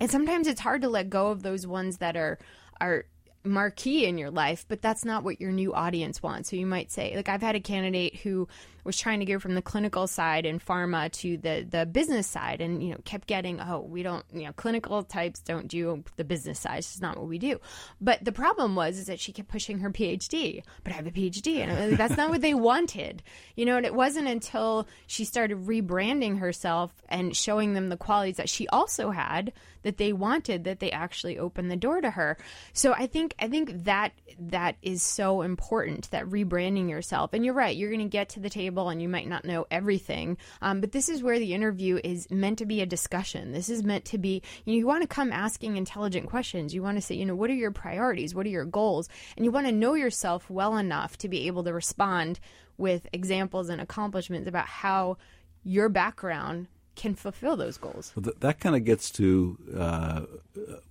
And 0.00 0.10
sometimes 0.10 0.46
it's 0.46 0.62
hard 0.62 0.80
to 0.80 0.88
let 0.88 1.10
go 1.10 1.28
of 1.28 1.42
those 1.42 1.66
ones 1.66 1.98
that 1.98 2.16
are 2.16 2.38
are 2.80 3.04
marquee 3.44 4.06
in 4.06 4.16
your 4.16 4.30
life, 4.30 4.64
but 4.66 4.80
that's 4.80 5.04
not 5.04 5.24
what 5.24 5.42
your 5.42 5.52
new 5.52 5.74
audience 5.74 6.22
wants. 6.22 6.48
So 6.48 6.56
you 6.56 6.66
might 6.66 6.90
say, 6.90 7.14
like 7.14 7.28
I've 7.28 7.42
had 7.42 7.54
a 7.54 7.60
candidate 7.60 8.16
who 8.16 8.48
was 8.84 8.98
trying 8.98 9.20
to 9.20 9.26
go 9.26 9.38
from 9.38 9.54
the 9.54 9.62
clinical 9.62 10.06
side 10.06 10.46
in 10.46 10.58
pharma 10.58 11.10
to 11.10 11.36
the 11.38 11.66
the 11.68 11.86
business 11.86 12.26
side 12.26 12.60
and 12.60 12.82
you 12.82 12.90
know 12.90 12.98
kept 13.04 13.26
getting 13.26 13.60
oh 13.60 13.80
we 13.80 14.02
don't 14.02 14.24
you 14.32 14.44
know 14.44 14.52
clinical 14.52 15.02
types 15.02 15.40
don't 15.40 15.68
do 15.68 16.04
the 16.16 16.24
business 16.24 16.60
side. 16.60 16.78
It's 16.78 17.00
not 17.00 17.16
what 17.16 17.28
we 17.28 17.38
do. 17.38 17.60
But 18.00 18.24
the 18.24 18.32
problem 18.32 18.76
was 18.76 18.98
is 18.98 19.06
that 19.06 19.20
she 19.20 19.32
kept 19.32 19.48
pushing 19.48 19.78
her 19.78 19.90
phd 19.90 20.62
but 20.82 20.92
i 20.92 20.96
have 20.96 21.06
a 21.06 21.10
phd 21.10 21.46
and 21.56 21.96
that's 21.96 22.16
not 22.16 22.30
what 22.30 22.42
they 22.42 22.54
wanted. 22.54 23.22
You 23.56 23.64
know 23.64 23.76
and 23.76 23.86
it 23.86 23.94
wasn't 23.94 24.28
until 24.28 24.86
she 25.06 25.24
started 25.24 25.66
rebranding 25.66 26.38
herself 26.38 26.92
and 27.08 27.36
showing 27.36 27.74
them 27.74 27.88
the 27.88 27.96
qualities 27.96 28.36
that 28.36 28.48
she 28.48 28.68
also 28.68 29.10
had 29.10 29.52
that 29.82 29.98
they 29.98 30.12
wanted 30.12 30.64
that 30.64 30.80
they 30.80 30.90
actually 30.90 31.38
opened 31.38 31.70
the 31.70 31.76
door 31.76 32.00
to 32.00 32.10
her. 32.10 32.36
So 32.72 32.92
i 32.92 33.06
think 33.06 33.34
i 33.38 33.48
think 33.48 33.84
that 33.84 34.12
that 34.38 34.76
is 34.82 35.02
so 35.02 35.42
important 35.42 36.10
that 36.10 36.26
rebranding 36.26 36.90
yourself. 36.90 37.32
And 37.32 37.44
you're 37.44 37.54
right 37.54 37.76
you're 37.76 37.90
going 37.90 38.00
to 38.00 38.08
get 38.08 38.30
to 38.30 38.40
the 38.40 38.50
table 38.50 38.73
and 38.88 39.00
you 39.00 39.08
might 39.08 39.28
not 39.28 39.44
know 39.44 39.66
everything. 39.70 40.36
Um, 40.60 40.80
but 40.80 40.92
this 40.92 41.08
is 41.08 41.22
where 41.22 41.38
the 41.38 41.54
interview 41.54 42.00
is 42.02 42.30
meant 42.30 42.58
to 42.58 42.66
be 42.66 42.80
a 42.80 42.86
discussion. 42.86 43.52
This 43.52 43.68
is 43.68 43.82
meant 43.82 44.04
to 44.06 44.18
be, 44.18 44.42
you 44.64 44.72
know, 44.72 44.78
you 44.78 44.86
want 44.86 45.02
to 45.02 45.08
come 45.08 45.32
asking 45.32 45.76
intelligent 45.76 46.28
questions. 46.28 46.74
You 46.74 46.82
want 46.82 46.96
to 46.96 47.02
say, 47.02 47.14
you 47.14 47.24
know, 47.24 47.34
what 47.34 47.50
are 47.50 47.54
your 47.54 47.70
priorities? 47.70 48.34
What 48.34 48.46
are 48.46 48.50
your 48.50 48.64
goals? 48.64 49.08
And 49.36 49.44
you 49.44 49.50
want 49.50 49.66
to 49.66 49.72
know 49.72 49.94
yourself 49.94 50.50
well 50.50 50.76
enough 50.76 51.16
to 51.18 51.28
be 51.28 51.46
able 51.46 51.64
to 51.64 51.72
respond 51.72 52.40
with 52.76 53.06
examples 53.12 53.68
and 53.68 53.80
accomplishments 53.80 54.48
about 54.48 54.66
how 54.66 55.16
your 55.62 55.88
background 55.88 56.66
can 56.96 57.14
fulfill 57.14 57.56
those 57.56 57.76
goals. 57.76 58.12
Well, 58.14 58.24
th- 58.24 58.36
that 58.40 58.60
kind 58.60 58.76
of 58.76 58.84
gets 58.84 59.10
to 59.12 59.58
uh, 59.76 60.20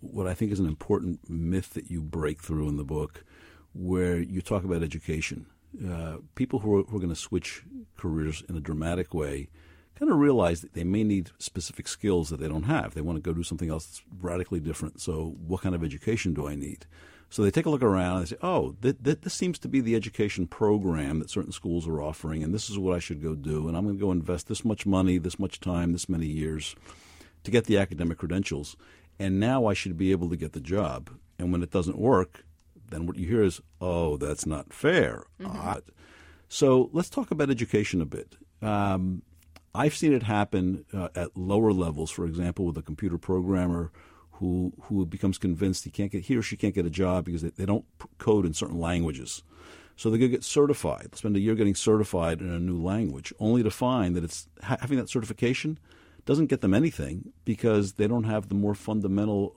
what 0.01 0.27
I 0.27 0.33
think 0.33 0.51
is 0.51 0.59
an 0.59 0.67
important 0.67 1.29
myth 1.29 1.73
that 1.75 1.89
you 1.89 2.01
break 2.01 2.41
through 2.41 2.67
in 2.67 2.77
the 2.77 2.83
book, 2.83 3.23
where 3.73 4.19
you 4.19 4.41
talk 4.41 4.63
about 4.63 4.83
education. 4.83 5.45
Uh, 5.89 6.17
people 6.35 6.59
who 6.59 6.79
are, 6.79 6.83
who 6.83 6.97
are 6.97 6.99
going 6.99 7.09
to 7.09 7.15
switch 7.15 7.63
careers 7.97 8.43
in 8.47 8.55
a 8.55 8.61
dramatic 8.61 9.13
way 9.13 9.49
kind 9.95 10.11
of 10.11 10.17
realize 10.17 10.61
that 10.61 10.73
they 10.73 10.83
may 10.83 11.03
need 11.03 11.31
specific 11.37 11.87
skills 11.87 12.29
that 12.29 12.39
they 12.39 12.47
don't 12.47 12.63
have. 12.63 12.93
They 12.93 13.01
want 13.01 13.17
to 13.17 13.21
go 13.21 13.33
do 13.33 13.43
something 13.43 13.69
else 13.69 13.85
that's 13.85 14.03
radically 14.21 14.59
different. 14.59 15.01
So, 15.01 15.35
what 15.45 15.61
kind 15.61 15.75
of 15.75 15.83
education 15.83 16.33
do 16.33 16.47
I 16.47 16.55
need? 16.55 16.85
So 17.29 17.41
they 17.41 17.49
take 17.49 17.65
a 17.65 17.71
look 17.71 17.81
around 17.81 18.17
and 18.17 18.25
they 18.25 18.29
say, 18.29 18.37
"Oh, 18.43 18.75
th- 18.83 18.97
th- 19.03 19.21
this 19.21 19.33
seems 19.33 19.57
to 19.59 19.67
be 19.67 19.81
the 19.81 19.95
education 19.95 20.45
program 20.45 21.17
that 21.17 21.31
certain 21.31 21.51
schools 21.51 21.87
are 21.87 21.99
offering, 21.99 22.43
and 22.43 22.53
this 22.53 22.69
is 22.69 22.77
what 22.77 22.95
I 22.95 22.99
should 22.99 23.23
go 23.23 23.33
do. 23.33 23.67
And 23.67 23.75
I'm 23.75 23.85
going 23.85 23.97
to 23.97 23.99
go 23.99 24.11
invest 24.11 24.47
this 24.47 24.63
much 24.63 24.85
money, 24.85 25.17
this 25.17 25.39
much 25.39 25.59
time, 25.59 25.93
this 25.93 26.07
many 26.07 26.27
years 26.27 26.75
to 27.43 27.49
get 27.49 27.65
the 27.65 27.79
academic 27.79 28.19
credentials. 28.19 28.77
And 29.17 29.39
now 29.39 29.65
I 29.65 29.73
should 29.73 29.97
be 29.97 30.11
able 30.11 30.29
to 30.29 30.35
get 30.35 30.53
the 30.53 30.59
job. 30.59 31.09
And 31.39 31.51
when 31.51 31.63
it 31.63 31.71
doesn't 31.71 31.97
work, 31.97 32.45
then 32.93 33.05
what 33.05 33.17
you 33.17 33.27
hear 33.27 33.43
is, 33.43 33.61
oh, 33.81 34.17
that's 34.17 34.45
not 34.45 34.71
fair. 34.71 35.23
Mm-hmm. 35.39 35.79
So 36.47 36.89
let's 36.93 37.09
talk 37.09 37.31
about 37.31 37.49
education 37.49 38.01
a 38.01 38.05
bit. 38.05 38.35
Um, 38.61 39.23
I've 39.75 39.95
seen 39.95 40.13
it 40.13 40.23
happen 40.23 40.85
uh, 40.93 41.09
at 41.15 41.35
lower 41.35 41.73
levels, 41.73 42.11
for 42.11 42.25
example, 42.25 42.65
with 42.65 42.77
a 42.77 42.83
computer 42.83 43.17
programmer 43.17 43.91
who 44.33 44.73
who 44.83 45.05
becomes 45.05 45.37
convinced 45.37 45.83
he 45.83 45.89
can't 45.89 46.11
get 46.11 46.23
he 46.25 46.35
or 46.35 46.41
she 46.41 46.57
can't 46.57 46.75
get 46.75 46.85
a 46.85 46.89
job 46.89 47.25
because 47.25 47.41
they, 47.41 47.49
they 47.49 47.65
don't 47.65 47.85
code 48.17 48.45
in 48.45 48.53
certain 48.53 48.79
languages. 48.79 49.43
So 49.95 50.09
they 50.09 50.17
go 50.17 50.27
get 50.27 50.43
certified. 50.43 51.15
Spend 51.15 51.35
a 51.35 51.39
year 51.39 51.55
getting 51.55 51.75
certified 51.75 52.41
in 52.41 52.49
a 52.49 52.59
new 52.59 52.81
language, 52.81 53.31
only 53.39 53.63
to 53.63 53.71
find 53.71 54.15
that 54.15 54.23
it's 54.23 54.47
having 54.61 54.97
that 54.97 55.09
certification 55.09 55.79
doesn't 56.25 56.47
get 56.47 56.61
them 56.61 56.73
anything 56.73 57.31
because 57.45 57.93
they 57.93 58.07
don't 58.07 58.23
have 58.23 58.49
the 58.49 58.55
more 58.55 58.75
fundamental 58.75 59.55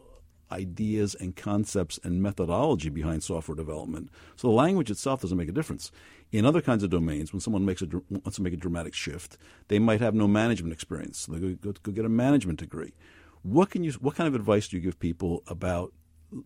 ideas 0.51 1.15
and 1.15 1.35
concepts 1.37 1.99
and 2.03 2.23
methodology 2.23 2.89
behind 2.89 3.23
software 3.23 3.57
development. 3.57 4.11
So 4.37 4.49
the 4.49 4.55
language 4.55 4.91
itself 4.91 5.21
doesn't 5.21 5.37
make 5.37 5.49
a 5.49 5.53
difference. 5.53 5.91
In 6.33 6.45
other 6.45 6.61
kinds 6.61 6.83
of 6.83 6.91
domains, 6.91 7.33
when 7.33 7.41
someone 7.41 7.65
makes 7.65 7.83
a, 7.83 7.87
wants 8.11 8.37
to 8.37 8.43
make 8.43 8.53
a 8.53 8.57
dramatic 8.57 8.95
shift, 8.95 9.39
they 9.69 9.79
might 9.79 10.01
have 10.01 10.15
no 10.15 10.27
management 10.27 10.73
experience. 10.73 11.19
So 11.21 11.33
they 11.33 11.39
go, 11.39 11.55
go, 11.55 11.73
go 11.83 11.93
get 11.93 12.05
a 12.05 12.11
management 12.11 12.59
degree. 12.59 12.95
What 13.43 13.71
can 13.71 13.85
you? 13.85 13.93
What 13.93 14.17
kind 14.17 14.27
of 14.27 14.35
advice 14.35 14.69
do 14.69 14.77
you 14.77 14.83
give 14.83 14.99
people 14.99 15.43
about 15.47 15.93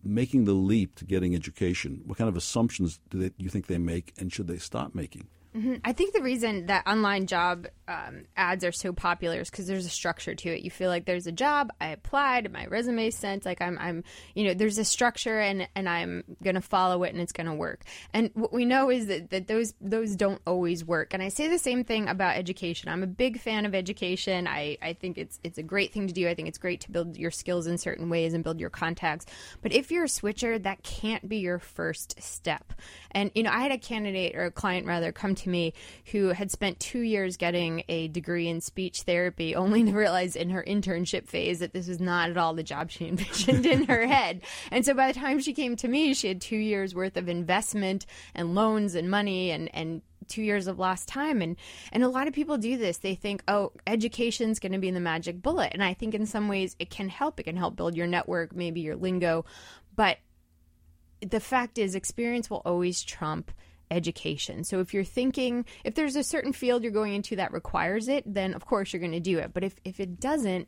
making 0.03 0.45
the 0.45 0.53
leap 0.53 0.95
to 0.95 1.05
getting 1.05 1.33
education? 1.33 2.01
What 2.05 2.17
kind 2.17 2.27
of 2.27 2.37
assumptions 2.37 2.99
do 3.09 3.17
they, 3.17 3.31
you 3.37 3.49
think 3.49 3.67
they 3.67 3.79
make, 3.79 4.13
and 4.19 4.31
should 4.31 4.47
they 4.47 4.57
stop 4.57 4.93
making? 4.93 5.27
Mm-hmm. 5.55 5.75
I 5.83 5.91
think 5.91 6.13
the 6.13 6.21
reason 6.21 6.67
that 6.67 6.87
online 6.87 7.27
job 7.27 7.67
um, 7.89 8.23
ads 8.37 8.63
are 8.63 8.71
so 8.71 8.93
popular 8.93 9.41
is 9.41 9.49
because 9.49 9.67
there's 9.67 9.85
a 9.85 9.89
structure 9.89 10.33
to 10.33 10.49
it. 10.49 10.61
You 10.61 10.71
feel 10.71 10.89
like 10.89 11.05
there's 11.05 11.27
a 11.27 11.31
job, 11.31 11.71
I 11.81 11.87
applied, 11.87 12.51
my 12.51 12.67
resume 12.67 13.09
sent, 13.09 13.45
like 13.45 13.61
I'm, 13.61 13.77
I'm, 13.77 14.03
you 14.33 14.45
know, 14.45 14.53
there's 14.53 14.77
a 14.77 14.85
structure 14.85 15.39
and 15.39 15.67
and 15.75 15.89
I'm 15.89 16.23
gonna 16.41 16.61
follow 16.61 17.03
it 17.03 17.11
and 17.11 17.21
it's 17.21 17.33
gonna 17.33 17.55
work. 17.55 17.83
And 18.13 18.31
what 18.33 18.53
we 18.53 18.63
know 18.63 18.89
is 18.89 19.07
that, 19.07 19.29
that 19.31 19.47
those 19.47 19.73
those 19.81 20.15
don't 20.15 20.41
always 20.47 20.85
work. 20.85 21.13
And 21.13 21.21
I 21.21 21.27
say 21.27 21.49
the 21.49 21.59
same 21.59 21.83
thing 21.83 22.07
about 22.07 22.37
education. 22.37 22.89
I'm 22.89 23.03
a 23.03 23.07
big 23.07 23.39
fan 23.39 23.65
of 23.65 23.75
education. 23.75 24.47
I, 24.47 24.77
I 24.81 24.93
think 24.93 25.17
it's 25.17 25.39
it's 25.43 25.57
a 25.57 25.63
great 25.63 25.91
thing 25.91 26.07
to 26.07 26.13
do. 26.13 26.29
I 26.29 26.33
think 26.33 26.47
it's 26.47 26.57
great 26.57 26.81
to 26.81 26.91
build 26.91 27.17
your 27.17 27.31
skills 27.31 27.67
in 27.67 27.77
certain 27.77 28.09
ways 28.09 28.33
and 28.33 28.43
build 28.43 28.59
your 28.61 28.69
contacts. 28.69 29.25
But 29.61 29.73
if 29.73 29.91
you're 29.91 30.05
a 30.05 30.09
switcher, 30.09 30.57
that 30.59 30.83
can't 30.83 31.27
be 31.27 31.37
your 31.37 31.59
first 31.59 32.21
step. 32.21 32.71
And 33.11 33.31
you 33.35 33.43
know, 33.43 33.51
I 33.51 33.59
had 33.59 33.73
a 33.73 33.77
candidate 33.77 34.35
or 34.35 34.45
a 34.45 34.51
client 34.51 34.87
rather 34.87 35.11
come 35.11 35.35
to 35.35 35.40
me 35.49 35.73
who 36.11 36.29
had 36.29 36.51
spent 36.51 36.79
two 36.79 37.01
years 37.01 37.37
getting 37.37 37.83
a 37.89 38.07
degree 38.07 38.47
in 38.47 38.61
speech 38.61 39.01
therapy, 39.01 39.55
only 39.61 39.83
to 39.83 39.91
realize 39.91 40.35
in 40.35 40.49
her 40.49 40.63
internship 40.63 41.27
phase 41.27 41.59
that 41.59 41.73
this 41.73 41.87
was 41.87 41.99
not 41.99 42.29
at 42.29 42.37
all 42.37 42.53
the 42.53 42.63
job 42.63 42.91
she 42.91 43.07
envisioned 43.07 43.65
in 43.65 43.85
her 43.85 44.05
head. 44.05 44.41
And 44.71 44.85
so 44.85 44.93
by 44.93 45.11
the 45.11 45.19
time 45.19 45.39
she 45.39 45.53
came 45.53 45.75
to 45.77 45.87
me, 45.87 46.13
she 46.13 46.27
had 46.27 46.41
two 46.41 46.57
years 46.57 46.95
worth 46.95 47.17
of 47.17 47.29
investment 47.29 48.05
and 48.35 48.55
loans 48.55 48.95
and 48.95 49.09
money 49.09 49.51
and, 49.51 49.73
and 49.73 50.01
two 50.27 50.41
years 50.41 50.67
of 50.67 50.79
lost 50.79 51.07
time. 51.07 51.41
And 51.41 51.57
and 51.91 52.03
a 52.03 52.09
lot 52.09 52.27
of 52.27 52.33
people 52.33 52.57
do 52.57 52.77
this. 52.77 52.97
They 52.97 53.15
think 53.15 53.43
oh 53.47 53.73
education's 53.85 54.59
going 54.59 54.71
to 54.71 54.79
be 54.79 54.91
the 54.91 54.99
magic 54.99 55.41
bullet. 55.41 55.71
And 55.73 55.83
i 55.83 55.93
think 55.93 56.15
in 56.15 56.25
some 56.25 56.47
ways 56.47 56.75
it 56.79 56.89
can 56.89 57.09
help. 57.09 57.39
It 57.39 57.43
can 57.43 57.57
help 57.57 57.75
build 57.75 57.95
your 57.95 58.07
network 58.07 58.55
maybe 58.55 58.81
your 58.81 58.95
lingo. 58.95 59.45
But 59.95 60.17
the 61.21 61.39
fact 61.39 61.77
is 61.77 61.93
experience 61.93 62.49
will 62.49 62.61
always 62.65 63.03
trump 63.03 63.51
education. 63.91 64.63
So 64.63 64.79
if 64.79 64.93
you're 64.93 65.03
thinking 65.03 65.65
if 65.83 65.93
there's 65.93 66.15
a 66.15 66.23
certain 66.23 66.53
field 66.53 66.83
you're 66.83 66.91
going 66.91 67.13
into 67.13 67.35
that 67.35 67.51
requires 67.51 68.07
it, 68.07 68.23
then 68.25 68.53
of 68.53 68.65
course 68.65 68.93
you're 68.93 68.99
going 68.99 69.11
to 69.11 69.19
do 69.19 69.37
it. 69.37 69.53
But 69.53 69.63
if 69.63 69.75
if 69.83 69.99
it 69.99 70.19
doesn't, 70.19 70.67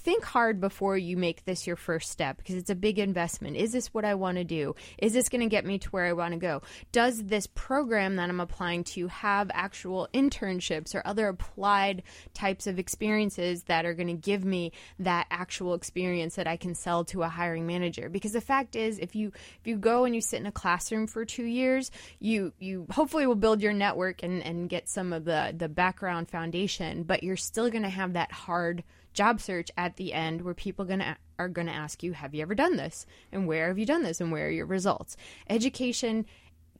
think 0.00 0.24
hard 0.24 0.60
before 0.60 0.96
you 0.96 1.16
make 1.16 1.44
this 1.44 1.66
your 1.66 1.76
first 1.76 2.10
step 2.10 2.38
because 2.38 2.56
it's 2.56 2.70
a 2.70 2.74
big 2.74 2.98
investment. 2.98 3.56
Is 3.56 3.72
this 3.72 3.92
what 3.92 4.04
I 4.04 4.14
want 4.14 4.38
to 4.38 4.44
do? 4.44 4.74
Is 4.98 5.12
this 5.12 5.28
going 5.28 5.42
to 5.42 5.46
get 5.46 5.64
me 5.64 5.78
to 5.78 5.88
where 5.90 6.06
I 6.06 6.12
want 6.14 6.32
to 6.32 6.40
go? 6.40 6.62
Does 6.90 7.24
this 7.24 7.46
program 7.46 8.16
that 8.16 8.28
I'm 8.28 8.40
applying 8.40 8.84
to 8.84 9.08
have 9.08 9.50
actual 9.52 10.08
internships 10.14 10.94
or 10.94 11.02
other 11.04 11.28
applied 11.28 12.02
types 12.34 12.66
of 12.66 12.78
experiences 12.78 13.64
that 13.64 13.84
are 13.84 13.94
going 13.94 14.08
to 14.08 14.14
give 14.14 14.44
me 14.44 14.72
that 14.98 15.26
actual 15.30 15.74
experience 15.74 16.34
that 16.36 16.46
I 16.46 16.56
can 16.56 16.74
sell 16.74 17.04
to 17.06 17.22
a 17.22 17.28
hiring 17.28 17.66
manager? 17.66 18.08
Because 18.08 18.32
the 18.32 18.40
fact 18.40 18.76
is 18.76 18.98
if 18.98 19.14
you 19.14 19.32
if 19.60 19.66
you 19.66 19.76
go 19.76 20.04
and 20.04 20.14
you 20.14 20.20
sit 20.20 20.40
in 20.40 20.46
a 20.46 20.52
classroom 20.52 21.06
for 21.06 21.24
2 21.24 21.44
years, 21.44 21.90
you 22.18 22.52
you 22.58 22.86
hopefully 22.90 23.26
will 23.26 23.34
build 23.34 23.60
your 23.60 23.72
network 23.72 24.22
and 24.22 24.42
and 24.42 24.68
get 24.68 24.88
some 24.88 25.12
of 25.12 25.24
the 25.24 25.54
the 25.56 25.68
background 25.68 26.28
foundation, 26.30 27.02
but 27.02 27.22
you're 27.22 27.36
still 27.36 27.70
going 27.70 27.82
to 27.82 27.88
have 27.90 28.14
that 28.14 28.32
hard 28.32 28.82
job 29.12 29.40
search 29.40 29.70
at 29.76 29.96
the 29.96 30.12
end 30.12 30.42
where 30.42 30.54
people 30.54 30.84
gonna 30.84 31.16
are 31.40 31.48
going 31.48 31.66
to 31.66 31.72
ask 31.72 32.02
you 32.02 32.12
have 32.12 32.34
you 32.34 32.42
ever 32.42 32.54
done 32.54 32.76
this? 32.76 33.06
And 33.32 33.46
where 33.46 33.68
have 33.68 33.78
you 33.78 33.86
done 33.86 34.02
this? 34.02 34.20
And 34.20 34.30
where 34.30 34.46
are 34.46 34.50
your 34.50 34.66
results? 34.66 35.16
Education 35.48 36.26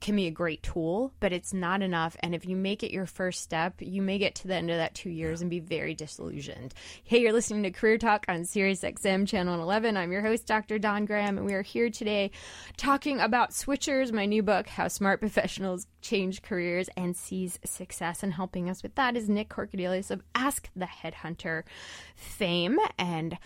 can 0.00 0.16
be 0.16 0.26
a 0.26 0.30
great 0.30 0.62
tool, 0.62 1.12
but 1.20 1.32
it's 1.32 1.52
not 1.52 1.82
enough. 1.82 2.16
And 2.20 2.34
if 2.34 2.46
you 2.46 2.56
make 2.56 2.82
it 2.82 2.90
your 2.90 3.06
first 3.06 3.42
step, 3.42 3.74
you 3.80 4.00
may 4.00 4.18
get 4.18 4.34
to 4.36 4.48
the 4.48 4.54
end 4.54 4.70
of 4.70 4.78
that 4.78 4.94
two 4.94 5.10
years 5.10 5.40
and 5.40 5.50
be 5.50 5.60
very 5.60 5.94
disillusioned. 5.94 6.72
Hey, 7.04 7.20
you're 7.20 7.32
listening 7.32 7.62
to 7.64 7.70
Career 7.70 7.98
Talk 7.98 8.24
on 8.28 8.44
Sirius 8.44 8.80
XM 8.80 9.28
Channel 9.28 9.62
11. 9.62 9.96
I'm 9.96 10.10
your 10.10 10.22
host, 10.22 10.46
Dr. 10.46 10.78
Don 10.78 11.04
Graham, 11.04 11.36
and 11.36 11.46
we 11.46 11.52
are 11.52 11.62
here 11.62 11.90
today 11.90 12.30
talking 12.76 13.20
about 13.20 13.50
Switchers, 13.50 14.12
my 14.12 14.24
new 14.24 14.42
book, 14.42 14.68
How 14.68 14.88
Smart 14.88 15.20
Professionals 15.20 15.86
Change 16.00 16.40
Careers 16.42 16.88
and 16.96 17.14
Seize 17.14 17.58
Success. 17.64 18.22
And 18.22 18.32
helping 18.32 18.70
us 18.70 18.82
with 18.82 18.94
that 18.94 19.16
is 19.16 19.28
Nick 19.28 19.50
Corcodilos 19.50 20.10
of 20.10 20.22
Ask 20.34 20.70
the 20.74 20.86
Headhunter 20.86 21.64
fame. 22.14 22.78
And 22.98 23.36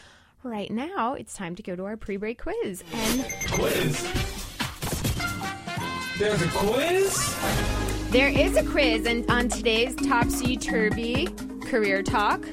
right 0.44 0.70
now, 0.70 1.14
it's 1.14 1.34
time 1.34 1.56
to 1.56 1.62
go 1.62 1.74
to 1.74 1.84
our 1.84 1.96
pre-break 1.96 2.40
quiz. 2.40 2.84
And 2.92 3.26
quiz. 3.50 4.43
There's 6.16 6.42
a 6.42 6.48
quiz? 6.48 7.36
There 8.10 8.28
is 8.28 8.56
a 8.56 8.62
quiz, 8.64 9.04
and 9.04 9.28
on 9.28 9.48
today's 9.48 9.96
Topsy 9.96 10.56
Turvy 10.56 11.26
Career 11.66 12.04
Talk, 12.04 12.46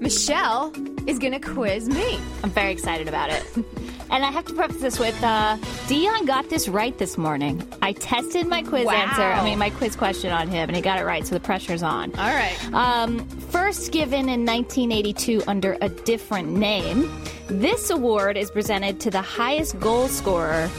Michelle 0.00 0.72
is 1.08 1.18
going 1.18 1.32
to 1.32 1.40
quiz 1.40 1.88
me. 1.88 2.20
I'm 2.44 2.50
very 2.50 2.70
excited 2.70 3.08
about 3.08 3.30
it. 3.30 3.44
and 4.12 4.24
I 4.24 4.30
have 4.30 4.44
to 4.46 4.54
preface 4.54 4.80
this 4.80 5.00
with 5.00 5.20
uh, 5.24 5.56
Dion 5.88 6.26
got 6.26 6.48
this 6.48 6.68
right 6.68 6.96
this 6.96 7.18
morning. 7.18 7.66
I 7.82 7.92
tested 7.92 8.46
my 8.46 8.62
quiz 8.62 8.86
Wow. 8.86 8.92
answer, 8.92 9.22
I 9.22 9.42
mean, 9.42 9.58
my 9.58 9.70
quiz 9.70 9.96
question 9.96 10.30
on 10.30 10.46
him, 10.46 10.68
and 10.68 10.76
he 10.76 10.80
got 10.80 11.00
it 11.00 11.04
right, 11.04 11.26
so 11.26 11.34
the 11.34 11.40
pressure's 11.40 11.82
on. 11.82 12.14
All 12.14 12.32
right. 12.32 12.72
Um, 12.72 13.26
first 13.28 13.90
given 13.90 14.28
in 14.28 14.46
1982 14.46 15.42
under 15.48 15.76
a 15.80 15.88
different 15.88 16.50
name, 16.50 17.10
this 17.48 17.90
award 17.90 18.36
is 18.36 18.48
presented 18.52 19.00
to 19.00 19.10
the 19.10 19.22
highest 19.22 19.80
goal 19.80 20.06
scorer 20.06 20.70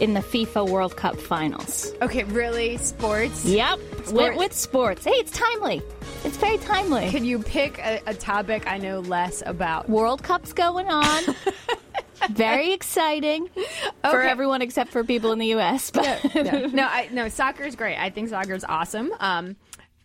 in 0.00 0.14
the 0.14 0.20
FIFA 0.20 0.68
World 0.68 0.96
Cup 0.96 1.16
finals. 1.16 1.92
Okay, 2.02 2.24
really? 2.24 2.76
Sports? 2.78 3.44
Yep, 3.44 3.78
Sport- 4.04 4.12
went 4.12 4.36
with 4.36 4.52
sports. 4.52 5.04
Hey, 5.04 5.12
it's 5.12 5.30
timely. 5.30 5.82
It's 6.24 6.36
very 6.36 6.58
timely. 6.58 7.10
Could 7.10 7.24
you 7.24 7.38
pick 7.38 7.78
a, 7.78 8.00
a 8.06 8.14
topic 8.14 8.66
I 8.66 8.78
know 8.78 9.00
less 9.00 9.42
about? 9.44 9.88
World 9.88 10.22
Cup's 10.22 10.52
going 10.52 10.88
on. 10.88 11.22
very 12.30 12.72
exciting 12.72 13.48
for 14.02 14.22
everyone 14.22 14.62
except 14.62 14.90
for 14.90 15.04
people 15.04 15.32
in 15.32 15.38
the 15.38 15.48
U.S. 15.48 15.90
But 15.90 16.34
no, 16.34 16.66
no, 16.66 16.84
I, 16.84 17.08
no, 17.12 17.28
soccer's 17.28 17.76
great. 17.76 17.96
I 17.96 18.10
think 18.10 18.30
soccer's 18.30 18.64
awesome. 18.64 19.12
Um, 19.20 19.56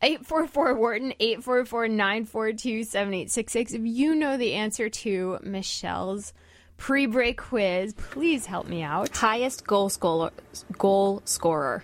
844 0.02 0.76
Wharton, 0.76 1.14
844 1.20 1.88
942 1.90 2.84
7866. 2.84 3.74
If 3.74 3.82
you 3.84 4.16
know 4.16 4.38
the 4.38 4.54
answer 4.54 4.90
to 4.90 5.40
Michelle's 5.44 6.34
pre 6.80 7.06
break 7.06 7.38
quiz, 7.38 7.94
please 7.94 8.48
help 8.48 8.68
me 8.68 8.82
out 8.82 9.16
highest 9.16 9.68
goal 9.68 9.90
scorer, 9.90 10.32
goal 10.80 11.22
scorer 11.26 11.84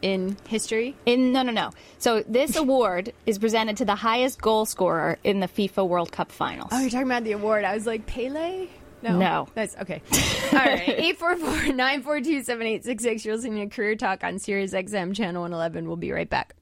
in 0.00 0.36
history. 0.46 0.94
in 1.06 1.32
no 1.32 1.42
no 1.42 1.50
no. 1.50 1.70
So 1.98 2.22
this 2.28 2.54
award 2.64 3.12
is 3.26 3.38
presented 3.38 3.78
to 3.78 3.84
the 3.84 3.96
highest 3.96 4.40
goal 4.40 4.64
scorer 4.64 5.18
in 5.24 5.40
the 5.40 5.48
FIFA 5.48 5.88
World 5.88 6.12
Cup 6.12 6.30
finals. 6.30 6.68
Oh, 6.70 6.80
you're 6.80 6.90
talking 6.90 7.06
about 7.08 7.24
the 7.24 7.32
award. 7.32 7.64
I 7.64 7.74
was 7.74 7.86
like, 7.86 8.06
Pele? 8.06 8.68
No. 9.02 9.16
No. 9.16 9.48
That's 9.54 9.76
okay. 9.76 10.02
All 10.52 10.58
right. 10.58 10.88
844 10.88 11.72
942 11.74 12.42
7866. 12.42 13.24
You're 13.24 13.36
listening 13.36 13.68
to 13.68 13.74
Career 13.74 13.96
Talk 13.96 14.24
on 14.24 14.38
Sirius 14.38 14.72
XM 14.72 15.14
Channel 15.14 15.42
111. 15.42 15.86
We'll 15.86 15.96
be 15.96 16.12
right 16.12 16.28
back. 16.28 16.54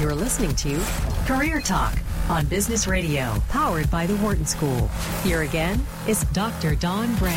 You're 0.00 0.14
listening 0.14 0.56
to 0.56 0.80
Career 1.26 1.60
Talk 1.60 1.92
on 2.30 2.46
Business 2.46 2.86
Radio, 2.86 3.34
powered 3.50 3.90
by 3.90 4.06
the 4.06 4.16
Wharton 4.16 4.46
School. 4.46 4.88
Here 5.22 5.42
again 5.42 5.84
is 6.08 6.24
Dr. 6.32 6.74
Don 6.74 7.14
Graham. 7.16 7.36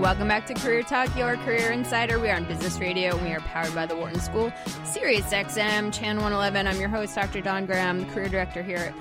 Welcome 0.00 0.28
back 0.28 0.46
to 0.46 0.54
Career 0.54 0.82
Talk, 0.82 1.14
your 1.18 1.36
career 1.36 1.72
insider. 1.72 2.18
We 2.18 2.30
are 2.30 2.36
on 2.36 2.46
Business 2.46 2.78
Radio 2.78 3.14
we 3.22 3.32
are 3.32 3.40
powered 3.40 3.74
by 3.74 3.84
the 3.84 3.94
Wharton 3.94 4.20
School, 4.20 4.50
Sirius 4.84 5.26
XM, 5.26 5.92
Channel 5.92 6.22
111. 6.22 6.66
I'm 6.66 6.80
your 6.80 6.88
host, 6.88 7.14
Dr. 7.14 7.42
Don 7.42 7.66
Graham, 7.66 8.08
career 8.12 8.30
director 8.30 8.62
here 8.62 8.78
at 8.78 8.94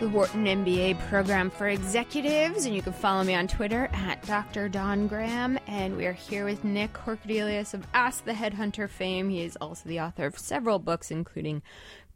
the 0.00 0.08
Wharton 0.08 0.46
MBA 0.46 0.98
program 1.10 1.50
for 1.50 1.68
executives. 1.68 2.64
And 2.64 2.74
you 2.74 2.80
can 2.80 2.94
follow 2.94 3.22
me 3.22 3.34
on 3.34 3.46
Twitter 3.46 3.90
at 3.92 4.26
Dr. 4.26 4.66
Don 4.66 5.06
Graham. 5.06 5.58
And 5.66 5.94
we 5.94 6.06
are 6.06 6.14
here 6.14 6.46
with 6.46 6.64
Nick 6.64 6.94
Corcodilos 6.94 7.74
of 7.74 7.86
Ask 7.92 8.24
the 8.24 8.32
Headhunter 8.32 8.88
fame. 8.88 9.28
He 9.28 9.42
is 9.42 9.56
also 9.60 9.86
the 9.86 10.00
author 10.00 10.24
of 10.24 10.38
several 10.38 10.78
books, 10.78 11.10
including 11.10 11.60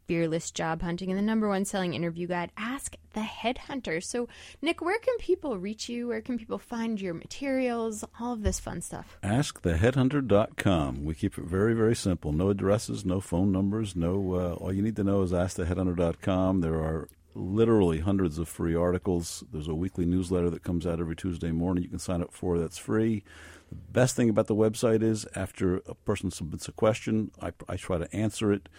Fearless 0.07 0.49
Job 0.49 0.81
Hunting 0.81 1.11
and 1.11 1.17
the 1.17 1.23
number 1.23 1.47
one 1.47 1.63
selling 1.63 1.93
interview 1.93 2.25
guide, 2.25 2.51
Ask 2.57 2.95
the 3.13 3.21
Headhunter. 3.21 4.03
So, 4.03 4.27
Nick, 4.63 4.81
where 4.81 4.99
can 4.99 5.17
people 5.19 5.59
reach 5.59 5.87
you? 5.87 6.07
Where 6.07 6.21
can 6.21 6.39
people 6.39 6.57
find 6.57 6.99
your 6.99 7.13
materials? 7.13 8.03
All 8.19 8.33
of 8.33 8.41
this 8.41 8.59
fun 8.59 8.81
stuff. 8.81 9.17
AskTheHeadhunter.com. 9.23 11.05
We 11.05 11.13
keep 11.13 11.37
it 11.37 11.45
very, 11.45 11.75
very 11.75 11.95
simple. 11.95 12.31
No 12.31 12.49
addresses, 12.49 13.05
no 13.05 13.19
phone 13.19 13.51
numbers, 13.51 13.95
no. 13.95 14.33
Uh, 14.33 14.53
all 14.53 14.73
you 14.73 14.81
need 14.81 14.95
to 14.95 15.03
know 15.03 15.21
is 15.21 15.31
AskTheHeadhunter.com. 15.31 16.61
There 16.61 16.75
are 16.75 17.07
literally 17.35 17.99
hundreds 17.99 18.39
of 18.39 18.47
free 18.47 18.75
articles. 18.75 19.43
There's 19.51 19.67
a 19.67 19.75
weekly 19.75 20.05
newsletter 20.05 20.49
that 20.49 20.63
comes 20.63 20.87
out 20.87 20.99
every 20.99 21.15
Tuesday 21.15 21.51
morning. 21.51 21.83
You 21.83 21.89
can 21.89 21.99
sign 21.99 22.21
up 22.21 22.33
for 22.33 22.57
that's 22.57 22.77
free. 22.77 23.23
The 23.69 23.75
best 23.75 24.15
thing 24.15 24.29
about 24.29 24.47
the 24.47 24.55
website 24.55 25.03
is 25.03 25.25
after 25.35 25.77
a 25.87 25.95
person 25.95 26.31
submits 26.31 26.67
a 26.67 26.71
question, 26.71 27.31
I, 27.41 27.51
I 27.67 27.75
try 27.75 27.97
to 27.97 28.15
answer 28.15 28.51
it 28.51 28.69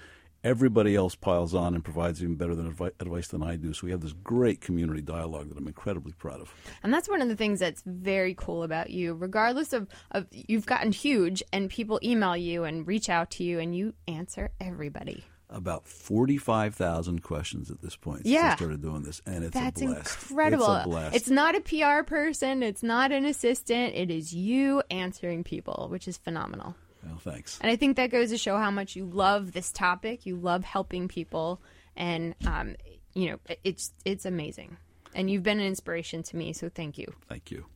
everybody 0.47 0.95
else 0.95 1.17
piles 1.17 1.55
on 1.55 1.75
and 1.75 1.83
provides 1.83 2.23
even 2.23 2.37
better 2.37 2.55
than 2.55 2.73
advi- 2.73 2.93
advice 3.01 3.27
than 3.29 3.43
I 3.43 3.57
do. 3.57 3.73
So 3.73 3.87
we 3.87 3.91
have 3.91 4.01
this 4.01 4.13
great 4.13 4.61
community 4.61 5.03
dialogue 5.03 5.49
that 5.49 5.59
I'm 5.59 5.67
incredibly 5.67 6.13
proud 6.13 6.41
of. 6.41 6.55
And 6.85 6.95
that's 6.95 7.09
one 7.09 7.21
of 7.21 7.29
the 7.29 7.35
things 7.35 7.59
that's 7.59 7.83
very 7.85 8.35
cool 8.35 8.63
about 8.63 8.91
you. 8.91 9.15
Regardless 9.15 9.73
of, 9.73 9.89
of 10.13 10.27
you've 10.31 10.67
gotten 10.67 10.93
huge 10.93 11.43
and 11.53 11.69
people 11.69 11.99
email 12.03 12.37
you 12.37 12.63
and 12.63 12.87
reach 12.87 13.09
out 13.09 13.31
to 13.33 13.45
you 13.45 13.59
and 13.59 13.75
you 13.75 13.95
answer 14.07 14.51
everybody. 14.61 15.25
About 15.49 15.87
forty-five 15.87 16.75
thousand 16.75 17.23
questions 17.23 17.71
at 17.71 17.81
this 17.81 17.95
point. 17.95 18.23
Since 18.23 18.31
Yeah. 18.31 18.53
I 18.53 18.57
started 18.57 18.83
doing 18.83 19.03
this, 19.03 19.23
and 19.25 19.45
it's 19.45 19.55
That's 19.55 19.81
incredible. 19.81 20.75
It's 20.75 20.87
a 20.87 20.89
blast. 20.89 21.17
It's 21.17 21.31
not 21.31 21.55
a 21.55 21.61
PR 21.61 22.03
person, 22.05 22.65
it's 22.65 22.83
not 22.83 23.13
an 23.13 23.25
assistant, 23.25 23.95
it 23.95 24.11
is 24.11 24.35
you 24.35 24.83
answering 24.91 25.45
people, 25.45 25.87
which 25.91 26.09
is 26.09 26.17
phenomenal. 26.17 26.75
well, 27.05 27.19
thanks. 27.19 27.61
And 27.63 27.71
I 27.71 27.77
think 27.77 27.97
that 27.97 28.11
goes 28.11 28.31
to 28.31 28.39
show 28.39 28.59
how 28.59 28.73
much 28.73 28.97
you 28.97 29.05
love 29.05 29.53
this 29.53 29.71
topic. 29.71 30.27
You 30.27 30.35
love 30.37 30.65
helping 30.65 31.07
people, 31.07 31.61
and 31.97 32.35
um, 32.45 32.75
you 33.15 33.31
know 33.31 33.39
it's 33.63 33.93
it's 34.05 34.27
amazing. 34.27 34.77
And 35.15 35.31
you've 35.31 35.45
been 35.45 35.61
an 35.61 35.67
inspiration 35.67 36.25
to 36.25 36.37
me, 36.37 36.53
so 36.55 36.69
thank 36.69 36.99
you. 36.99 37.07
Thank 37.29 37.53
you. 37.53 37.67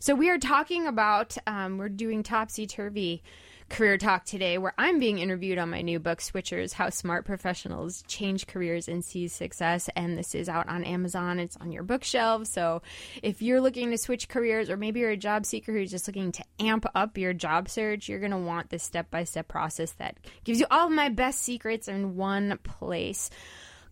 So 0.00 0.14
we 0.14 0.28
are 0.30 0.38
talking 0.38 0.86
about 0.86 1.36
um, 1.46 1.78
we're 1.78 1.88
doing 1.88 2.22
topsy 2.24 2.66
turvy 2.66 3.22
career 3.68 3.98
talk 3.98 4.24
today, 4.24 4.58
where 4.58 4.74
I'm 4.78 4.98
being 4.98 5.18
interviewed 5.18 5.58
on 5.58 5.70
my 5.70 5.82
new 5.82 5.98
book, 5.98 6.20
Switchers: 6.20 6.72
How 6.72 6.90
Smart 6.90 7.24
Professionals 7.24 8.02
Change 8.06 8.46
Careers 8.46 8.88
and 8.88 9.04
Seize 9.04 9.32
Success. 9.32 9.88
And 9.96 10.16
this 10.16 10.34
is 10.34 10.48
out 10.48 10.68
on 10.68 10.84
Amazon. 10.84 11.38
It's 11.38 11.56
on 11.56 11.72
your 11.72 11.82
bookshelf. 11.82 12.46
So 12.46 12.82
if 13.22 13.42
you're 13.42 13.60
looking 13.60 13.90
to 13.90 13.98
switch 13.98 14.28
careers, 14.28 14.70
or 14.70 14.76
maybe 14.76 15.00
you're 15.00 15.10
a 15.10 15.16
job 15.16 15.46
seeker 15.46 15.72
who's 15.72 15.90
just 15.90 16.06
looking 16.06 16.32
to 16.32 16.44
amp 16.60 16.86
up 16.94 17.18
your 17.18 17.32
job 17.32 17.68
search, 17.68 18.08
you're 18.08 18.20
going 18.20 18.30
to 18.30 18.38
want 18.38 18.70
this 18.70 18.82
step 18.82 19.10
by 19.10 19.24
step 19.24 19.48
process 19.48 19.92
that 19.92 20.18
gives 20.44 20.60
you 20.60 20.66
all 20.70 20.86
of 20.86 20.92
my 20.92 21.08
best 21.08 21.40
secrets 21.40 21.88
in 21.88 22.16
one 22.16 22.58
place 22.62 23.30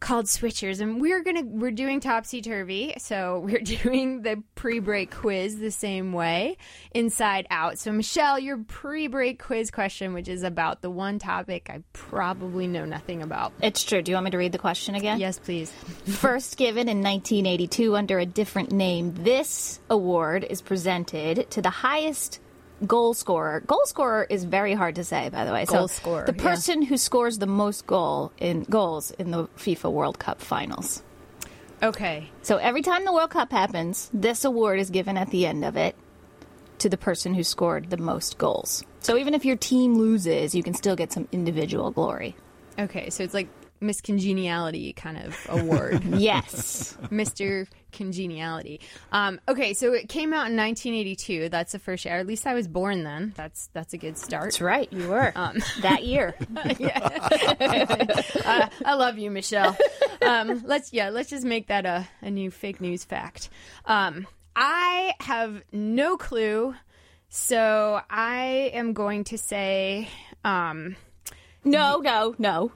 called 0.03 0.27
switchers 0.27 0.81
and 0.81 1.01
we're 1.01 1.23
gonna 1.23 1.45
we're 1.45 1.71
doing 1.71 2.01
topsy 2.01 2.43
turvy 2.43 2.93
so 2.99 3.39
we're 3.45 3.61
doing 3.61 4.23
the 4.23 4.43
pre-break 4.57 5.11
quiz 5.11 5.59
the 5.59 5.71
same 5.71 6.13
way 6.13 6.57
inside 6.91 7.47
out 7.51 7.79
so 7.79 7.93
michelle 7.93 8.39
your 8.39 8.59
pre-break 8.59 9.41
quiz 9.41 9.71
question 9.71 10.13
which 10.13 10.29
is 10.29 10.43
about 10.43 10.83
the 10.83 10.91
one 10.91 11.21
topic 11.21 11.69
i 11.71 11.81
probably 11.93 12.67
know 12.67 12.85
nothing 12.85 13.23
about 13.23 13.53
It's 13.63 13.85
true. 13.85 14.03
Do 14.03 14.11
you 14.11 14.17
want 14.17 14.25
me 14.25 14.31
to 14.33 14.39
read 14.39 14.53
the 14.53 14.59
question 14.59 14.97
again? 14.97 15.21
yes 15.21 15.39
please 15.39 15.71
First 16.07 16.57
given 16.57 16.89
in 16.89 16.99
1982 17.03 17.95
under 17.97 18.19
a 18.19 18.27
different 18.27 18.73
name, 18.73 19.15
this 19.15 19.81
award 19.89 20.45
is 20.49 20.61
presented 20.61 21.49
to 21.51 21.63
the 21.63 21.71
highest 21.71 22.41
goal 22.87 23.14
scorer. 23.14 23.61
Goal 23.61 23.83
scorer 23.85 24.26
is 24.28 24.45
very 24.45 24.74
hard 24.74 24.97
to 24.97 25.05
say, 25.05 25.28
by 25.28 25.45
the 25.45 25.53
way. 25.53 25.64
Goal 25.64 25.89
so 25.89 25.95
scorer, 25.95 26.26
the 26.26 26.35
yeah. 26.35 26.43
person 26.43 26.83
who 26.83 26.97
scores 26.97 27.39
the 27.39 27.47
most 27.47 27.87
goal 27.87 28.33
in 28.39 28.64
goals 28.64 29.11
in 29.12 29.30
the 29.30 29.45
FIFA 29.57 29.93
World 29.93 30.18
Cup 30.18 30.41
finals. 30.41 31.03
okay 31.83 32.28
So 32.43 32.57
every 32.59 32.83
time 32.83 33.05
the 33.05 33.12
World 33.12 33.30
Cup 33.30 33.51
happens, 33.53 34.11
this 34.12 34.45
award 34.45 34.78
is 34.80 34.91
given 34.91 35.16
at 35.16 35.30
the 35.30 35.47
end 35.47 35.64
of 35.64 35.76
it 35.76 35.97
to 36.78 36.89
the 36.89 36.97
person 36.97 37.35
who 37.35 37.45
scored 37.45 37.91
the 37.91 37.97
most 37.97 38.39
goals. 38.39 38.83
So 39.01 39.16
even 39.16 39.35
if 39.35 39.45
your 39.45 39.57
team 39.57 39.95
loses, 39.95 40.55
you 40.55 40.62
can 40.62 40.74
still 40.74 40.97
get 40.97 41.12
some 41.12 41.28
individual 41.33 41.91
glory. 41.91 42.35
okay 42.78 43.11
so 43.11 43.22
it's 43.22 43.35
like 43.35 43.49
miss 43.80 44.01
congeniality 44.01 44.93
kind 44.93 45.18
of 45.18 45.37
award 45.49 46.03
Yes. 46.16 46.97
Mr. 47.11 47.66
Congeniality. 47.93 48.80
Um, 49.12 49.40
okay, 49.49 49.74
so 49.74 49.93
it 49.93 50.09
came 50.09 50.32
out 50.32 50.51
in 50.51 50.57
1982. 50.57 51.49
That's 51.49 51.72
the 51.72 51.78
first 51.78 52.05
year. 52.05 52.16
At 52.16 52.26
least 52.26 52.47
I 52.47 52.55
was 52.55 52.66
born 52.68 53.05
then. 53.05 53.32
That's 53.36 53.68
that's 53.72 53.95
a 53.95 53.99
good 53.99 54.18
start. 54.18 54.45
That's 54.45 54.61
right, 54.61 54.93
you 54.93 55.09
were. 55.09 55.32
that 55.82 56.05
year. 56.05 56.34
Uh, 58.45 58.68
I 58.84 58.95
love 58.95 59.18
you, 59.18 59.30
Michelle. 59.30 59.76
Um, 60.20 60.62
let's 60.66 60.93
yeah, 60.93 61.11
let's 61.11 61.30
just 61.30 61.45
make 61.45 61.68
that 61.68 61.86
a, 61.86 62.07
a 62.20 62.30
new 62.30 62.51
fake 62.51 62.80
news 62.80 63.05
fact. 63.05 63.51
Um, 63.84 64.26
I 64.57 65.14
have 65.20 65.62
no 65.72 66.16
clue, 66.16 66.74
so 67.28 68.01
I 68.11 68.70
am 68.74 68.93
going 68.93 69.24
to 69.24 69.38
say 69.38 70.09
um, 70.45 70.97
No, 71.64 71.99
no, 71.99 72.34
no. 72.38 72.72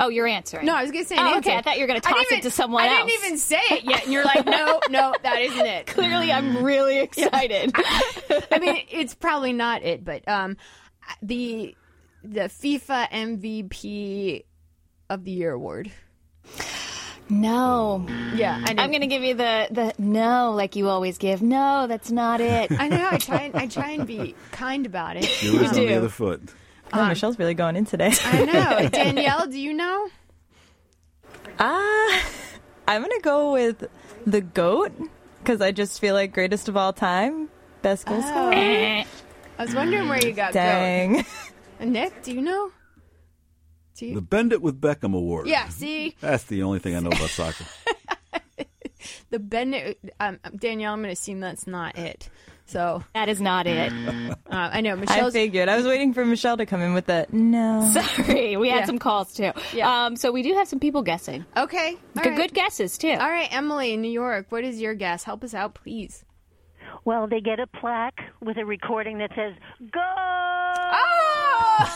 What? 0.00 0.06
Oh, 0.06 0.08
you're 0.08 0.26
answering. 0.26 0.66
No, 0.66 0.74
I 0.74 0.82
was 0.82 0.90
going 0.90 1.04
to 1.04 1.08
say 1.08 1.16
an 1.16 1.26
Oh, 1.26 1.34
answer. 1.36 1.50
okay. 1.50 1.58
I 1.58 1.62
thought 1.62 1.76
you 1.76 1.82
were 1.82 1.88
going 1.88 2.00
to 2.00 2.08
I 2.08 2.12
toss 2.12 2.20
didn't 2.28 2.38
it 2.38 2.42
to 2.42 2.50
someone 2.50 2.82
I 2.82 2.86
else. 2.86 2.94
I 3.02 3.06
didn't 3.06 3.24
even 3.24 3.38
say 3.38 3.60
it 3.70 3.84
yet, 3.84 4.04
and 4.04 4.12
you're 4.12 4.24
like, 4.24 4.44
no, 4.46 4.80
no, 4.90 5.14
that 5.22 5.40
isn't 5.40 5.66
it. 5.66 5.86
Clearly, 5.88 6.32
I'm 6.32 6.62
really 6.64 6.98
excited. 7.02 7.72
I 8.50 8.58
mean, 8.58 8.82
it's 8.90 9.14
probably 9.14 9.52
not 9.52 9.82
it, 9.82 10.04
but 10.04 10.26
um, 10.28 10.56
the 11.22 11.74
the 12.22 12.40
FIFA 12.42 13.10
MVP 13.10 14.44
of 15.08 15.24
the 15.24 15.30
Year 15.30 15.52
award. 15.52 15.90
no. 17.28 18.06
Yeah, 18.34 18.62
I 18.64 18.70
I'm 18.78 18.90
going 18.90 19.00
to 19.02 19.06
give 19.06 19.22
you 19.22 19.34
the, 19.34 19.68
the 19.70 19.94
no, 19.98 20.52
like 20.52 20.76
you 20.76 20.88
always 20.88 21.18
give. 21.18 21.42
No, 21.42 21.86
that's 21.86 22.10
not 22.10 22.40
it. 22.40 22.70
I 22.78 22.88
know. 22.88 23.08
I 23.10 23.18
try. 23.18 23.42
And, 23.42 23.56
I 23.56 23.66
try 23.66 23.90
and 23.90 24.06
be 24.06 24.34
kind 24.52 24.86
about 24.86 25.16
it. 25.16 25.42
Yours 25.42 25.68
on 25.68 25.74
do. 25.74 25.86
the 25.86 25.94
other 25.94 26.08
foot. 26.08 26.42
Oh, 26.92 27.06
Michelle's 27.06 27.38
really 27.38 27.54
going 27.54 27.76
in 27.76 27.84
today. 27.84 28.12
I 28.24 28.44
know. 28.44 28.88
Danielle, 28.92 29.46
do 29.46 29.58
you 29.58 29.72
know? 29.72 30.08
Ah, 31.58 32.22
I'm 32.88 33.02
gonna 33.02 33.20
go 33.20 33.52
with 33.52 33.84
the 34.26 34.40
goat 34.40 34.92
because 35.38 35.60
I 35.60 35.72
just 35.72 36.00
feel 36.00 36.14
like 36.14 36.32
greatest 36.32 36.68
of 36.68 36.76
all 36.76 36.92
time, 36.92 37.48
best 37.82 38.06
goal 38.06 38.22
scorer. 38.22 38.52
I 38.54 39.04
was 39.58 39.74
wondering 39.74 40.08
where 40.08 40.24
you 40.24 40.32
got 40.32 40.52
Dang. 40.52 41.12
going. 41.78 41.92
Nick, 41.92 42.22
do 42.22 42.32
you 42.32 42.40
know? 42.42 42.70
Do 43.96 44.06
you? 44.06 44.14
The 44.14 44.22
Bend 44.22 44.52
It 44.52 44.62
with 44.62 44.80
Beckham 44.80 45.14
Award. 45.14 45.46
yeah. 45.48 45.68
See, 45.68 46.16
That's 46.20 46.44
the 46.44 46.62
only 46.62 46.78
thing 46.78 46.96
I 46.96 47.00
know 47.00 47.08
about 47.10 47.28
soccer. 47.30 47.64
the 49.30 49.38
Bennett. 49.38 49.98
Um, 50.18 50.38
Danielle, 50.56 50.94
I'm 50.94 51.00
going 51.00 51.08
to 51.08 51.12
assume 51.12 51.40
that's 51.40 51.66
not 51.66 51.98
it. 51.98 52.30
So 52.70 53.02
that 53.14 53.28
is 53.28 53.40
not 53.40 53.66
it. 53.66 53.92
uh, 54.30 54.34
I 54.50 54.80
know 54.80 54.94
Michelle 54.96 55.12
I 55.12 55.16
Michelle's. 55.16 55.32
figured. 55.34 55.68
I 55.68 55.76
was 55.76 55.84
waiting 55.86 56.14
for 56.14 56.24
Michelle 56.24 56.56
to 56.56 56.66
come 56.66 56.80
in 56.80 56.94
with 56.94 57.06
the 57.06 57.26
no. 57.32 57.80
Sorry, 57.92 58.56
we 58.56 58.68
had 58.70 58.80
Yeah. 58.80 58.84
some 58.86 58.98
calls 59.00 59.34
too. 59.34 59.50
Yeah. 59.74 60.04
Um, 60.06 60.16
so 60.16 60.30
we 60.30 60.42
do 60.42 60.54
have 60.54 60.68
some 60.68 60.78
people 60.80 61.02
guessing. 61.02 61.44
okay. 61.56 61.96
all 62.16 62.22
Good, 62.22 62.28
right. 62.30 62.36
good 62.36 62.54
guesses 62.54 62.96
too. 62.96 63.10
All 63.10 63.28
right, 63.30 63.48
Emily 63.52 63.92
in 63.94 64.02
New 64.02 64.10
York. 64.10 64.46
What 64.50 64.64
is 64.64 64.80
your 64.80 64.94
guess? 64.94 65.24
Help 65.24 65.42
us 65.44 65.52
out, 65.54 65.74
please. 65.74 66.24
Well, 67.04 67.26
they 67.26 67.40
get 67.40 67.60
a 67.60 67.66
plaque 67.66 68.20
with 68.40 68.56
a 68.58 68.64
recording 68.64 69.18
that 69.18 69.30
says 69.34 69.54
"Go." 69.90 70.00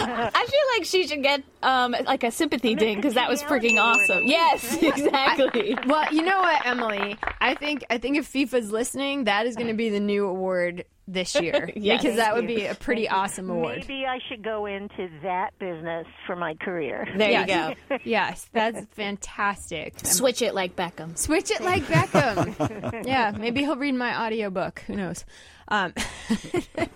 I 0.00 0.46
feel 0.46 0.76
like 0.76 0.84
she 0.84 1.06
should 1.06 1.22
get 1.22 1.42
um, 1.62 1.94
like 2.04 2.22
a 2.22 2.30
sympathy 2.30 2.74
ding 2.74 2.96
because 2.96 3.14
that 3.14 3.28
was 3.28 3.42
freaking 3.42 3.80
awesome. 3.80 4.26
Yes, 4.26 4.76
exactly. 4.82 5.76
Well, 5.86 6.12
you 6.12 6.22
know 6.22 6.38
what, 6.38 6.66
Emily? 6.66 7.16
I 7.40 7.54
think 7.54 7.84
I 7.90 7.98
think 7.98 8.18
if 8.18 8.30
FIFA's 8.30 8.70
listening, 8.70 9.24
that 9.24 9.46
is 9.46 9.56
going 9.56 9.68
to 9.68 9.74
be 9.74 9.88
the 9.88 10.00
new 10.00 10.26
award 10.26 10.84
this 11.08 11.34
year 11.40 11.70
Yes. 11.74 12.02
because 12.02 12.16
that 12.16 12.34
would 12.34 12.46
Thank 12.46 12.58
be 12.58 12.66
a 12.66 12.74
pretty 12.74 13.08
awesome 13.08 13.50
award. 13.50 13.78
Maybe 13.88 14.04
I 14.06 14.18
should 14.28 14.44
go 14.44 14.66
into 14.66 15.08
that 15.22 15.50
business 15.58 16.06
for 16.26 16.36
my 16.36 16.54
career. 16.54 17.06
There 17.16 17.30
yes. 17.30 17.76
you 17.90 17.96
go. 17.96 17.98
yes, 18.04 18.48
that's 18.52 18.84
fantastic. 18.94 19.94
Switch 20.04 20.42
it 20.42 20.54
like 20.54 20.76
Beckham. 20.76 21.16
Switch 21.16 21.50
it 21.50 21.62
like 21.62 21.82
Beckham. 21.84 23.04
yeah, 23.06 23.32
maybe 23.36 23.60
he'll 23.60 23.76
read 23.76 23.94
my 23.94 24.26
audiobook. 24.26 24.80
Who 24.86 24.96
knows? 24.96 25.24
Um, 25.68 25.92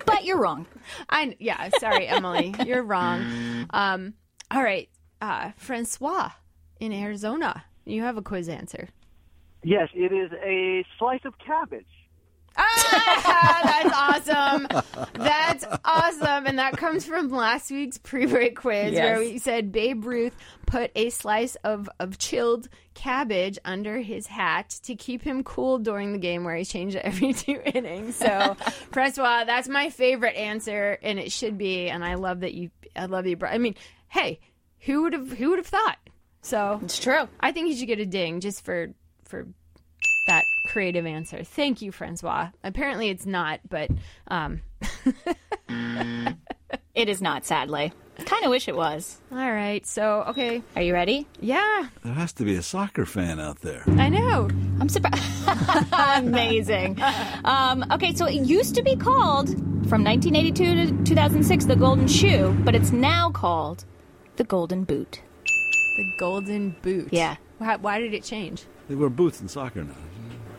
But 0.06 0.24
you're 0.24 0.38
wrong. 0.38 0.66
I 1.08 1.36
yeah, 1.38 1.70
sorry, 1.80 2.06
Emily, 2.06 2.54
you're 2.66 2.82
wrong. 2.82 3.66
Um, 3.70 4.14
all 4.50 4.62
right, 4.62 4.88
uh, 5.20 5.50
Francois 5.56 6.30
in 6.80 6.92
Arizona, 6.92 7.64
you 7.84 8.02
have 8.02 8.16
a 8.16 8.22
quiz 8.22 8.48
answer. 8.48 8.88
Yes, 9.64 9.88
it 9.94 10.12
is 10.12 10.30
a 10.44 10.84
slice 10.98 11.20
of 11.24 11.34
cabbage. 11.38 11.86
Ah, 12.56 13.60
that's 13.64 14.28
awesome. 14.28 14.66
That's 15.14 15.64
awesome. 15.84 16.46
And 16.46 16.58
that 16.58 16.76
comes 16.76 17.04
from 17.04 17.28
last 17.30 17.70
week's 17.70 17.98
pre 17.98 18.26
break 18.26 18.56
quiz 18.56 18.92
Yes. 18.92 19.02
where 19.02 19.18
we 19.18 19.38
said 19.38 19.72
Babe 19.72 20.04
Ruth 20.04 20.34
put 20.66 20.90
a 20.94 21.10
slice 21.10 21.56
of, 21.64 21.88
of 21.98 22.18
chilled 22.18 22.68
cabbage 22.94 23.58
under 23.64 23.98
his 23.98 24.26
hat 24.26 24.70
to 24.84 24.94
keep 24.94 25.22
him 25.22 25.42
cool 25.44 25.78
during 25.78 26.12
the 26.12 26.18
game 26.18 26.44
where 26.44 26.56
he 26.56 26.64
changed 26.64 26.96
it 26.96 27.04
every 27.04 27.32
two 27.32 27.60
innings. 27.64 28.16
So, 28.16 28.54
Francois, 28.90 29.44
that's 29.44 29.68
my 29.68 29.90
favorite 29.90 30.36
answer, 30.36 30.98
and 31.02 31.18
it 31.18 31.32
should 31.32 31.56
be. 31.58 31.88
And 31.88 32.04
I 32.04 32.14
love 32.14 32.40
that 32.40 32.54
you, 32.54 32.70
I 32.96 33.06
love 33.06 33.26
you 33.26 33.36
brought, 33.36 33.54
I 33.54 33.58
mean, 33.58 33.74
hey, 34.08 34.40
who 34.80 35.02
would 35.02 35.12
have, 35.14 35.30
who 35.32 35.50
would 35.50 35.58
have 35.58 35.66
thought? 35.66 35.98
So, 36.42 36.80
It's 36.82 36.98
true. 36.98 37.28
I 37.40 37.52
think 37.52 37.68
you 37.68 37.76
should 37.76 37.86
get 37.86 38.00
a 38.00 38.06
ding 38.06 38.40
just 38.40 38.64
for 38.64 38.88
for 39.24 39.46
that 40.26 40.44
creative 40.64 41.06
answer. 41.06 41.42
Thank 41.44 41.82
you, 41.82 41.92
Francois. 41.92 42.48
Apparently, 42.64 43.08
it's 43.08 43.26
not, 43.26 43.60
but 43.68 43.90
um, 44.28 44.60
It 46.94 47.08
is 47.08 47.22
not, 47.22 47.44
sadly. 47.46 47.92
Kind 48.26 48.44
of 48.44 48.50
wish 48.50 48.68
it 48.68 48.76
was. 48.76 49.18
all 49.32 49.38
right. 49.38 49.84
So, 49.86 50.24
okay, 50.28 50.62
Are 50.76 50.82
you 50.82 50.92
ready? 50.92 51.26
yeah, 51.40 51.88
There 52.04 52.12
has 52.12 52.32
to 52.34 52.44
be 52.44 52.54
a 52.56 52.62
soccer 52.62 53.06
fan 53.06 53.40
out 53.40 53.60
there. 53.62 53.82
I 53.96 54.10
know. 54.10 54.48
I'm 54.78 54.88
surprised. 54.90 55.22
Amazing. 55.92 56.98
Um, 57.44 57.84
okay, 57.90 58.12
so 58.14 58.26
it 58.26 58.34
used 58.46 58.74
to 58.74 58.82
be 58.82 58.94
called 58.96 59.48
from 59.88 60.04
1982 60.04 60.96
to 60.98 61.04
2006 61.04 61.64
the 61.64 61.74
Golden 61.76 62.06
Shoe, 62.06 62.54
but 62.62 62.74
it's 62.74 62.92
now 62.92 63.30
called 63.30 63.84
the 64.36 64.44
Golden 64.44 64.84
Boot. 64.84 65.22
The 65.96 66.12
golden 66.18 66.76
boot. 66.82 67.08
Yeah. 67.10 67.36
Why, 67.58 67.76
why 67.76 68.00
did 68.00 68.14
it 68.14 68.22
change? 68.24 68.64
They 68.88 68.94
wear 68.94 69.08
boots 69.10 69.40
in 69.40 69.48
soccer 69.48 69.82
now. 69.84 69.94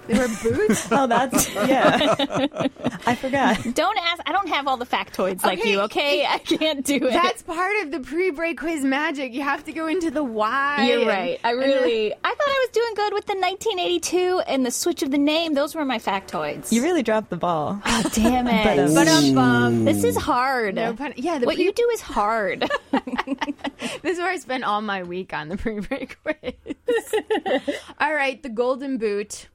They 0.07 0.17
were 0.19 0.27
boots. 0.27 0.87
Oh, 0.91 1.07
that's 1.07 1.53
yeah. 1.55 2.15
I 3.05 3.15
forgot. 3.15 3.57
Don't 3.73 3.97
ask. 3.97 4.21
I 4.25 4.31
don't 4.31 4.49
have 4.49 4.67
all 4.67 4.77
the 4.77 4.85
factoids 4.85 5.43
like 5.43 5.59
Okay, 5.59 5.71
you. 5.71 5.81
Okay, 5.81 6.25
I 6.25 6.37
can't 6.39 6.85
do 6.85 6.95
it. 6.95 7.11
That's 7.13 7.41
part 7.41 7.75
of 7.83 7.91
the 7.91 7.99
pre-break 8.01 8.59
quiz 8.59 8.83
magic. 8.83 9.33
You 9.33 9.41
have 9.41 9.63
to 9.65 9.71
go 9.73 9.87
into 9.87 10.11
the 10.11 10.23
why. 10.23 10.85
You're 10.87 10.99
and- 10.99 11.07
right. 11.07 11.39
I 11.43 11.51
really. 11.51 12.13
I 12.13 12.29
thought 12.29 12.47
I 12.47 12.67
was 12.67 12.69
doing 12.73 12.93
good 12.95 13.13
with 13.13 13.25
the 13.25 13.33
1982 13.35 14.41
and 14.47 14.65
the 14.65 14.71
switch 14.71 15.03
of 15.03 15.11
the 15.11 15.17
name. 15.17 15.53
Those 15.53 15.73
were 15.75 15.85
my 15.85 15.99
factoids. 15.99 16.71
You 16.71 16.83
really 16.83 17.03
dropped 17.03 17.29
the 17.29 17.37
ball. 17.37 17.81
Oh, 17.85 18.09
damn 18.13 18.45
But, 18.63 18.77
it. 18.79 18.93
But 18.93 19.07
um, 19.07 19.33
bum. 19.33 19.85
this 19.85 20.03
is 20.03 20.15
hard. 20.17 20.75
No 20.75 20.93
pun- 20.93 21.13
yeah, 21.15 21.39
the 21.39 21.45
what 21.45 21.55
pre- 21.55 21.63
you 21.65 21.71
do 21.73 21.89
is 21.93 22.01
hard. 22.01 22.69
This 24.01 24.13
is 24.13 24.17
where 24.19 24.29
I 24.29 24.37
spent 24.37 24.63
all 24.63 24.81
my 24.81 25.03
week 25.03 25.33
on 25.33 25.49
the 25.49 25.57
pre-break 25.57 26.17
quiz. 26.23 26.53
all 27.99 28.13
right, 28.13 28.41
the 28.41 28.49
golden 28.49 28.97
boot. 28.97 29.47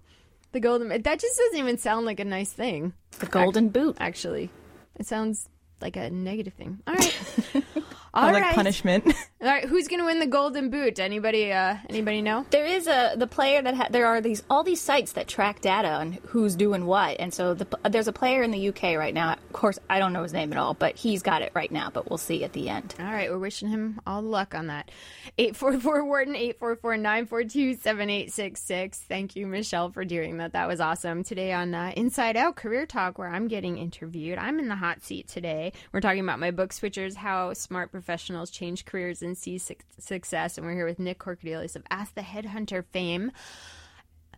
The 0.52 0.60
golden. 0.60 0.88
That 0.88 1.18
just 1.18 1.38
doesn't 1.38 1.58
even 1.58 1.78
sound 1.78 2.06
like 2.06 2.20
a 2.20 2.24
nice 2.24 2.52
thing. 2.52 2.94
the 3.18 3.26
Golden 3.26 3.68
Boot. 3.68 3.96
Actually, 4.00 4.50
it 4.96 5.06
sounds 5.06 5.48
like 5.80 5.96
a 5.96 6.10
negative 6.10 6.54
thing. 6.54 6.80
All 6.86 6.94
right. 6.94 7.16
All 8.18 8.28
Or 8.30 8.32
like 8.32 8.42
right. 8.42 8.54
punishment. 8.54 9.04
All 9.40 9.46
right. 9.48 9.64
Who's 9.64 9.86
gonna 9.86 10.04
win 10.04 10.18
the 10.18 10.26
golden 10.26 10.70
boot? 10.70 10.98
Anybody? 10.98 11.52
Uh, 11.52 11.76
anybody 11.88 12.20
know? 12.22 12.44
There 12.50 12.64
is 12.66 12.88
a 12.88 13.12
the 13.16 13.28
player 13.28 13.62
that 13.62 13.74
ha- 13.74 13.86
there 13.90 14.06
are 14.06 14.20
these 14.20 14.42
all 14.50 14.64
these 14.64 14.80
sites 14.80 15.12
that 15.12 15.28
track 15.28 15.60
data 15.60 15.88
on 15.88 16.18
who's 16.26 16.56
doing 16.56 16.86
what, 16.86 17.20
and 17.20 17.32
so 17.32 17.54
the, 17.54 17.66
there's 17.88 18.08
a 18.08 18.12
player 18.12 18.42
in 18.42 18.50
the 18.50 18.68
UK 18.70 18.96
right 18.96 19.14
now. 19.14 19.34
Of 19.34 19.52
course, 19.52 19.78
I 19.88 20.00
don't 20.00 20.12
know 20.12 20.24
his 20.24 20.32
name 20.32 20.50
at 20.52 20.58
all, 20.58 20.74
but 20.74 20.96
he's 20.96 21.22
got 21.22 21.42
it 21.42 21.52
right 21.54 21.70
now. 21.70 21.90
But 21.90 22.10
we'll 22.10 22.18
see 22.18 22.42
at 22.42 22.52
the 22.52 22.68
end. 22.68 22.96
All 22.98 23.04
right, 23.06 23.30
we're 23.30 23.38
wishing 23.38 23.68
him 23.68 24.00
all 24.06 24.22
the 24.22 24.28
luck 24.28 24.54
on 24.56 24.66
that. 24.66 24.90
844 25.38 26.04
Wharton, 26.04 26.34
844 26.34 26.96
942 26.96 27.74
7866. 27.74 28.98
Thank 29.08 29.36
you, 29.36 29.46
Michelle, 29.46 29.90
for 29.92 30.04
doing 30.04 30.38
that. 30.38 30.52
That 30.54 30.66
was 30.66 30.80
awesome. 30.80 31.22
Today 31.22 31.52
on 31.52 31.74
uh, 31.76 31.92
Inside 31.96 32.36
Out 32.36 32.56
Career 32.56 32.86
Talk, 32.86 33.18
where 33.18 33.28
I'm 33.28 33.46
getting 33.46 33.78
interviewed, 33.78 34.38
I'm 34.38 34.58
in 34.58 34.66
the 34.68 34.74
hot 34.74 35.04
seat 35.04 35.28
today. 35.28 35.72
We're 35.92 36.00
talking 36.00 36.20
about 36.24 36.40
my 36.40 36.50
book, 36.50 36.70
Switchers 36.70 37.14
How 37.14 37.52
Smart 37.52 37.92
Professionals 37.92 38.07
Professionals 38.08 38.50
change 38.50 38.86
Careers 38.86 39.20
and 39.20 39.36
See 39.36 39.58
Suc- 39.58 39.84
Success. 39.98 40.56
And 40.56 40.66
we're 40.66 40.72
here 40.72 40.86
with 40.86 40.98
Nick 40.98 41.18
Corcodilos 41.18 41.76
of 41.76 41.82
Ask 41.90 42.14
the 42.14 42.22
Headhunter 42.22 42.82
fame, 42.86 43.32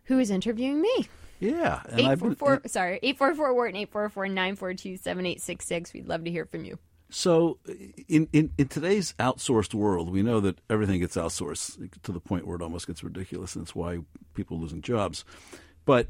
who 0.03 0.19
is 0.19 0.29
interviewing 0.29 0.81
me. 0.81 1.07
Yeah, 1.39 1.81
and 1.85 2.01
I've 2.01 2.21
844, 2.21 2.63
sorry, 2.65 2.99
844 3.01 3.53
Wharton, 3.53 3.77
844 3.77 4.27
942 4.27 4.97
7866. 4.97 5.93
We'd 5.93 6.09
love 6.09 6.25
to 6.25 6.29
hear 6.29 6.45
from 6.45 6.65
you. 6.65 6.79
So, 7.11 7.59
in, 8.09 8.27
in, 8.33 8.51
in 8.57 8.67
today's 8.67 9.13
outsourced 9.19 9.73
world, 9.73 10.11
we 10.11 10.21
know 10.21 10.41
that 10.41 10.59
everything 10.69 10.99
gets 10.99 11.15
outsourced 11.15 12.03
to 12.03 12.11
the 12.11 12.19
point 12.19 12.45
where 12.45 12.57
it 12.57 12.61
almost 12.61 12.87
gets 12.87 13.05
ridiculous, 13.05 13.55
and 13.55 13.63
it's 13.63 13.73
why 13.73 13.99
people 14.33 14.57
are 14.57 14.59
losing 14.59 14.81
jobs. 14.81 15.23
But 15.85 16.09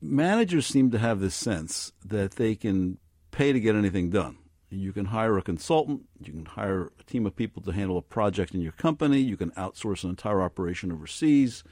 managers 0.00 0.66
seem 0.66 0.90
to 0.90 0.98
have 0.98 1.20
this 1.20 1.36
sense 1.36 1.92
that 2.04 2.32
they 2.32 2.56
can 2.56 2.98
pay 3.30 3.52
to 3.52 3.60
get 3.60 3.76
anything 3.76 4.10
done. 4.10 4.38
You 4.72 4.92
can 4.92 5.06
hire 5.06 5.36
a 5.36 5.42
consultant, 5.42 6.02
you 6.24 6.32
can 6.32 6.46
hire 6.46 6.90
a 6.98 7.02
team 7.04 7.26
of 7.26 7.36
people 7.36 7.62
to 7.62 7.72
handle 7.72 7.98
a 7.98 8.02
project 8.02 8.54
in 8.54 8.60
your 8.60 8.72
company, 8.72 9.20
you 9.20 9.36
can 9.36 9.50
outsource 9.52 10.02
an 10.04 10.10
entire 10.10 10.42
operation 10.42 10.90
overseas. 10.90 11.62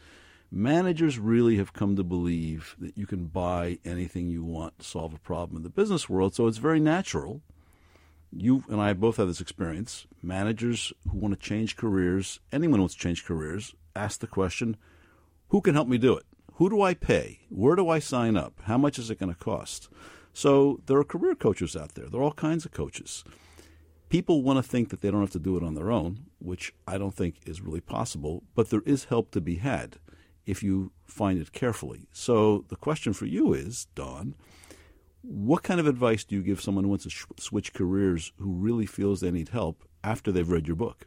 Managers 0.53 1.19
really 1.19 1.57
have 1.57 1.73
come 1.73 1.97
to 1.97 2.05
believe 2.05 2.77
that 2.79 2.99
you 2.99 3.07
can 3.07 3.27
buy 3.27 3.79
anything 3.85 4.29
you 4.29 4.45
want 4.45 4.79
to 4.81 4.85
solve 4.85 5.15
a 5.15 5.19
problem 5.19 5.57
in 5.57 5.63
the 5.63 5.71
business 5.71 6.09
world, 6.09 6.35
so 6.35 6.47
it's 6.47 6.59
very 6.59 6.81
natural 6.81 7.41
you 8.33 8.65
and 8.69 8.81
I 8.81 8.93
both 8.93 9.17
have 9.17 9.29
this 9.29 9.41
experience. 9.41 10.07
Managers 10.23 10.93
who 11.11 11.19
want 11.19 11.35
to 11.35 11.41
change 11.49 11.77
careers, 11.77 12.41
anyone 12.53 12.79
who 12.79 12.83
wants 12.83 12.95
to 12.95 13.01
change 13.01 13.25
careers, 13.25 13.75
ask 13.97 14.21
the 14.21 14.27
question, 14.27 14.77
who 15.49 15.61
can 15.61 15.75
help 15.75 15.89
me 15.89 15.99
do 15.99 16.17
it? 16.17 16.25
Who 16.55 16.71
do 16.71 16.83
I 16.83 16.95
pay? 16.95 17.41
Where 17.49 17.77
do 17.77 17.89
I 17.89 17.99
sign 17.99 18.37
up? 18.37 18.55
How 18.65 18.79
much 18.79 18.99
is 18.99 19.11
it 19.11 19.19
going 19.19 19.33
to 19.33 19.39
cost? 19.39 19.89
So 20.33 20.81
there 20.87 20.99
are 20.99 21.05
career 21.05 21.35
coaches 21.35 21.77
out 21.77 21.95
there. 21.95 22.07
There 22.09 22.21
are 22.21 22.25
all 22.25 22.33
kinds 22.33 22.65
of 22.65 22.73
coaches. 22.73 23.25
People 24.09 24.43
want 24.43 24.57
to 24.57 24.63
think 24.63 24.89
that 24.91 25.01
they 25.01 25.11
don't 25.11 25.21
have 25.21 25.31
to 25.31 25.39
do 25.39 25.57
it 25.57 25.63
on 25.63 25.75
their 25.75 25.91
own, 25.91 26.27
which 26.39 26.75
I 26.87 26.99
don't 26.99 27.15
think 27.15 27.37
is 27.47 27.61
really 27.61 27.81
possible, 27.81 28.43
but 28.55 28.71
there 28.71 28.83
is 28.85 29.05
help 29.05 29.31
to 29.33 29.41
be 29.41 29.57
had 29.57 29.97
if 30.47 30.63
you 30.63 30.91
find 31.07 31.41
it 31.41 31.53
carefully. 31.53 32.09
So 32.13 32.65
the 32.69 32.77
question 32.77 33.13
for 33.13 33.27
you 33.27 33.53
is, 33.53 33.87
Don, 33.95 34.35
what 35.23 35.63
kind 35.63 35.79
of 35.79 35.87
advice 35.87 36.25
do 36.25 36.35
you 36.35 36.43
give 36.43 36.61
someone 36.61 36.85
who 36.85 36.91
wants 36.91 37.05
to 37.05 37.11
sh- 37.11 37.25
switch 37.39 37.73
careers 37.73 38.33
who 38.39 38.53
really 38.53 38.87
feels 38.87 39.21
they 39.21 39.31
need 39.31 39.51
help 39.51 39.85
after 40.03 40.33
they've 40.33 40.49
read 40.49 40.67
your 40.67 40.77
book? 40.77 41.07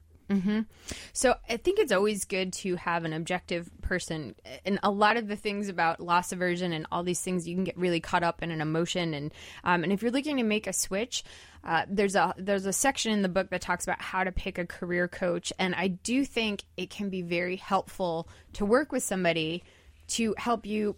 So 1.13 1.35
I 1.49 1.57
think 1.57 1.79
it's 1.79 1.91
always 1.91 2.25
good 2.25 2.53
to 2.53 2.75
have 2.75 3.05
an 3.05 3.13
objective 3.13 3.69
person, 3.81 4.35
and 4.65 4.79
a 4.83 4.91
lot 4.91 5.17
of 5.17 5.27
the 5.27 5.35
things 5.35 5.69
about 5.69 5.99
loss 5.99 6.31
aversion 6.31 6.73
and 6.73 6.87
all 6.91 7.03
these 7.03 7.21
things 7.21 7.47
you 7.47 7.55
can 7.55 7.63
get 7.63 7.77
really 7.77 7.99
caught 7.99 8.23
up 8.23 8.41
in 8.41 8.51
an 8.51 8.61
emotion, 8.61 9.13
and 9.13 9.33
um, 9.63 9.83
and 9.83 9.91
if 9.91 10.01
you're 10.01 10.11
looking 10.11 10.37
to 10.37 10.43
make 10.43 10.67
a 10.67 10.73
switch, 10.73 11.23
uh, 11.63 11.85
there's 11.87 12.15
a 12.15 12.33
there's 12.37 12.65
a 12.65 12.73
section 12.73 13.11
in 13.11 13.21
the 13.21 13.29
book 13.29 13.49
that 13.49 13.61
talks 13.61 13.85
about 13.85 14.01
how 14.01 14.23
to 14.23 14.31
pick 14.31 14.57
a 14.57 14.65
career 14.65 15.07
coach, 15.07 15.51
and 15.59 15.75
I 15.75 15.87
do 15.87 16.25
think 16.25 16.63
it 16.77 16.89
can 16.89 17.09
be 17.09 17.21
very 17.21 17.55
helpful 17.55 18.27
to 18.53 18.65
work 18.65 18.91
with 18.91 19.03
somebody 19.03 19.63
to 20.07 20.35
help 20.37 20.65
you 20.65 20.95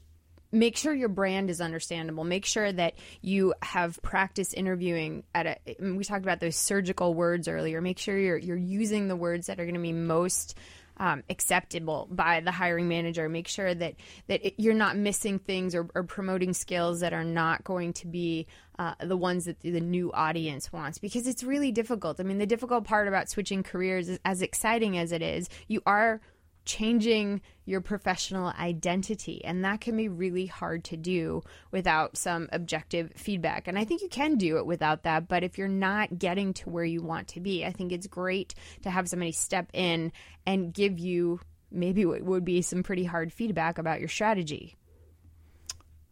make 0.56 0.78
sure 0.78 0.94
your 0.94 1.10
brand 1.10 1.50
is 1.50 1.62
understandable. 1.62 2.24
Make 2.24 2.46
sure 2.46 2.72
that 2.72 2.94
you 3.22 3.54
have 3.62 4.02
practice 4.02 4.54
interviewing 4.54 5.24
at 5.36 5.46
a 5.46 5.76
we 5.80 6.04
talked 6.04 6.24
about 6.24 6.40
those 6.40 6.56
surgical 6.56 7.14
words 7.14 7.48
earlier. 7.48 7.82
Make 7.82 8.00
sure 8.00 8.18
you're 8.18 8.38
you're 8.38 8.58
using 8.58 9.08
the 9.08 9.16
words 9.16 9.48
that 9.48 9.60
are 9.60 9.66
going 9.66 9.76
to 9.76 9.82
be 9.82 9.94
most 9.94 10.58
um, 10.98 11.24
acceptable 11.30 12.08
by 12.10 12.40
the 12.40 12.52
hiring 12.52 12.88
manager. 12.88 13.28
Make 13.28 13.50
sure 13.50 13.76
that 13.76 13.96
that 14.28 14.46
it, 14.46 14.56
you're 14.58 14.74
not 14.74 14.96
missing 14.96 15.40
things 15.40 15.76
or, 15.76 15.90
or 15.94 16.04
promoting 16.04 16.54
skills 16.54 17.02
that 17.02 17.14
are 17.14 17.26
not 17.26 17.64
going 17.66 17.94
to 17.94 18.08
be 18.08 18.48
uh, 18.80 18.94
the 19.02 19.18
ones 19.18 19.46
that 19.46 19.60
the 19.60 19.82
new 19.82 20.12
audience 20.14 20.72
wants 20.72 20.98
because 20.98 21.28
it's 21.28 21.44
really 21.44 21.72
difficult. 21.72 22.20
I 22.20 22.24
mean 22.24 22.38
the 22.38 22.46
difficult 22.46 22.86
part 22.86 23.08
about 23.08 23.30
switching 23.30 23.62
careers 23.62 24.08
is 24.08 24.20
as 24.24 24.42
exciting 24.42 24.98
as 24.98 25.12
it 25.12 25.22
is 25.22 25.50
you 25.68 25.82
are 25.86 26.22
changing 26.66 27.42
your 27.66 27.82
professional 27.82 28.54
identity. 28.60 29.44
And 29.44 29.64
that 29.64 29.82
can 29.82 29.96
be 29.96 30.10
really 30.10 30.46
hard 30.46 30.84
to 30.86 30.98
do 30.98 31.44
without 31.72 32.18
some 32.18 32.50
objective 32.52 33.12
feedback. 33.16 33.68
And 33.68 33.78
I 33.78 33.86
think 33.86 34.02
you 34.02 34.10
can 34.10 34.36
do 34.36 34.58
it 34.58 34.66
without 34.66 35.04
that. 35.04 35.28
But 35.28 35.44
if 35.44 35.58
you're 35.58 35.68
not 35.68 36.20
getting 36.20 36.54
to 36.56 36.70
where 36.70 36.86
you 36.86 37.02
want 37.02 37.30
to 37.30 37.40
be, 37.40 37.66
I 37.66 37.72
think 37.72 37.92
it's 37.92 38.08
great 38.08 38.56
to 38.84 38.90
have 38.90 39.08
somebody 39.08 39.32
step 39.32 39.70
in 39.74 40.12
and 40.46 40.74
give 40.74 41.00
you 41.00 41.40
maybe 41.72 42.06
what 42.06 42.24
would 42.24 42.46
be 42.46 42.62
some 42.62 42.84
pretty 42.84 43.04
hard 43.04 43.32
feedback 43.32 43.78
about 43.78 44.00
your 44.00 44.10
strategy. 44.10 44.76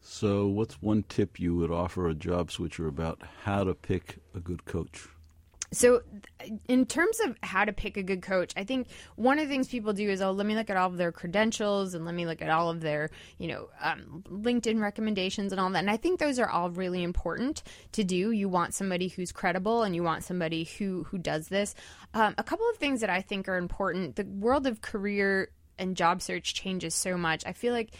So, 0.05 0.47
what's 0.47 0.81
one 0.81 1.03
tip 1.03 1.39
you 1.39 1.55
would 1.55 1.71
offer 1.71 2.09
a 2.09 2.13
job 2.13 2.51
switcher 2.51 2.87
about 2.87 3.21
how 3.43 3.63
to 3.63 3.73
pick 3.73 4.17
a 4.35 4.41
good 4.41 4.65
coach? 4.65 5.07
So, 5.73 6.01
in 6.67 6.85
terms 6.85 7.19
of 7.21 7.35
how 7.41 7.65
to 7.65 7.73
pick 7.73 7.97
a 7.97 8.03
good 8.03 8.21
coach, 8.21 8.53
I 8.55 8.63
think 8.63 8.87
one 9.15 9.39
of 9.39 9.47
the 9.47 9.53
things 9.53 9.67
people 9.67 9.93
do 9.93 10.09
is, 10.09 10.21
oh, 10.21 10.31
let 10.31 10.45
me 10.45 10.55
look 10.55 10.69
at 10.69 10.77
all 10.77 10.87
of 10.89 10.97
their 10.97 11.11
credentials 11.11 11.93
and 11.93 12.05
let 12.05 12.13
me 12.13 12.25
look 12.25 12.41
at 12.41 12.49
all 12.49 12.69
of 12.69 12.81
their, 12.81 13.09
you 13.37 13.47
know, 13.47 13.69
um, 13.81 14.23
LinkedIn 14.29 14.79
recommendations 14.79 15.51
and 15.51 15.59
all 15.59 15.69
that. 15.71 15.79
And 15.79 15.89
I 15.89 15.97
think 15.97 16.19
those 16.19 16.39
are 16.39 16.49
all 16.49 16.69
really 16.69 17.03
important 17.03 17.63
to 17.93 18.03
do. 18.03 18.31
You 18.31 18.49
want 18.49 18.73
somebody 18.73 19.07
who's 19.07 19.31
credible 19.31 19.83
and 19.83 19.95
you 19.95 20.03
want 20.03 20.23
somebody 20.23 20.63
who 20.63 21.03
who 21.03 21.17
does 21.17 21.47
this. 21.47 21.75
Um, 22.13 22.35
a 22.37 22.43
couple 22.43 22.69
of 22.69 22.77
things 22.77 23.01
that 23.01 23.09
I 23.09 23.21
think 23.21 23.49
are 23.49 23.57
important. 23.57 24.15
The 24.15 24.25
world 24.25 24.67
of 24.67 24.81
career 24.81 25.49
and 25.79 25.97
job 25.97 26.21
search 26.21 26.53
changes 26.53 26.93
so 26.93 27.17
much. 27.17 27.43
I 27.45 27.53
feel 27.53 27.73
like 27.73 27.91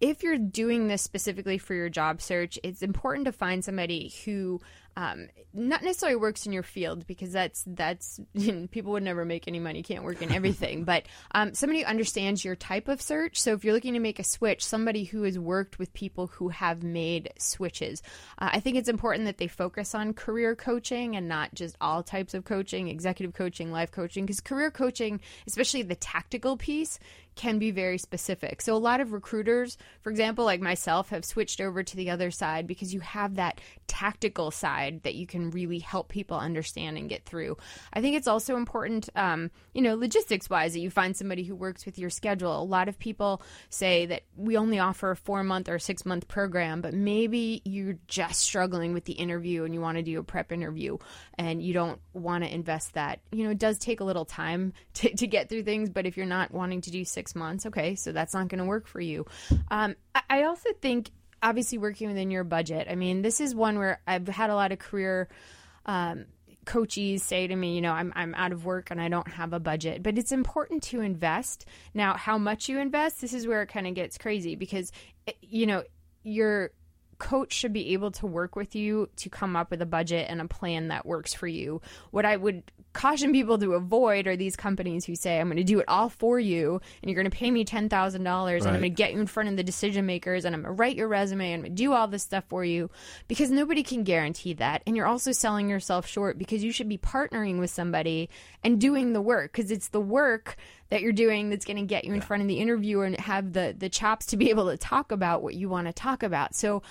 if 0.00 0.22
you're 0.22 0.38
doing 0.38 0.88
this 0.88 1.02
specifically 1.02 1.58
for 1.58 1.74
your 1.74 1.88
job 1.88 2.20
search, 2.20 2.58
it's 2.62 2.82
important 2.82 3.26
to 3.26 3.32
find 3.32 3.64
somebody 3.64 4.12
who 4.24 4.60
um, 4.96 5.28
not 5.52 5.82
necessarily 5.82 6.16
works 6.16 6.46
in 6.46 6.52
your 6.52 6.62
field 6.62 7.06
because 7.06 7.32
that's 7.32 7.64
that's 7.66 8.20
you 8.34 8.52
know, 8.52 8.66
people 8.66 8.92
would 8.92 9.02
never 9.02 9.24
make 9.24 9.46
any 9.46 9.58
money, 9.58 9.82
can't 9.82 10.04
work 10.04 10.22
in 10.22 10.32
everything. 10.32 10.84
but 10.84 11.04
um, 11.32 11.54
somebody 11.54 11.80
who 11.80 11.86
understands 11.86 12.44
your 12.44 12.56
type 12.56 12.88
of 12.88 13.00
search. 13.00 13.40
So 13.40 13.52
if 13.52 13.64
you're 13.64 13.74
looking 13.74 13.94
to 13.94 14.00
make 14.00 14.18
a 14.18 14.24
switch, 14.24 14.64
somebody 14.64 15.04
who 15.04 15.22
has 15.22 15.38
worked 15.38 15.78
with 15.78 15.92
people 15.92 16.28
who 16.28 16.48
have 16.48 16.82
made 16.82 17.32
switches. 17.38 18.02
Uh, 18.38 18.50
I 18.52 18.60
think 18.60 18.76
it's 18.76 18.88
important 18.88 19.26
that 19.26 19.38
they 19.38 19.48
focus 19.48 19.94
on 19.94 20.14
career 20.14 20.54
coaching 20.54 21.16
and 21.16 21.28
not 21.28 21.54
just 21.54 21.76
all 21.80 22.02
types 22.02 22.34
of 22.34 22.44
coaching, 22.44 22.88
executive 22.88 23.34
coaching, 23.34 23.72
life 23.72 23.90
coaching, 23.90 24.24
because 24.24 24.40
career 24.40 24.70
coaching, 24.70 25.20
especially 25.46 25.82
the 25.82 25.94
tactical 25.94 26.56
piece, 26.56 26.98
can 27.36 27.58
be 27.58 27.70
very 27.70 27.98
specific. 27.98 28.62
So 28.62 28.74
a 28.74 28.78
lot 28.78 29.00
of 29.00 29.12
recruiters, 29.12 29.76
for 30.00 30.10
example, 30.10 30.44
like 30.44 30.60
myself, 30.60 31.10
have 31.10 31.24
switched 31.24 31.60
over 31.60 31.82
to 31.82 31.96
the 31.96 32.10
other 32.10 32.30
side 32.30 32.66
because 32.66 32.92
you 32.92 33.00
have 33.00 33.36
that 33.36 33.60
tactical 33.86 34.50
side 34.50 35.02
that 35.04 35.14
you 35.14 35.26
can 35.26 35.50
really 35.50 35.78
help 35.78 36.08
people 36.08 36.38
understand 36.38 36.96
and 36.96 37.08
get 37.08 37.24
through. 37.26 37.56
I 37.92 38.00
think 38.00 38.16
it's 38.16 38.26
also 38.26 38.56
important, 38.56 39.08
um, 39.14 39.50
you 39.74 39.82
know, 39.82 39.94
logistics 39.94 40.48
wise, 40.48 40.72
that 40.72 40.80
you 40.80 40.90
find 40.90 41.14
somebody 41.14 41.44
who 41.44 41.54
works 41.54 41.84
with 41.84 41.98
your 41.98 42.10
schedule. 42.10 42.60
A 42.60 42.64
lot 42.64 42.88
of 42.88 42.98
people 42.98 43.42
say 43.68 44.06
that 44.06 44.22
we 44.34 44.56
only 44.56 44.78
offer 44.78 45.10
a 45.10 45.16
four 45.16 45.44
month 45.44 45.68
or 45.68 45.78
six 45.78 46.06
month 46.06 46.26
program, 46.28 46.80
but 46.80 46.94
maybe 46.94 47.60
you're 47.64 47.98
just 48.08 48.40
struggling 48.40 48.94
with 48.94 49.04
the 49.04 49.12
interview 49.12 49.64
and 49.64 49.74
you 49.74 49.80
want 49.80 49.98
to 49.98 50.02
do 50.02 50.18
a 50.18 50.22
prep 50.22 50.52
interview 50.52 50.96
and 51.38 51.62
you 51.62 51.74
don't 51.74 52.00
want 52.14 52.44
to 52.44 52.52
invest 52.52 52.94
that. 52.94 53.20
You 53.30 53.44
know, 53.44 53.50
it 53.50 53.58
does 53.58 53.78
take 53.78 54.00
a 54.00 54.04
little 54.04 54.24
time 54.24 54.72
to, 54.94 55.14
to 55.14 55.26
get 55.26 55.50
through 55.50 55.64
things, 55.64 55.90
but 55.90 56.06
if 56.06 56.16
you're 56.16 56.24
not 56.24 56.50
wanting 56.52 56.80
to 56.82 56.90
do 56.90 57.04
six 57.04 57.25
months, 57.34 57.66
okay, 57.66 57.94
so 57.94 58.12
that's 58.12 58.34
not 58.34 58.48
going 58.48 58.58
to 58.58 58.64
work 58.64 58.86
for 58.86 59.00
you. 59.00 59.26
Um, 59.70 59.96
I, 60.28 60.44
also 60.44 60.70
think 60.80 61.10
obviously 61.42 61.78
working 61.78 62.08
within 62.08 62.30
your 62.30 62.44
budget. 62.44 62.86
I 62.90 62.94
mean, 62.94 63.22
this 63.22 63.40
is 63.40 63.54
one 63.54 63.78
where 63.78 64.00
I've 64.06 64.28
had 64.28 64.50
a 64.50 64.54
lot 64.54 64.72
of 64.72 64.78
career 64.78 65.28
um, 65.86 66.26
coaches 66.64 67.22
say 67.22 67.46
to 67.46 67.56
me, 67.56 67.74
you 67.74 67.80
know, 67.80 67.92
I'm 67.92 68.12
I'm 68.14 68.34
out 68.34 68.52
of 68.52 68.64
work 68.64 68.90
and 68.90 69.00
I 69.00 69.08
don't 69.08 69.28
have 69.28 69.52
a 69.52 69.60
budget, 69.60 70.02
but 70.02 70.18
it's 70.18 70.32
important 70.32 70.82
to 70.84 71.00
invest. 71.00 71.64
Now, 71.94 72.14
how 72.14 72.38
much 72.38 72.68
you 72.68 72.78
invest, 72.78 73.20
this 73.20 73.32
is 73.32 73.46
where 73.46 73.62
it 73.62 73.68
kind 73.68 73.86
of 73.86 73.94
gets 73.94 74.18
crazy 74.18 74.56
because 74.56 74.92
you 75.40 75.66
know, 75.66 75.82
your 76.22 76.70
coach 77.18 77.52
should 77.52 77.72
be 77.72 77.94
able 77.94 78.10
to 78.10 78.26
work 78.26 78.56
with 78.56 78.74
you 78.74 79.08
to 79.16 79.30
come 79.30 79.56
up 79.56 79.70
with 79.70 79.80
a 79.80 79.86
budget 79.86 80.26
and 80.28 80.40
a 80.40 80.46
plan 80.46 80.88
that 80.88 81.06
works 81.06 81.32
for 81.32 81.46
you. 81.46 81.80
What 82.10 82.26
I 82.26 82.36
would 82.36 82.70
caution 82.96 83.30
people 83.30 83.58
to 83.58 83.74
avoid 83.74 84.26
are 84.26 84.36
these 84.36 84.56
companies 84.56 85.04
who 85.04 85.14
say, 85.14 85.38
I'm 85.38 85.48
going 85.48 85.58
to 85.58 85.64
do 85.64 85.78
it 85.78 85.84
all 85.86 86.08
for 86.08 86.40
you 86.40 86.80
and 87.02 87.10
you're 87.10 87.22
going 87.22 87.30
to 87.30 87.36
pay 87.36 87.50
me 87.50 87.64
$10,000 87.64 87.90
right. 87.90 88.54
and 88.56 88.66
I'm 88.66 88.72
going 88.72 88.82
to 88.82 88.88
get 88.88 89.12
you 89.12 89.20
in 89.20 89.26
front 89.26 89.50
of 89.50 89.56
the 89.56 89.62
decision 89.62 90.06
makers 90.06 90.44
and 90.44 90.54
I'm 90.54 90.62
going 90.62 90.74
to 90.74 90.80
write 90.80 90.96
your 90.96 91.06
resume 91.06 91.52
and 91.52 91.54
I'm 91.54 91.60
going 91.60 91.76
to 91.76 91.82
do 91.82 91.92
all 91.92 92.08
this 92.08 92.22
stuff 92.22 92.44
for 92.48 92.64
you 92.64 92.90
because 93.28 93.50
nobody 93.50 93.82
can 93.82 94.02
guarantee 94.02 94.54
that. 94.54 94.82
And 94.86 94.96
you're 94.96 95.06
also 95.06 95.32
selling 95.32 95.68
yourself 95.68 96.06
short 96.06 96.38
because 96.38 96.64
you 96.64 96.72
should 96.72 96.88
be 96.88 96.98
partnering 96.98 97.58
with 97.60 97.70
somebody 97.70 98.30
and 98.64 98.80
doing 98.80 99.12
the 99.12 99.20
work 99.20 99.52
because 99.52 99.70
it's 99.70 99.88
the 99.88 100.00
work 100.00 100.56
that 100.88 101.02
you're 101.02 101.12
doing 101.12 101.50
that's 101.50 101.64
going 101.64 101.76
to 101.76 101.82
get 101.82 102.04
you 102.04 102.12
in 102.12 102.20
yeah. 102.20 102.24
front 102.24 102.42
of 102.42 102.48
the 102.48 102.58
interviewer 102.58 103.04
and 103.04 103.18
have 103.20 103.52
the 103.52 103.74
the 103.76 103.88
chops 103.88 104.26
to 104.26 104.36
be 104.36 104.50
able 104.50 104.70
to 104.70 104.76
talk 104.76 105.12
about 105.12 105.42
what 105.42 105.54
you 105.54 105.68
want 105.68 105.86
to 105.86 105.92
talk 105.92 106.22
about. 106.22 106.54
So 106.54 106.82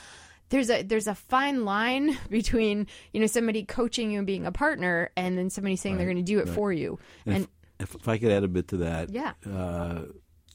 there's 0.50 0.70
a 0.70 0.84
there's 0.84 1.08
a 1.08 1.16
fine 1.16 1.66
line 1.66 2.18
between 2.30 2.88
you 3.14 3.20
know 3.20 3.28
somebody 3.28 3.64
coaching 3.64 4.12
you 4.12 4.20
and 4.20 4.28
being 4.28 4.46
a 4.46 4.52
partner 4.52 5.12
and 5.16 5.38
then 5.38 5.50
somebody 5.50 5.76
saying 5.76 5.96
right. 5.96 6.00
they're 6.00 6.14
going 6.14 6.24
to 6.26 6.32
do 6.32 6.40
it 6.40 6.48
right. 6.48 6.56
for 6.56 6.72
you. 6.72 7.00
And, 7.26 7.36
and 7.36 7.48
if, 7.80 7.96
if, 7.96 8.08
i 8.08 8.18
could 8.18 8.32
add 8.32 8.44
a 8.44 8.48
bit 8.48 8.70
to 8.70 8.78
that 8.78 9.10
yeah. 9.12 9.34
uh, 9.50 10.04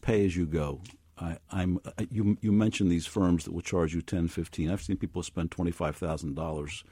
pay 0.03 0.25
as 0.25 0.37
you 0.37 0.47
go. 0.47 0.81
I, 1.19 1.37
am 1.53 1.79
you 2.11 2.39
you 2.41 2.51
mentioned 2.51 2.91
these 2.91 3.07
firms 3.07 3.45
that 3.45 3.53
will 3.53 3.61
charge 3.61 3.95
you 3.95 4.01
10 4.01 4.29
15 4.29 4.71
i've 4.71 4.81
seen 4.81 4.97
people 4.97 5.23
spend 5.23 5.51
$25000 5.51 6.83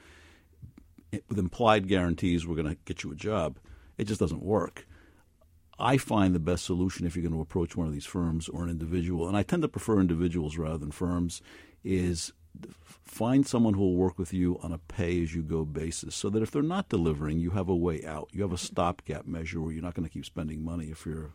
with 1.27 1.39
implied 1.39 1.87
guarantees 1.87 2.45
we're 2.45 2.55
going 2.55 2.67
to 2.67 2.77
get 2.85 3.03
you 3.03 3.11
a 3.11 3.15
job. 3.15 3.57
It 3.97 4.05
just 4.05 4.19
doesn't 4.19 4.43
work. 4.43 4.87
I 5.77 5.97
find 5.97 6.35
the 6.35 6.39
best 6.39 6.65
solution 6.65 7.05
if 7.07 7.15
you're 7.15 7.23
going 7.23 7.33
to 7.33 7.41
approach 7.41 7.75
one 7.75 7.87
of 7.87 7.93
these 7.93 8.05
firms 8.05 8.49
or 8.49 8.63
an 8.63 8.69
individual, 8.69 9.27
and 9.27 9.37
I 9.37 9.43
tend 9.43 9.61
to 9.61 9.67
prefer 9.67 9.99
individuals 9.99 10.57
rather 10.57 10.77
than 10.77 10.91
firms, 10.91 11.41
is 11.83 12.33
find 13.05 13.45
someone 13.45 13.73
who 13.73 13.81
will 13.81 13.95
work 13.95 14.17
with 14.17 14.33
you 14.33 14.59
on 14.61 14.71
a 14.71 14.77
pay 14.77 15.21
as 15.23 15.33
you 15.33 15.41
go 15.41 15.65
basis 15.65 16.15
so 16.15 16.29
that 16.29 16.43
if 16.43 16.51
they're 16.51 16.61
not 16.61 16.89
delivering, 16.89 17.39
you 17.39 17.51
have 17.51 17.69
a 17.69 17.75
way 17.75 18.05
out. 18.05 18.29
You 18.31 18.43
have 18.43 18.53
a 18.53 18.57
stopgap 18.57 19.25
measure 19.25 19.61
where 19.61 19.71
you're 19.71 19.83
not 19.83 19.95
going 19.95 20.07
to 20.07 20.13
keep 20.13 20.25
spending 20.25 20.63
money 20.63 20.85
if 20.87 21.05
you're. 21.05 21.31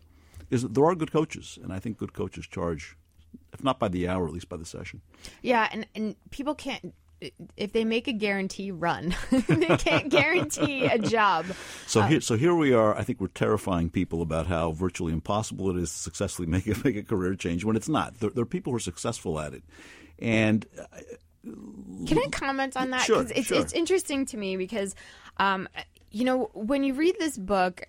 Is 0.50 0.62
there 0.62 0.84
are 0.84 0.94
good 0.94 1.12
coaches, 1.12 1.58
and 1.62 1.72
I 1.72 1.78
think 1.78 1.98
good 1.98 2.12
coaches 2.12 2.46
charge, 2.46 2.96
if 3.52 3.64
not 3.64 3.78
by 3.78 3.88
the 3.88 4.08
hour, 4.08 4.26
at 4.26 4.32
least 4.32 4.48
by 4.48 4.56
the 4.56 4.64
session. 4.64 5.00
Yeah, 5.42 5.68
and, 5.72 5.86
and 5.94 6.16
people 6.30 6.54
can't 6.54 6.94
if 7.56 7.72
they 7.72 7.84
make 7.84 8.08
a 8.08 8.12
guarantee 8.12 8.70
run, 8.70 9.14
they 9.30 9.76
can't 9.76 10.08
guarantee 10.08 10.84
a 10.84 10.98
job. 10.98 11.46
So 11.86 12.02
um, 12.02 12.08
here, 12.10 12.20
so 12.20 12.36
here 12.36 12.54
we 12.54 12.72
are. 12.72 12.94
I 12.96 13.02
think 13.02 13.20
we're 13.20 13.28
terrifying 13.28 13.90
people 13.90 14.22
about 14.22 14.46
how 14.46 14.72
virtually 14.72 15.12
impossible 15.12 15.70
it 15.70 15.76
is 15.76 15.90
to 15.92 15.98
successfully 15.98 16.46
make 16.48 16.66
a, 16.66 16.76
make 16.84 16.96
a 16.96 17.02
career 17.02 17.34
change 17.34 17.64
when 17.64 17.76
it's 17.76 17.88
not. 17.88 18.20
There, 18.20 18.30
there 18.30 18.42
are 18.42 18.46
people 18.46 18.72
who 18.72 18.76
are 18.76 18.80
successful 18.80 19.40
at 19.40 19.54
it, 19.54 19.62
and 20.18 20.66
uh, 20.78 21.00
can 22.06 22.18
I 22.18 22.28
comment 22.30 22.76
on 22.76 22.90
that? 22.90 23.02
Sure, 23.02 23.22
it's, 23.22 23.48
sure. 23.48 23.60
it's 23.60 23.72
interesting 23.72 24.26
to 24.26 24.36
me 24.36 24.56
because, 24.56 24.94
um, 25.38 25.68
you 26.10 26.24
know, 26.24 26.50
when 26.54 26.84
you 26.84 26.94
read 26.94 27.16
this 27.18 27.36
book, 27.36 27.84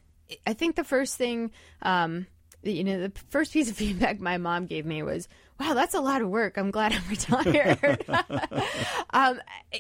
I 0.46 0.54
think 0.54 0.76
the 0.76 0.84
first 0.84 1.16
thing, 1.16 1.52
um, 1.82 2.28
you 2.64 2.84
know, 2.84 3.00
the 3.00 3.12
first 3.30 3.54
piece 3.54 3.70
of 3.70 3.78
feedback 3.78 4.20
my 4.20 4.38
mom 4.38 4.66
gave 4.66 4.86
me 4.86 5.04
was, 5.04 5.28
wow, 5.60 5.74
that's 5.74 5.94
a 5.94 6.02
lot 6.02 6.22
of 6.22 6.30
work. 6.30 6.58
I'm 6.58 6.72
glad 6.72 6.94
I'm 6.94 7.04
retired. 7.10 8.06
um, 9.12 9.40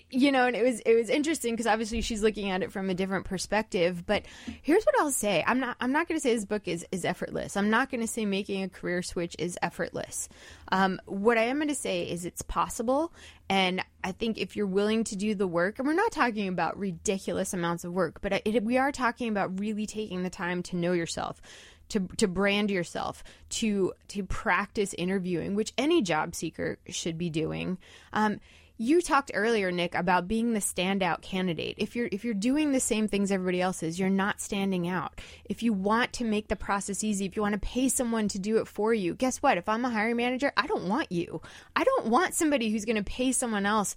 you 0.10 0.32
know, 0.32 0.48
and 0.48 0.56
it 0.56 0.64
was 0.64 0.80
it 0.82 0.96
was 0.96 1.10
interesting 1.10 1.54
because 1.54 1.68
obviously 1.68 2.02
she's 2.02 2.24
looking 2.24 2.50
at 2.50 2.64
it 2.64 2.72
from 2.72 2.90
a 2.90 2.94
different 2.94 3.26
perspective. 3.26 4.06
But 4.06 4.24
here's 4.62 4.84
what 4.84 4.96
I'll 5.00 5.12
say: 5.12 5.44
I'm 5.46 5.60
not 5.60 5.78
I'm 5.80 5.92
not 5.92 6.08
going 6.08 6.18
to 6.18 6.22
say 6.22 6.34
this 6.34 6.46
book 6.46 6.68
is 6.68 6.86
is 6.92 7.06
effortless. 7.06 7.58
I'm 7.58 7.70
not 7.70 7.90
going 7.90 8.02
to 8.02 8.08
say 8.08 8.26
making 8.26 8.64
a 8.64 8.70
career 8.70 9.02
switch 9.02 9.36
is 9.40 9.58
effortless. 9.62 10.30
Um, 10.72 11.00
what 11.06 11.38
I 11.38 11.44
am 11.44 11.58
going 11.58 11.68
to 11.68 11.76
say 11.76 12.04
is 12.04 12.26
it's 12.26 12.42
possible, 12.42 13.14
and 13.50 13.84
I 14.04 14.12
think 14.12 14.38
if 14.38 14.56
you're 14.56 14.66
willing 14.68 15.04
to 15.06 15.16
do 15.16 15.36
the 15.36 15.48
work, 15.48 15.80
and 15.80 15.88
we're 15.88 15.94
not 15.94 16.12
talking 16.12 16.48
about 16.48 16.80
ridiculous 16.80 17.54
amounts 17.54 17.84
of 17.84 17.94
work, 17.94 18.22
but 18.22 18.42
it, 18.46 18.64
we 18.64 18.78
are 18.78 18.92
talking 18.92 19.30
about 19.30 19.60
really 19.60 19.86
taking 19.86 20.24
the 20.24 20.30
time 20.30 20.64
to 20.64 20.76
know 20.76 20.94
yourself 20.94 21.42
to 21.90 22.08
to 22.18 22.28
brand 22.28 22.72
yourself, 22.72 23.24
to 23.50 23.94
to 24.10 24.24
practice 24.24 24.94
interviewing, 24.94 25.56
which 25.56 25.74
any 25.78 26.02
job 26.02 26.36
seeker 26.36 26.78
should 26.88 27.18
be 27.18 27.30
doing. 27.30 27.78
Um, 28.14 28.40
you 28.78 29.02
talked 29.02 29.32
earlier, 29.34 29.72
Nick, 29.72 29.96
about 29.96 30.28
being 30.28 30.52
the 30.52 30.60
standout 30.60 31.22
candidate. 31.22 31.76
If 31.78 31.96
you're 31.96 32.10
if 32.12 32.26
you're 32.26 32.34
doing 32.34 32.72
the 32.72 32.80
same 32.80 33.08
things 33.08 33.32
everybody 33.32 33.62
else 33.62 33.84
is, 33.84 33.98
you're 34.00 34.10
not 34.10 34.42
standing 34.42 34.88
out. 34.88 35.22
If 35.46 35.64
you 35.64 35.72
want 35.72 36.12
to 36.14 36.26
make 36.26 36.50
the 36.50 36.58
process 36.58 37.04
easy, 37.04 37.26
if 37.26 37.36
you 37.36 37.42
want 37.42 37.54
to 37.54 37.60
pay 37.60 37.88
someone 37.88 38.28
to 38.30 38.40
do 38.40 38.58
it 38.58 38.68
for 38.68 38.94
you, 38.94 39.14
guess 39.14 39.38
what? 39.38 39.58
If 39.58 39.70
I'm 39.70 39.86
a 39.86 39.90
hiring 39.90 40.18
manager, 40.18 40.52
I 40.58 40.68
don't 40.68 40.90
want 40.90 41.12
you. 41.12 41.42
I 41.76 41.86
don't 41.86 42.08
want 42.08 42.34
somebody 42.34 42.70
who's 42.70 42.86
going 42.86 42.98
to 42.98 43.04
pay 43.04 43.32
someone 43.32 43.66
else 43.66 43.96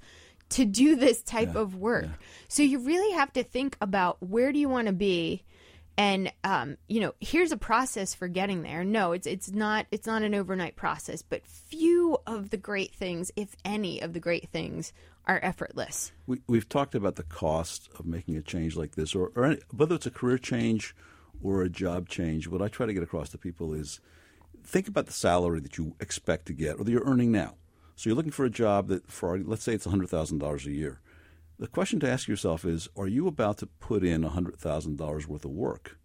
to 0.50 0.64
do 0.64 0.96
this 0.96 1.22
type 1.22 1.54
yeah, 1.54 1.60
of 1.60 1.74
work. 1.74 2.04
Yeah. 2.04 2.26
So 2.48 2.62
you 2.62 2.78
really 2.78 3.16
have 3.16 3.32
to 3.34 3.42
think 3.42 3.76
about 3.80 4.22
where 4.22 4.52
do 4.52 4.58
you 4.58 4.68
want 4.68 4.86
to 4.86 4.94
be 4.94 5.42
and 5.98 6.32
um, 6.44 6.78
you 6.88 7.00
know 7.00 7.14
here's 7.20 7.52
a 7.52 7.56
process 7.56 8.14
for 8.14 8.28
getting 8.28 8.62
there. 8.62 8.84
No 8.84 9.12
it's 9.12 9.26
it's 9.26 9.50
not 9.50 9.86
it's 9.90 10.06
not 10.06 10.22
an 10.22 10.34
overnight 10.34 10.76
process 10.76 11.20
but 11.20 11.46
few 11.46 12.16
of 12.26 12.50
the 12.50 12.56
great 12.56 12.94
things 12.94 13.30
if 13.36 13.54
any 13.64 14.00
of 14.00 14.14
the 14.14 14.20
great 14.20 14.48
things 14.48 14.92
are 15.26 15.40
effortless. 15.42 16.12
We, 16.26 16.40
we've 16.46 16.68
talked 16.68 16.94
about 16.94 17.16
the 17.16 17.22
cost 17.22 17.90
of 17.98 18.06
making 18.06 18.36
a 18.38 18.42
change 18.42 18.76
like 18.76 18.94
this 18.94 19.14
or, 19.14 19.30
or 19.34 19.44
any, 19.44 19.58
whether 19.76 19.96
it's 19.96 20.06
a 20.06 20.10
career 20.10 20.38
change 20.38 20.94
or 21.42 21.62
a 21.62 21.68
job 21.68 22.08
change 22.08 22.48
what 22.48 22.60
i 22.60 22.66
try 22.66 22.84
to 22.84 22.92
get 22.92 23.02
across 23.02 23.28
to 23.28 23.38
people 23.38 23.72
is 23.72 24.00
think 24.64 24.86
about 24.88 25.06
the 25.06 25.12
salary 25.12 25.60
that 25.60 25.78
you 25.78 25.94
expect 26.00 26.46
to 26.46 26.52
get 26.52 26.78
or 26.78 26.84
that 26.84 26.90
you're 26.90 27.04
earning 27.04 27.32
now. 27.32 27.54
So 27.96 28.08
you're 28.08 28.16
looking 28.16 28.32
for 28.32 28.44
a 28.44 28.50
job 28.50 28.88
that 28.88 29.10
for 29.10 29.38
let's 29.38 29.62
say 29.62 29.74
it's 29.74 29.86
$100000 29.86 30.66
a 30.66 30.70
year 30.70 31.00
the 31.58 31.66
question 31.66 31.98
to 32.00 32.10
ask 32.10 32.28
yourself 32.28 32.64
is 32.64 32.88
Are 32.96 33.08
you 33.08 33.26
about 33.26 33.58
to 33.58 33.66
put 33.66 34.04
in 34.04 34.22
$100,000 34.22 35.26
worth 35.26 35.44
of 35.44 35.50
work 35.50 35.98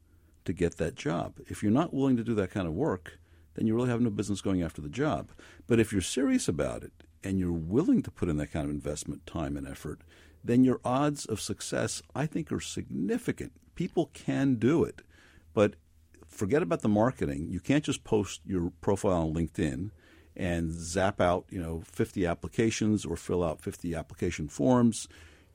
to 0.46 0.54
get 0.54 0.78
that 0.78 0.96
job? 0.96 1.40
If 1.48 1.62
you're 1.62 1.72
not 1.72 1.94
willing 1.94 2.18
to 2.18 2.24
do 2.24 2.36
that 2.36 2.52
kind 2.52 2.68
of 2.68 2.74
work, 2.74 3.20
then 3.56 3.68
you 3.68 3.76
really 3.76 3.90
have 3.90 4.02
no 4.02 4.10
business 4.10 4.42
going 4.42 4.64
after 4.64 4.82
the 4.82 4.90
job. 4.90 5.30
But 5.68 5.80
if 5.80 5.92
you're 5.92 6.02
serious 6.02 6.48
about 6.48 6.84
it 6.84 6.92
and 7.24 7.40
you're 7.40 7.52
willing 7.52 8.02
to 8.02 8.12
put 8.12 8.30
in 8.30 8.38
that 8.38 8.52
kind 8.52 8.66
of 8.66 8.72
investment, 8.72 9.26
time, 9.26 9.56
and 9.56 9.68
effort, 9.68 10.02
then 10.44 10.64
your 10.64 10.82
odds 10.84 11.26
of 11.26 11.40
success, 11.40 12.02
I 12.16 12.26
think, 12.26 12.52
are 12.52 12.60
significant. 12.60 13.54
People 13.76 14.10
can 14.14 14.56
do 14.56 14.84
it, 14.84 15.02
but 15.54 15.76
forget 16.28 16.62
about 16.62 16.82
the 16.82 16.90
marketing. 16.90 17.48
You 17.50 17.60
can't 17.60 17.84
just 17.84 18.04
post 18.04 18.42
your 18.46 18.72
profile 18.82 19.22
on 19.22 19.34
LinkedIn 19.34 19.92
and 20.36 20.72
zap 20.72 21.22
out, 21.22 21.46
you 21.50 21.62
know, 21.62 21.82
50 21.86 22.26
applications 22.26 23.06
or 23.06 23.16
fill 23.16 23.44
out 23.44 23.62
50 23.62 23.96
application 23.96 24.48
forms. 24.48 25.08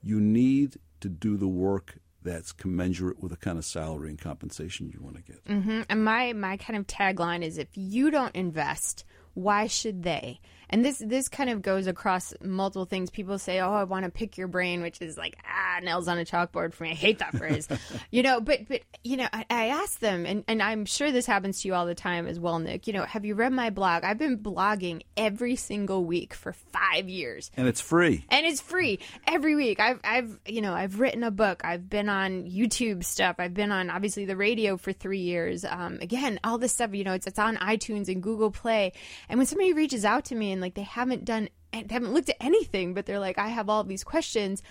You 0.03 0.21
need 0.21 0.77
to 1.01 1.09
do 1.09 1.37
the 1.37 1.49
work 1.49 1.99
that's 2.23 2.53
commensurate 2.53 3.21
with 3.21 3.31
the 3.31 3.37
kind 3.37 3.59
of 3.59 3.65
salary 3.65 4.11
and 4.11 4.19
compensation 4.19 4.91
you 4.93 5.01
want 5.01 5.17
to 5.17 5.23
get. 5.23 5.41
hmm 5.47 5.83
And 5.89 6.05
my 6.05 6.33
my 6.33 6.57
kind 6.57 6.77
of 6.79 6.87
tagline 6.87 7.43
is: 7.43 7.59
if 7.59 7.69
you 7.75 8.11
don't 8.11 8.35
invest, 8.35 9.05
why 9.35 9.67
should 9.67 10.03
they? 10.03 10.41
And 10.71 10.85
this 10.85 10.99
this 10.99 11.29
kind 11.29 11.51
of 11.51 11.63
goes 11.63 11.87
across 11.87 12.35
multiple 12.43 12.85
things. 12.85 13.11
People 13.11 13.39
say, 13.39 13.61
"Oh, 13.61 13.73
I 13.73 13.85
want 13.85 14.05
to 14.05 14.11
pick 14.11 14.37
your 14.37 14.49
brain," 14.49 14.83
which 14.83 15.01
is 15.01 15.17
like 15.17 15.37
ah 15.47 15.81
nails 15.83 16.09
on 16.09 16.19
a 16.19 16.25
chalkboard 16.25 16.75
for 16.75 16.85
me. 16.85 16.91
I 16.91 16.95
hate 16.95 17.19
that 17.21 17.37
phrase, 17.37 17.69
you 18.11 18.23
know. 18.23 18.41
But 18.41 18.69
but 18.69 18.83
you 19.05 19.17
know, 19.17 19.29
I, 19.33 19.45
I 19.51 19.67
ask 19.69 19.99
them, 20.01 20.27
and 20.27 20.45
and 20.49 20.63
I'm 20.63 20.85
sure 20.85 21.11
this 21.13 21.27
happens 21.27 21.63
to 21.63 21.69
you 21.69 21.75
all 21.75 21.87
the 21.87 21.95
time 21.95 22.27
as 22.27 22.39
well, 22.39 22.59
Nick. 22.59 22.87
You 22.87 22.93
know, 22.93 23.05
have 23.05 23.25
you 23.25 23.35
read 23.35 23.53
my 23.53 23.71
blog? 23.71 24.05
I've 24.05 24.19
been 24.19 24.39
blogging 24.39 25.03
every 25.17 25.57
single 25.57 26.05
week 26.05 26.35
for 26.35 26.53
five 26.53 27.09
years 27.09 27.51
And 27.57 27.67
it's 27.69 27.81
free. 27.81 28.25
and 28.29 28.45
it's 28.47 28.61
free 28.61 28.99
every 29.27 29.55
week. 29.55 29.81
I've 29.81 30.01
I've 30.05 30.39
you 30.47 30.61
know 30.61 30.75
I've 30.75 31.01
written 31.01 31.23
a 31.25 31.31
book. 31.31 31.63
I've 31.65 31.89
been 31.89 32.09
on 32.09 32.45
YouTube 32.45 33.05
stuff. 33.05 33.37
I've 33.39 33.55
been 33.55 33.73
on 33.73 33.91
obviously 33.91 34.25
the 34.25 34.37
radio 34.37 34.77
for 34.77 34.93
three 34.93 35.21
years. 35.21 35.65
Um, 35.65 35.99
again, 36.03 36.39
all 36.45 36.59
this 36.59 36.73
stuff 36.73 36.95
you 36.95 37.05
know 37.05 37.15
it's 37.15 37.27
it's 37.27 37.39
on 37.39 37.57
iTunes 37.57 38.09
and 38.09 38.23
Google 38.23 38.51
Play. 38.51 38.93
And 39.29 39.39
when 39.39 39.47
somebody 39.47 39.73
reaches 39.73 40.05
out 40.05 40.27
to 40.27 40.35
me 40.35 40.53
and 40.53 40.58
like 40.61 40.75
they 40.75 40.83
haven't 40.83 41.25
done 41.25 41.49
they 41.73 41.87
haven't 41.91 42.15
looked 42.15 42.31
at 42.31 42.37
anything, 42.41 42.95
but 42.95 43.07
they're 43.07 43.19
like 43.19 43.39
I 43.39 43.49
have 43.49 43.69
all 43.69 43.85
these 43.85 44.05
questions. 44.05 44.63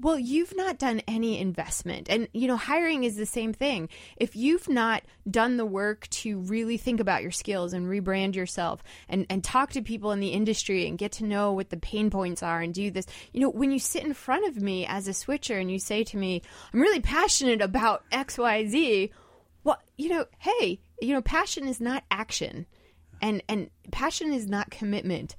Well, 0.00 0.18
you've 0.18 0.56
not 0.56 0.78
done 0.78 1.02
any 1.06 1.38
investment. 1.38 2.08
And, 2.10 2.26
you 2.32 2.48
know, 2.48 2.56
hiring 2.56 3.04
is 3.04 3.14
the 3.16 3.26
same 3.26 3.52
thing. 3.52 3.88
If 4.16 4.34
you've 4.34 4.68
not 4.68 5.04
done 5.30 5.58
the 5.58 5.66
work 5.66 6.08
to 6.08 6.40
really 6.40 6.76
think 6.76 6.98
about 6.98 7.22
your 7.22 7.30
skills 7.30 7.72
and 7.72 7.86
rebrand 7.86 8.34
yourself 8.34 8.82
and, 9.08 9.26
and 9.30 9.44
talk 9.44 9.70
to 9.72 9.82
people 9.82 10.10
in 10.10 10.18
the 10.18 10.30
industry 10.30 10.88
and 10.88 10.98
get 10.98 11.12
to 11.12 11.24
know 11.24 11.52
what 11.52 11.70
the 11.70 11.76
pain 11.76 12.10
points 12.10 12.42
are 12.42 12.60
and 12.60 12.74
do 12.74 12.90
this, 12.90 13.06
you 13.32 13.40
know, 13.40 13.50
when 13.50 13.70
you 13.70 13.78
sit 13.78 14.02
in 14.02 14.14
front 14.14 14.48
of 14.48 14.60
me 14.60 14.86
as 14.86 15.06
a 15.06 15.14
switcher 15.14 15.58
and 15.58 15.70
you 15.70 15.78
say 15.78 16.02
to 16.04 16.16
me, 16.16 16.42
I'm 16.72 16.80
really 16.80 17.00
passionate 17.00 17.60
about 17.60 18.02
XYZ, 18.10 19.10
well, 19.62 19.78
you 19.96 20.08
know, 20.08 20.24
hey, 20.38 20.80
you 21.00 21.14
know, 21.14 21.22
passion 21.22 21.68
is 21.68 21.80
not 21.80 22.02
action 22.10 22.66
and 23.22 23.42
and 23.48 23.70
passion 23.90 24.32
is 24.32 24.46
not 24.46 24.70
commitment. 24.70 25.36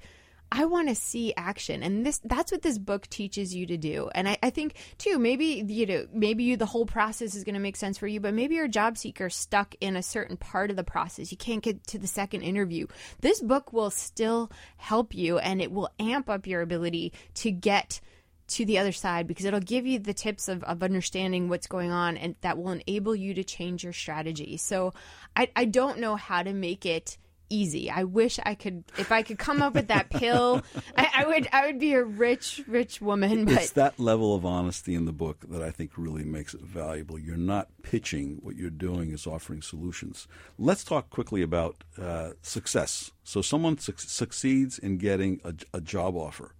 I 0.56 0.66
want 0.66 0.88
to 0.88 0.94
see 0.94 1.34
action 1.36 1.82
and 1.82 2.06
this 2.06 2.20
that's 2.24 2.52
what 2.52 2.62
this 2.62 2.78
book 2.78 3.08
teaches 3.08 3.54
you 3.54 3.66
to 3.66 3.76
do. 3.76 4.08
And 4.14 4.28
i, 4.28 4.38
I 4.42 4.50
think 4.50 4.74
too 4.98 5.18
maybe 5.18 5.64
you 5.66 5.86
know 5.86 6.06
maybe 6.12 6.44
you 6.44 6.56
the 6.56 6.66
whole 6.66 6.86
process 6.86 7.34
is 7.34 7.44
going 7.44 7.54
to 7.54 7.60
make 7.60 7.76
sense 7.76 7.98
for 7.98 8.06
you 8.06 8.20
but 8.20 8.34
maybe 8.34 8.54
you're 8.54 8.66
a 8.66 8.68
job 8.68 8.96
seeker 8.96 9.28
stuck 9.30 9.74
in 9.80 9.96
a 9.96 10.02
certain 10.02 10.36
part 10.36 10.70
of 10.70 10.76
the 10.76 10.84
process. 10.84 11.30
You 11.30 11.38
can't 11.38 11.62
get 11.62 11.84
to 11.88 11.98
the 11.98 12.06
second 12.06 12.42
interview. 12.42 12.86
This 13.20 13.40
book 13.40 13.72
will 13.72 13.90
still 13.90 14.50
help 14.76 15.14
you 15.14 15.38
and 15.38 15.60
it 15.60 15.72
will 15.72 15.90
amp 15.98 16.30
up 16.30 16.46
your 16.46 16.62
ability 16.62 17.12
to 17.34 17.50
get 17.50 18.00
to 18.46 18.64
the 18.64 18.78
other 18.78 18.92
side 18.92 19.26
because 19.26 19.46
it'll 19.46 19.60
give 19.60 19.86
you 19.86 19.98
the 19.98 20.14
tips 20.14 20.48
of, 20.48 20.62
of 20.64 20.82
understanding 20.82 21.48
what's 21.48 21.66
going 21.66 21.90
on 21.90 22.16
and 22.16 22.36
that 22.42 22.58
will 22.58 22.70
enable 22.70 23.16
you 23.16 23.34
to 23.34 23.44
change 23.44 23.82
your 23.82 23.92
strategy. 23.92 24.56
So 24.56 24.92
I, 25.34 25.50
I 25.56 25.64
don't 25.64 25.98
know 25.98 26.16
how 26.16 26.42
to 26.42 26.52
make 26.52 26.84
it 26.84 27.16
easy. 27.50 27.90
I 27.90 28.04
wish 28.04 28.38
I 28.44 28.54
could 28.54 28.84
if 28.98 29.12
I 29.12 29.22
could 29.22 29.38
come 29.38 29.62
up 29.62 29.74
with 29.74 29.88
that 29.88 30.10
pill, 30.10 30.62
I, 30.96 31.08
I 31.18 31.26
would 31.26 31.48
I 31.52 31.66
would 31.66 31.78
be 31.78 31.94
a 31.94 32.04
rich, 32.04 32.62
rich 32.66 33.00
woman. 33.00 33.44
But 33.44 33.54
It's 33.54 33.70
that 33.72 33.98
level 33.98 34.34
of 34.34 34.44
honesty 34.44 34.94
in 34.94 35.04
the 35.04 35.12
book 35.12 35.44
that 35.48 35.62
I 35.62 35.70
think 35.70 35.92
really 35.96 36.24
makes 36.24 36.54
it 36.54 36.60
valuable. 36.60 37.18
You're 37.18 37.36
not 37.36 37.68
pitching; 37.82 38.38
what 38.42 38.56
you're 38.56 38.70
doing 38.70 39.10
is 39.10 39.26
offering 39.26 39.62
solutions. 39.62 40.26
Let's 40.58 40.84
talk 40.84 41.10
quickly 41.10 41.42
about 41.42 41.76
uh, 42.00 42.30
success. 42.42 43.10
So, 43.24 43.42
someone 43.42 43.78
suc 43.78 44.00
succeeds 44.00 44.78
in 44.78 44.98
getting 44.98 45.40
a, 45.44 45.54
a 45.72 45.80
job 45.80 46.16
offer, 46.16 46.54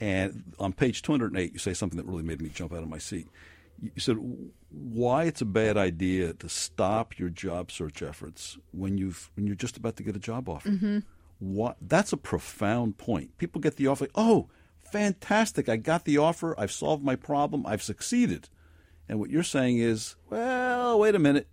and 0.00 0.54
on 0.58 0.72
page 0.72 1.02
208, 1.02 1.52
you 1.52 1.58
say 1.58 1.74
something 1.74 1.96
that 1.96 2.06
really 2.06 2.22
made 2.22 2.40
me 2.40 2.48
jump 2.48 2.72
out 2.72 2.82
of 2.82 2.88
my 2.88 2.98
seat. 2.98 3.28
You 3.80 3.90
said 3.98 4.16
why 4.70 5.24
it's 5.24 5.40
a 5.40 5.46
bad 5.46 5.76
idea 5.76 6.32
to 6.34 6.48
stop 6.48 7.18
your 7.18 7.28
job 7.28 7.70
search 7.70 8.02
efforts 8.02 8.58
when 8.72 8.98
you've 8.98 9.30
when 9.34 9.46
you're 9.46 9.56
just 9.56 9.76
about 9.76 9.96
to 9.96 10.02
get 10.02 10.16
a 10.16 10.20
job 10.20 10.48
offer. 10.48 10.70
Mm-hmm. 10.70 10.98
What 11.38 11.76
that's 11.80 12.12
a 12.12 12.16
profound 12.16 12.96
point. 12.98 13.36
People 13.38 13.60
get 13.60 13.76
the 13.76 13.86
offer, 13.86 14.04
like, 14.04 14.10
oh, 14.14 14.48
fantastic! 14.82 15.68
I 15.68 15.76
got 15.76 16.04
the 16.04 16.18
offer. 16.18 16.58
I've 16.58 16.72
solved 16.72 17.04
my 17.04 17.16
problem. 17.16 17.66
I've 17.66 17.82
succeeded. 17.82 18.48
And 19.08 19.20
what 19.20 19.30
you're 19.30 19.42
saying 19.42 19.78
is, 19.78 20.16
well, 20.30 20.98
wait 20.98 21.14
a 21.14 21.18
minute. 21.18 21.48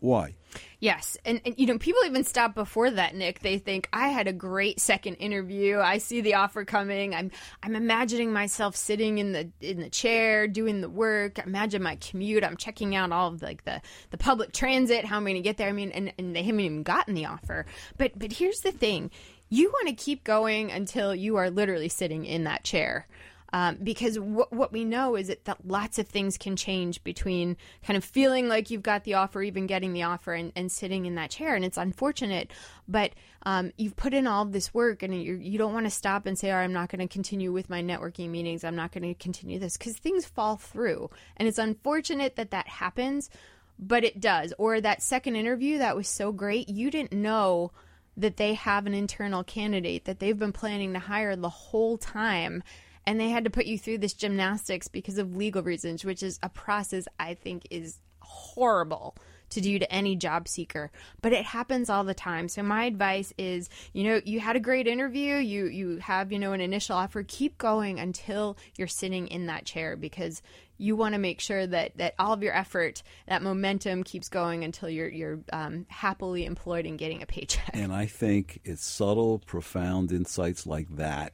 Why? 0.00 0.34
Yes, 0.78 1.16
and, 1.24 1.40
and 1.44 1.54
you 1.58 1.66
know 1.66 1.78
people 1.78 2.02
even 2.04 2.22
stop 2.24 2.54
before 2.54 2.90
that, 2.90 3.14
Nick. 3.14 3.40
They 3.40 3.58
think 3.58 3.88
I 3.92 4.08
had 4.08 4.28
a 4.28 4.32
great 4.32 4.78
second 4.78 5.14
interview. 5.16 5.78
I 5.78 5.98
see 5.98 6.20
the 6.20 6.34
offer 6.34 6.64
coming. 6.64 7.14
I'm 7.14 7.30
I'm 7.62 7.74
imagining 7.74 8.32
myself 8.32 8.76
sitting 8.76 9.18
in 9.18 9.32
the 9.32 9.50
in 9.60 9.80
the 9.80 9.88
chair 9.88 10.46
doing 10.46 10.82
the 10.82 10.88
work. 10.88 11.38
Imagine 11.38 11.82
my 11.82 11.96
commute. 11.96 12.44
I'm 12.44 12.56
checking 12.56 12.94
out 12.94 13.10
all 13.10 13.28
of 13.28 13.42
like 13.42 13.64
the 13.64 13.80
the 14.10 14.18
public 14.18 14.52
transit. 14.52 15.06
How 15.06 15.16
am 15.16 15.26
I 15.26 15.30
going 15.30 15.42
to 15.42 15.48
get 15.48 15.56
there? 15.56 15.68
I 15.68 15.72
mean, 15.72 15.92
and, 15.92 16.12
and 16.18 16.36
they 16.36 16.42
haven't 16.42 16.60
even 16.60 16.82
gotten 16.82 17.14
the 17.14 17.26
offer. 17.26 17.64
But 17.96 18.18
but 18.18 18.32
here's 18.32 18.60
the 18.60 18.72
thing: 18.72 19.10
you 19.48 19.70
want 19.70 19.88
to 19.88 19.94
keep 19.94 20.24
going 20.24 20.70
until 20.70 21.14
you 21.14 21.36
are 21.36 21.50
literally 21.50 21.88
sitting 21.88 22.24
in 22.26 22.44
that 22.44 22.64
chair. 22.64 23.06
Um, 23.52 23.76
because 23.82 24.18
what 24.18 24.52
what 24.52 24.72
we 24.72 24.84
know 24.84 25.14
is 25.14 25.28
that, 25.28 25.44
that 25.44 25.66
lots 25.66 25.98
of 25.98 26.08
things 26.08 26.36
can 26.36 26.56
change 26.56 27.02
between 27.04 27.56
kind 27.84 27.96
of 27.96 28.04
feeling 28.04 28.48
like 28.48 28.70
you've 28.70 28.82
got 28.82 29.04
the 29.04 29.14
offer, 29.14 29.42
even 29.42 29.66
getting 29.66 29.92
the 29.92 30.02
offer, 30.02 30.34
and, 30.34 30.52
and 30.56 30.70
sitting 30.70 31.06
in 31.06 31.14
that 31.14 31.30
chair. 31.30 31.54
And 31.54 31.64
it's 31.64 31.76
unfortunate, 31.76 32.50
but 32.88 33.12
um, 33.44 33.72
you've 33.76 33.96
put 33.96 34.14
in 34.14 34.26
all 34.26 34.44
this 34.44 34.74
work, 34.74 35.02
and 35.02 35.22
you're, 35.22 35.36
you 35.36 35.58
don't 35.58 35.72
want 35.72 35.86
to 35.86 35.90
stop 35.90 36.26
and 36.26 36.38
say, 36.38 36.50
"Oh, 36.50 36.56
I'm 36.56 36.72
not 36.72 36.88
going 36.88 37.06
to 37.06 37.12
continue 37.12 37.52
with 37.52 37.70
my 37.70 37.82
networking 37.82 38.30
meetings. 38.30 38.64
I'm 38.64 38.76
not 38.76 38.92
going 38.92 39.04
to 39.04 39.14
continue 39.14 39.58
this," 39.58 39.76
because 39.76 39.96
things 39.96 40.26
fall 40.26 40.56
through, 40.56 41.10
and 41.36 41.46
it's 41.48 41.58
unfortunate 41.58 42.36
that 42.36 42.50
that 42.50 42.66
happens, 42.66 43.30
but 43.78 44.02
it 44.02 44.20
does. 44.20 44.52
Or 44.58 44.80
that 44.80 45.02
second 45.02 45.36
interview 45.36 45.78
that 45.78 45.96
was 45.96 46.08
so 46.08 46.32
great, 46.32 46.68
you 46.68 46.90
didn't 46.90 47.12
know 47.12 47.70
that 48.16 48.38
they 48.38 48.54
have 48.54 48.86
an 48.86 48.94
internal 48.94 49.44
candidate 49.44 50.06
that 50.06 50.18
they've 50.18 50.38
been 50.38 50.52
planning 50.52 50.94
to 50.94 50.98
hire 50.98 51.36
the 51.36 51.48
whole 51.48 51.98
time 51.98 52.62
and 53.06 53.20
they 53.20 53.28
had 53.28 53.44
to 53.44 53.50
put 53.50 53.66
you 53.66 53.78
through 53.78 53.98
this 53.98 54.14
gymnastics 54.14 54.88
because 54.88 55.18
of 55.18 55.36
legal 55.36 55.62
reasons, 55.62 56.04
which 56.04 56.22
is 56.22 56.38
a 56.42 56.48
process 56.48 57.06
I 57.18 57.34
think 57.34 57.66
is 57.70 58.00
horrible 58.20 59.16
to 59.48 59.60
do 59.60 59.78
to 59.78 59.92
any 59.92 60.16
job 60.16 60.48
seeker. 60.48 60.90
But 61.22 61.32
it 61.32 61.44
happens 61.44 61.88
all 61.88 62.04
the 62.04 62.14
time. 62.14 62.48
So 62.48 62.62
my 62.62 62.84
advice 62.84 63.32
is 63.38 63.68
you 63.92 64.04
know 64.04 64.20
you 64.24 64.40
had 64.40 64.56
a 64.56 64.60
great 64.60 64.86
interview. 64.86 65.36
You 65.36 65.66
you 65.66 65.96
have 65.98 66.32
you 66.32 66.38
know 66.38 66.52
an 66.52 66.60
initial 66.60 66.96
offer. 66.96 67.24
Keep 67.26 67.58
going 67.58 68.00
until 68.00 68.56
you're 68.76 68.88
sitting 68.88 69.28
in 69.28 69.46
that 69.46 69.64
chair 69.64 69.96
because 69.96 70.42
you 70.78 70.94
want 70.96 71.14
to 71.14 71.18
make 71.18 71.40
sure 71.40 71.66
that 71.66 71.96
that 71.96 72.14
all 72.18 72.32
of 72.32 72.42
your 72.42 72.54
effort 72.54 73.02
that 73.28 73.42
momentum 73.42 74.02
keeps 74.02 74.28
going 74.28 74.64
until 74.64 74.90
you're 74.90 75.08
you're 75.08 75.38
um, 75.52 75.86
happily 75.88 76.44
employed 76.44 76.86
and 76.86 76.98
getting 76.98 77.22
a 77.22 77.26
paycheck. 77.26 77.70
And 77.72 77.92
I 77.92 78.06
think 78.06 78.60
it's 78.64 78.84
subtle, 78.84 79.38
profound 79.38 80.10
insights 80.10 80.66
like 80.66 80.96
that 80.96 81.32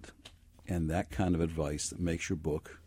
and 0.72 0.88
that 0.88 1.10
kind 1.10 1.34
of 1.34 1.42
advice 1.42 1.90
that 1.90 2.00
makes 2.00 2.30
your 2.30 2.36
book, 2.38 2.80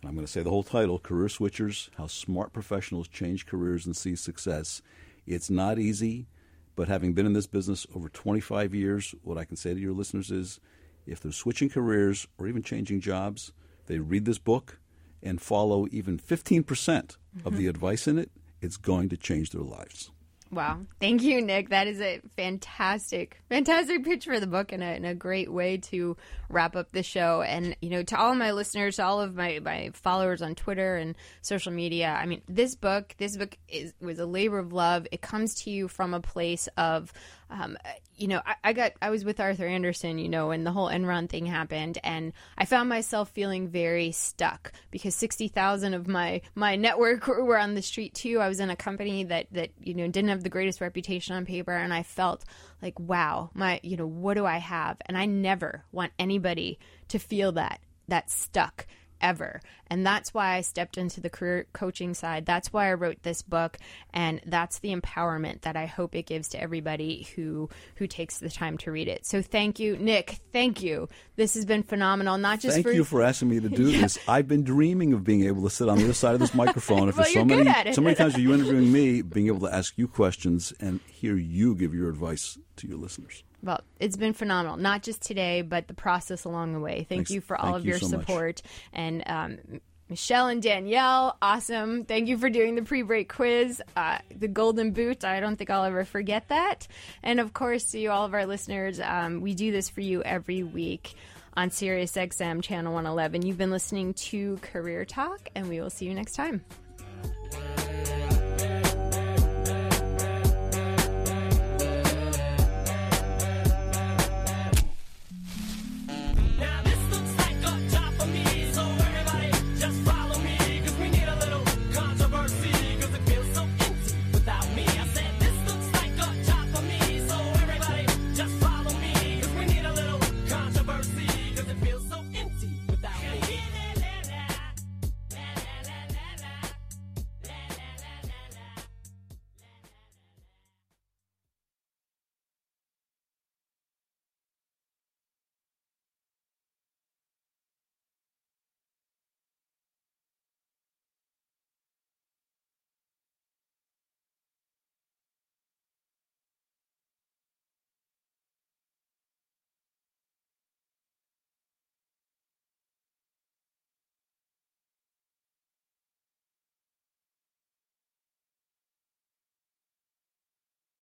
and 0.00 0.08
I'm 0.08 0.14
going 0.14 0.24
to 0.24 0.30
say 0.30 0.42
the 0.42 0.50
whole 0.50 0.62
title 0.62 1.00
Career 1.00 1.26
Switchers 1.26 1.90
How 1.96 2.06
Smart 2.06 2.52
Professionals 2.52 3.08
Change 3.08 3.44
Careers 3.44 3.86
and 3.86 3.96
See 3.96 4.14
Success. 4.14 4.82
It's 5.26 5.50
not 5.50 5.80
easy, 5.80 6.28
but 6.76 6.86
having 6.86 7.12
been 7.12 7.26
in 7.26 7.32
this 7.32 7.48
business 7.48 7.88
over 7.92 8.08
25 8.08 8.72
years, 8.72 9.16
what 9.24 9.36
I 9.36 9.44
can 9.44 9.56
say 9.56 9.74
to 9.74 9.80
your 9.80 9.94
listeners 9.94 10.30
is 10.30 10.60
if 11.06 11.18
they're 11.18 11.32
switching 11.32 11.68
careers 11.68 12.28
or 12.38 12.46
even 12.46 12.62
changing 12.62 13.00
jobs, 13.00 13.52
they 13.86 13.98
read 13.98 14.26
this 14.26 14.38
book 14.38 14.78
and 15.20 15.42
follow 15.42 15.88
even 15.90 16.18
15% 16.18 17.16
of 17.44 17.56
the 17.56 17.62
mm-hmm. 17.62 17.68
advice 17.68 18.06
in 18.06 18.16
it, 18.16 18.30
it's 18.60 18.76
going 18.76 19.08
to 19.08 19.16
change 19.16 19.50
their 19.50 19.62
lives. 19.62 20.12
Wow. 20.54 20.80
Thank 21.00 21.22
you, 21.22 21.42
Nick. 21.42 21.70
That 21.70 21.88
is 21.88 22.00
a 22.00 22.20
fantastic, 22.36 23.40
fantastic 23.48 24.04
pitch 24.04 24.24
for 24.24 24.38
the 24.38 24.46
book 24.46 24.70
and 24.70 24.82
a, 24.82 24.86
and 24.86 25.04
a 25.04 25.14
great 25.14 25.52
way 25.52 25.78
to 25.78 26.16
wrap 26.48 26.76
up 26.76 26.92
the 26.92 27.02
show. 27.02 27.42
And, 27.42 27.76
you 27.82 27.90
know, 27.90 28.04
to 28.04 28.16
all 28.16 28.34
my 28.36 28.52
listeners, 28.52 28.96
to 28.96 29.04
all 29.04 29.20
of 29.20 29.34
my, 29.34 29.58
my 29.58 29.90
followers 29.94 30.42
on 30.42 30.54
Twitter 30.54 30.96
and 30.96 31.16
social 31.42 31.72
media, 31.72 32.08
I 32.08 32.26
mean, 32.26 32.42
this 32.48 32.76
book, 32.76 33.14
this 33.18 33.36
book 33.36 33.58
is 33.68 33.94
was 34.00 34.20
a 34.20 34.26
labor 34.26 34.58
of 34.58 34.72
love. 34.72 35.08
It 35.10 35.20
comes 35.20 35.54
to 35.64 35.70
you 35.70 35.88
from 35.88 36.14
a 36.14 36.20
place 36.20 36.68
of 36.76 37.12
um, 37.50 37.76
you 38.16 38.28
know, 38.28 38.40
I, 38.44 38.54
I, 38.64 38.72
got 38.72 38.92
I 39.02 39.10
was 39.10 39.24
with 39.24 39.40
Arthur 39.40 39.66
Andersen, 39.66 40.18
you 40.18 40.28
know, 40.28 40.50
and 40.50 40.66
the 40.66 40.70
whole 40.70 40.88
Enron 40.88 41.28
thing 41.28 41.46
happened, 41.46 41.98
and 42.02 42.32
I 42.56 42.64
found 42.64 42.88
myself 42.88 43.30
feeling 43.30 43.68
very 43.68 44.12
stuck 44.12 44.72
because 44.90 45.14
sixty 45.14 45.48
thousand 45.48 45.94
of 45.94 46.06
my 46.06 46.42
my 46.54 46.76
network 46.76 47.26
were 47.26 47.58
on 47.58 47.74
the 47.74 47.82
street 47.82 48.14
too. 48.14 48.40
I 48.40 48.48
was 48.48 48.60
in 48.60 48.70
a 48.70 48.76
company 48.76 49.24
that 49.24 49.46
that 49.52 49.70
you 49.80 49.94
know 49.94 50.06
didn't 50.06 50.30
have 50.30 50.42
the 50.42 50.48
greatest 50.48 50.80
reputation 50.80 51.34
on 51.36 51.44
paper, 51.44 51.72
and 51.72 51.92
I 51.92 52.02
felt 52.02 52.44
like, 52.80 52.98
wow, 52.98 53.50
my 53.54 53.80
you 53.82 53.96
know, 53.96 54.06
what 54.06 54.34
do 54.34 54.46
I 54.46 54.58
have? 54.58 54.96
And 55.06 55.18
I 55.18 55.26
never 55.26 55.84
want 55.92 56.12
anybody 56.18 56.78
to 57.08 57.18
feel 57.18 57.52
that 57.52 57.80
that 58.08 58.30
stuck 58.30 58.86
ever. 59.20 59.60
And 59.88 60.04
that's 60.04 60.32
why 60.32 60.54
I 60.56 60.60
stepped 60.62 60.98
into 60.98 61.20
the 61.20 61.30
career 61.30 61.66
coaching 61.72 62.14
side. 62.14 62.46
That's 62.46 62.72
why 62.72 62.90
I 62.90 62.94
wrote 62.94 63.22
this 63.22 63.42
book 63.42 63.78
and 64.12 64.40
that's 64.46 64.78
the 64.80 64.94
empowerment 64.94 65.62
that 65.62 65.76
I 65.76 65.86
hope 65.86 66.14
it 66.14 66.26
gives 66.26 66.48
to 66.48 66.60
everybody 66.60 67.28
who 67.34 67.68
who 67.96 68.06
takes 68.06 68.38
the 68.38 68.50
time 68.50 68.78
to 68.78 68.90
read 68.90 69.08
it. 69.08 69.26
So 69.26 69.42
thank 69.42 69.78
you, 69.78 69.96
Nick. 69.96 70.40
Thank 70.52 70.82
you. 70.82 71.08
This 71.36 71.54
has 71.54 71.64
been 71.64 71.82
phenomenal. 71.82 72.38
Not 72.38 72.60
just 72.60 72.74
Thank 72.74 72.86
for 72.86 72.92
you 72.92 73.04
for 73.04 73.22
asking 73.22 73.48
me 73.50 73.60
to 73.60 73.68
do 73.68 73.90
Yeah. 73.90 74.00
this. 74.02 74.18
I've 74.28 74.48
been 74.48 74.64
dreaming 74.64 75.12
of 75.12 75.24
being 75.24 75.44
able 75.44 75.62
to 75.62 75.70
sit 75.70 75.88
on 75.88 75.98
the 75.98 76.04
other 76.04 76.12
side 76.12 76.34
of 76.34 76.40
this 76.40 76.54
microphone 76.64 77.08
after 77.08 77.22
Well, 77.22 77.30
so 77.30 77.44
many 77.44 77.92
so 77.92 78.00
many 78.00 78.14
times 78.14 78.36
are 78.36 78.40
you 78.40 78.52
interviewing 78.54 78.92
me, 78.92 79.22
being 79.22 79.46
able 79.48 79.60
to 79.60 79.74
ask 79.74 79.96
you 79.96 80.08
questions 80.08 80.72
and 80.80 81.00
hear 81.06 81.36
you 81.36 81.74
give 81.74 81.94
your 81.94 82.08
advice 82.08 82.58
to 82.76 82.88
your 82.88 82.98
listeners. 82.98 83.42
Well, 83.64 83.80
it's 83.98 84.16
been 84.16 84.34
phenomenal. 84.34 84.76
Not 84.76 85.02
just 85.02 85.22
today, 85.22 85.62
but 85.62 85.88
the 85.88 85.94
process 85.94 86.44
along 86.44 86.74
the 86.74 86.80
way. 86.80 86.96
Thank 86.96 87.08
Thanks. 87.08 87.30
you 87.30 87.40
for 87.40 87.56
all 87.56 87.72
Thank 87.72 87.76
of 87.78 87.84
you 87.86 87.90
your 87.92 87.98
so 87.98 88.08
much. 88.08 88.20
support. 88.20 88.62
And 88.92 89.22
um, 89.26 89.80
Michelle 90.10 90.48
and 90.48 90.62
Danielle, 90.62 91.36
awesome. 91.40 92.04
Thank 92.04 92.28
you 92.28 92.36
for 92.36 92.50
doing 92.50 92.74
the 92.74 92.82
pre 92.82 93.02
break 93.02 93.32
quiz. 93.32 93.82
Uh, 93.96 94.18
the 94.36 94.48
golden 94.48 94.92
boot, 94.92 95.24
I 95.24 95.40
don't 95.40 95.56
think 95.56 95.70
I'll 95.70 95.84
ever 95.84 96.04
forget 96.04 96.48
that. 96.48 96.86
And 97.22 97.40
of 97.40 97.54
course, 97.54 97.92
to 97.92 97.98
you, 97.98 98.10
all 98.10 98.26
of 98.26 98.34
our 98.34 98.44
listeners, 98.44 99.00
um, 99.00 99.40
we 99.40 99.54
do 99.54 99.72
this 99.72 99.88
for 99.88 100.02
you 100.02 100.22
every 100.22 100.62
week 100.62 101.14
on 101.56 101.70
Sirius 101.70 102.12
XM 102.12 102.62
Channel 102.62 102.92
111. 102.92 103.42
You've 103.46 103.58
been 103.58 103.70
listening 103.70 104.12
to 104.14 104.58
Career 104.58 105.06
Talk, 105.06 105.48
and 105.54 105.68
we 105.68 105.80
will 105.80 105.90
see 105.90 106.04
you 106.04 106.14
next 106.14 106.34
time. 106.34 106.62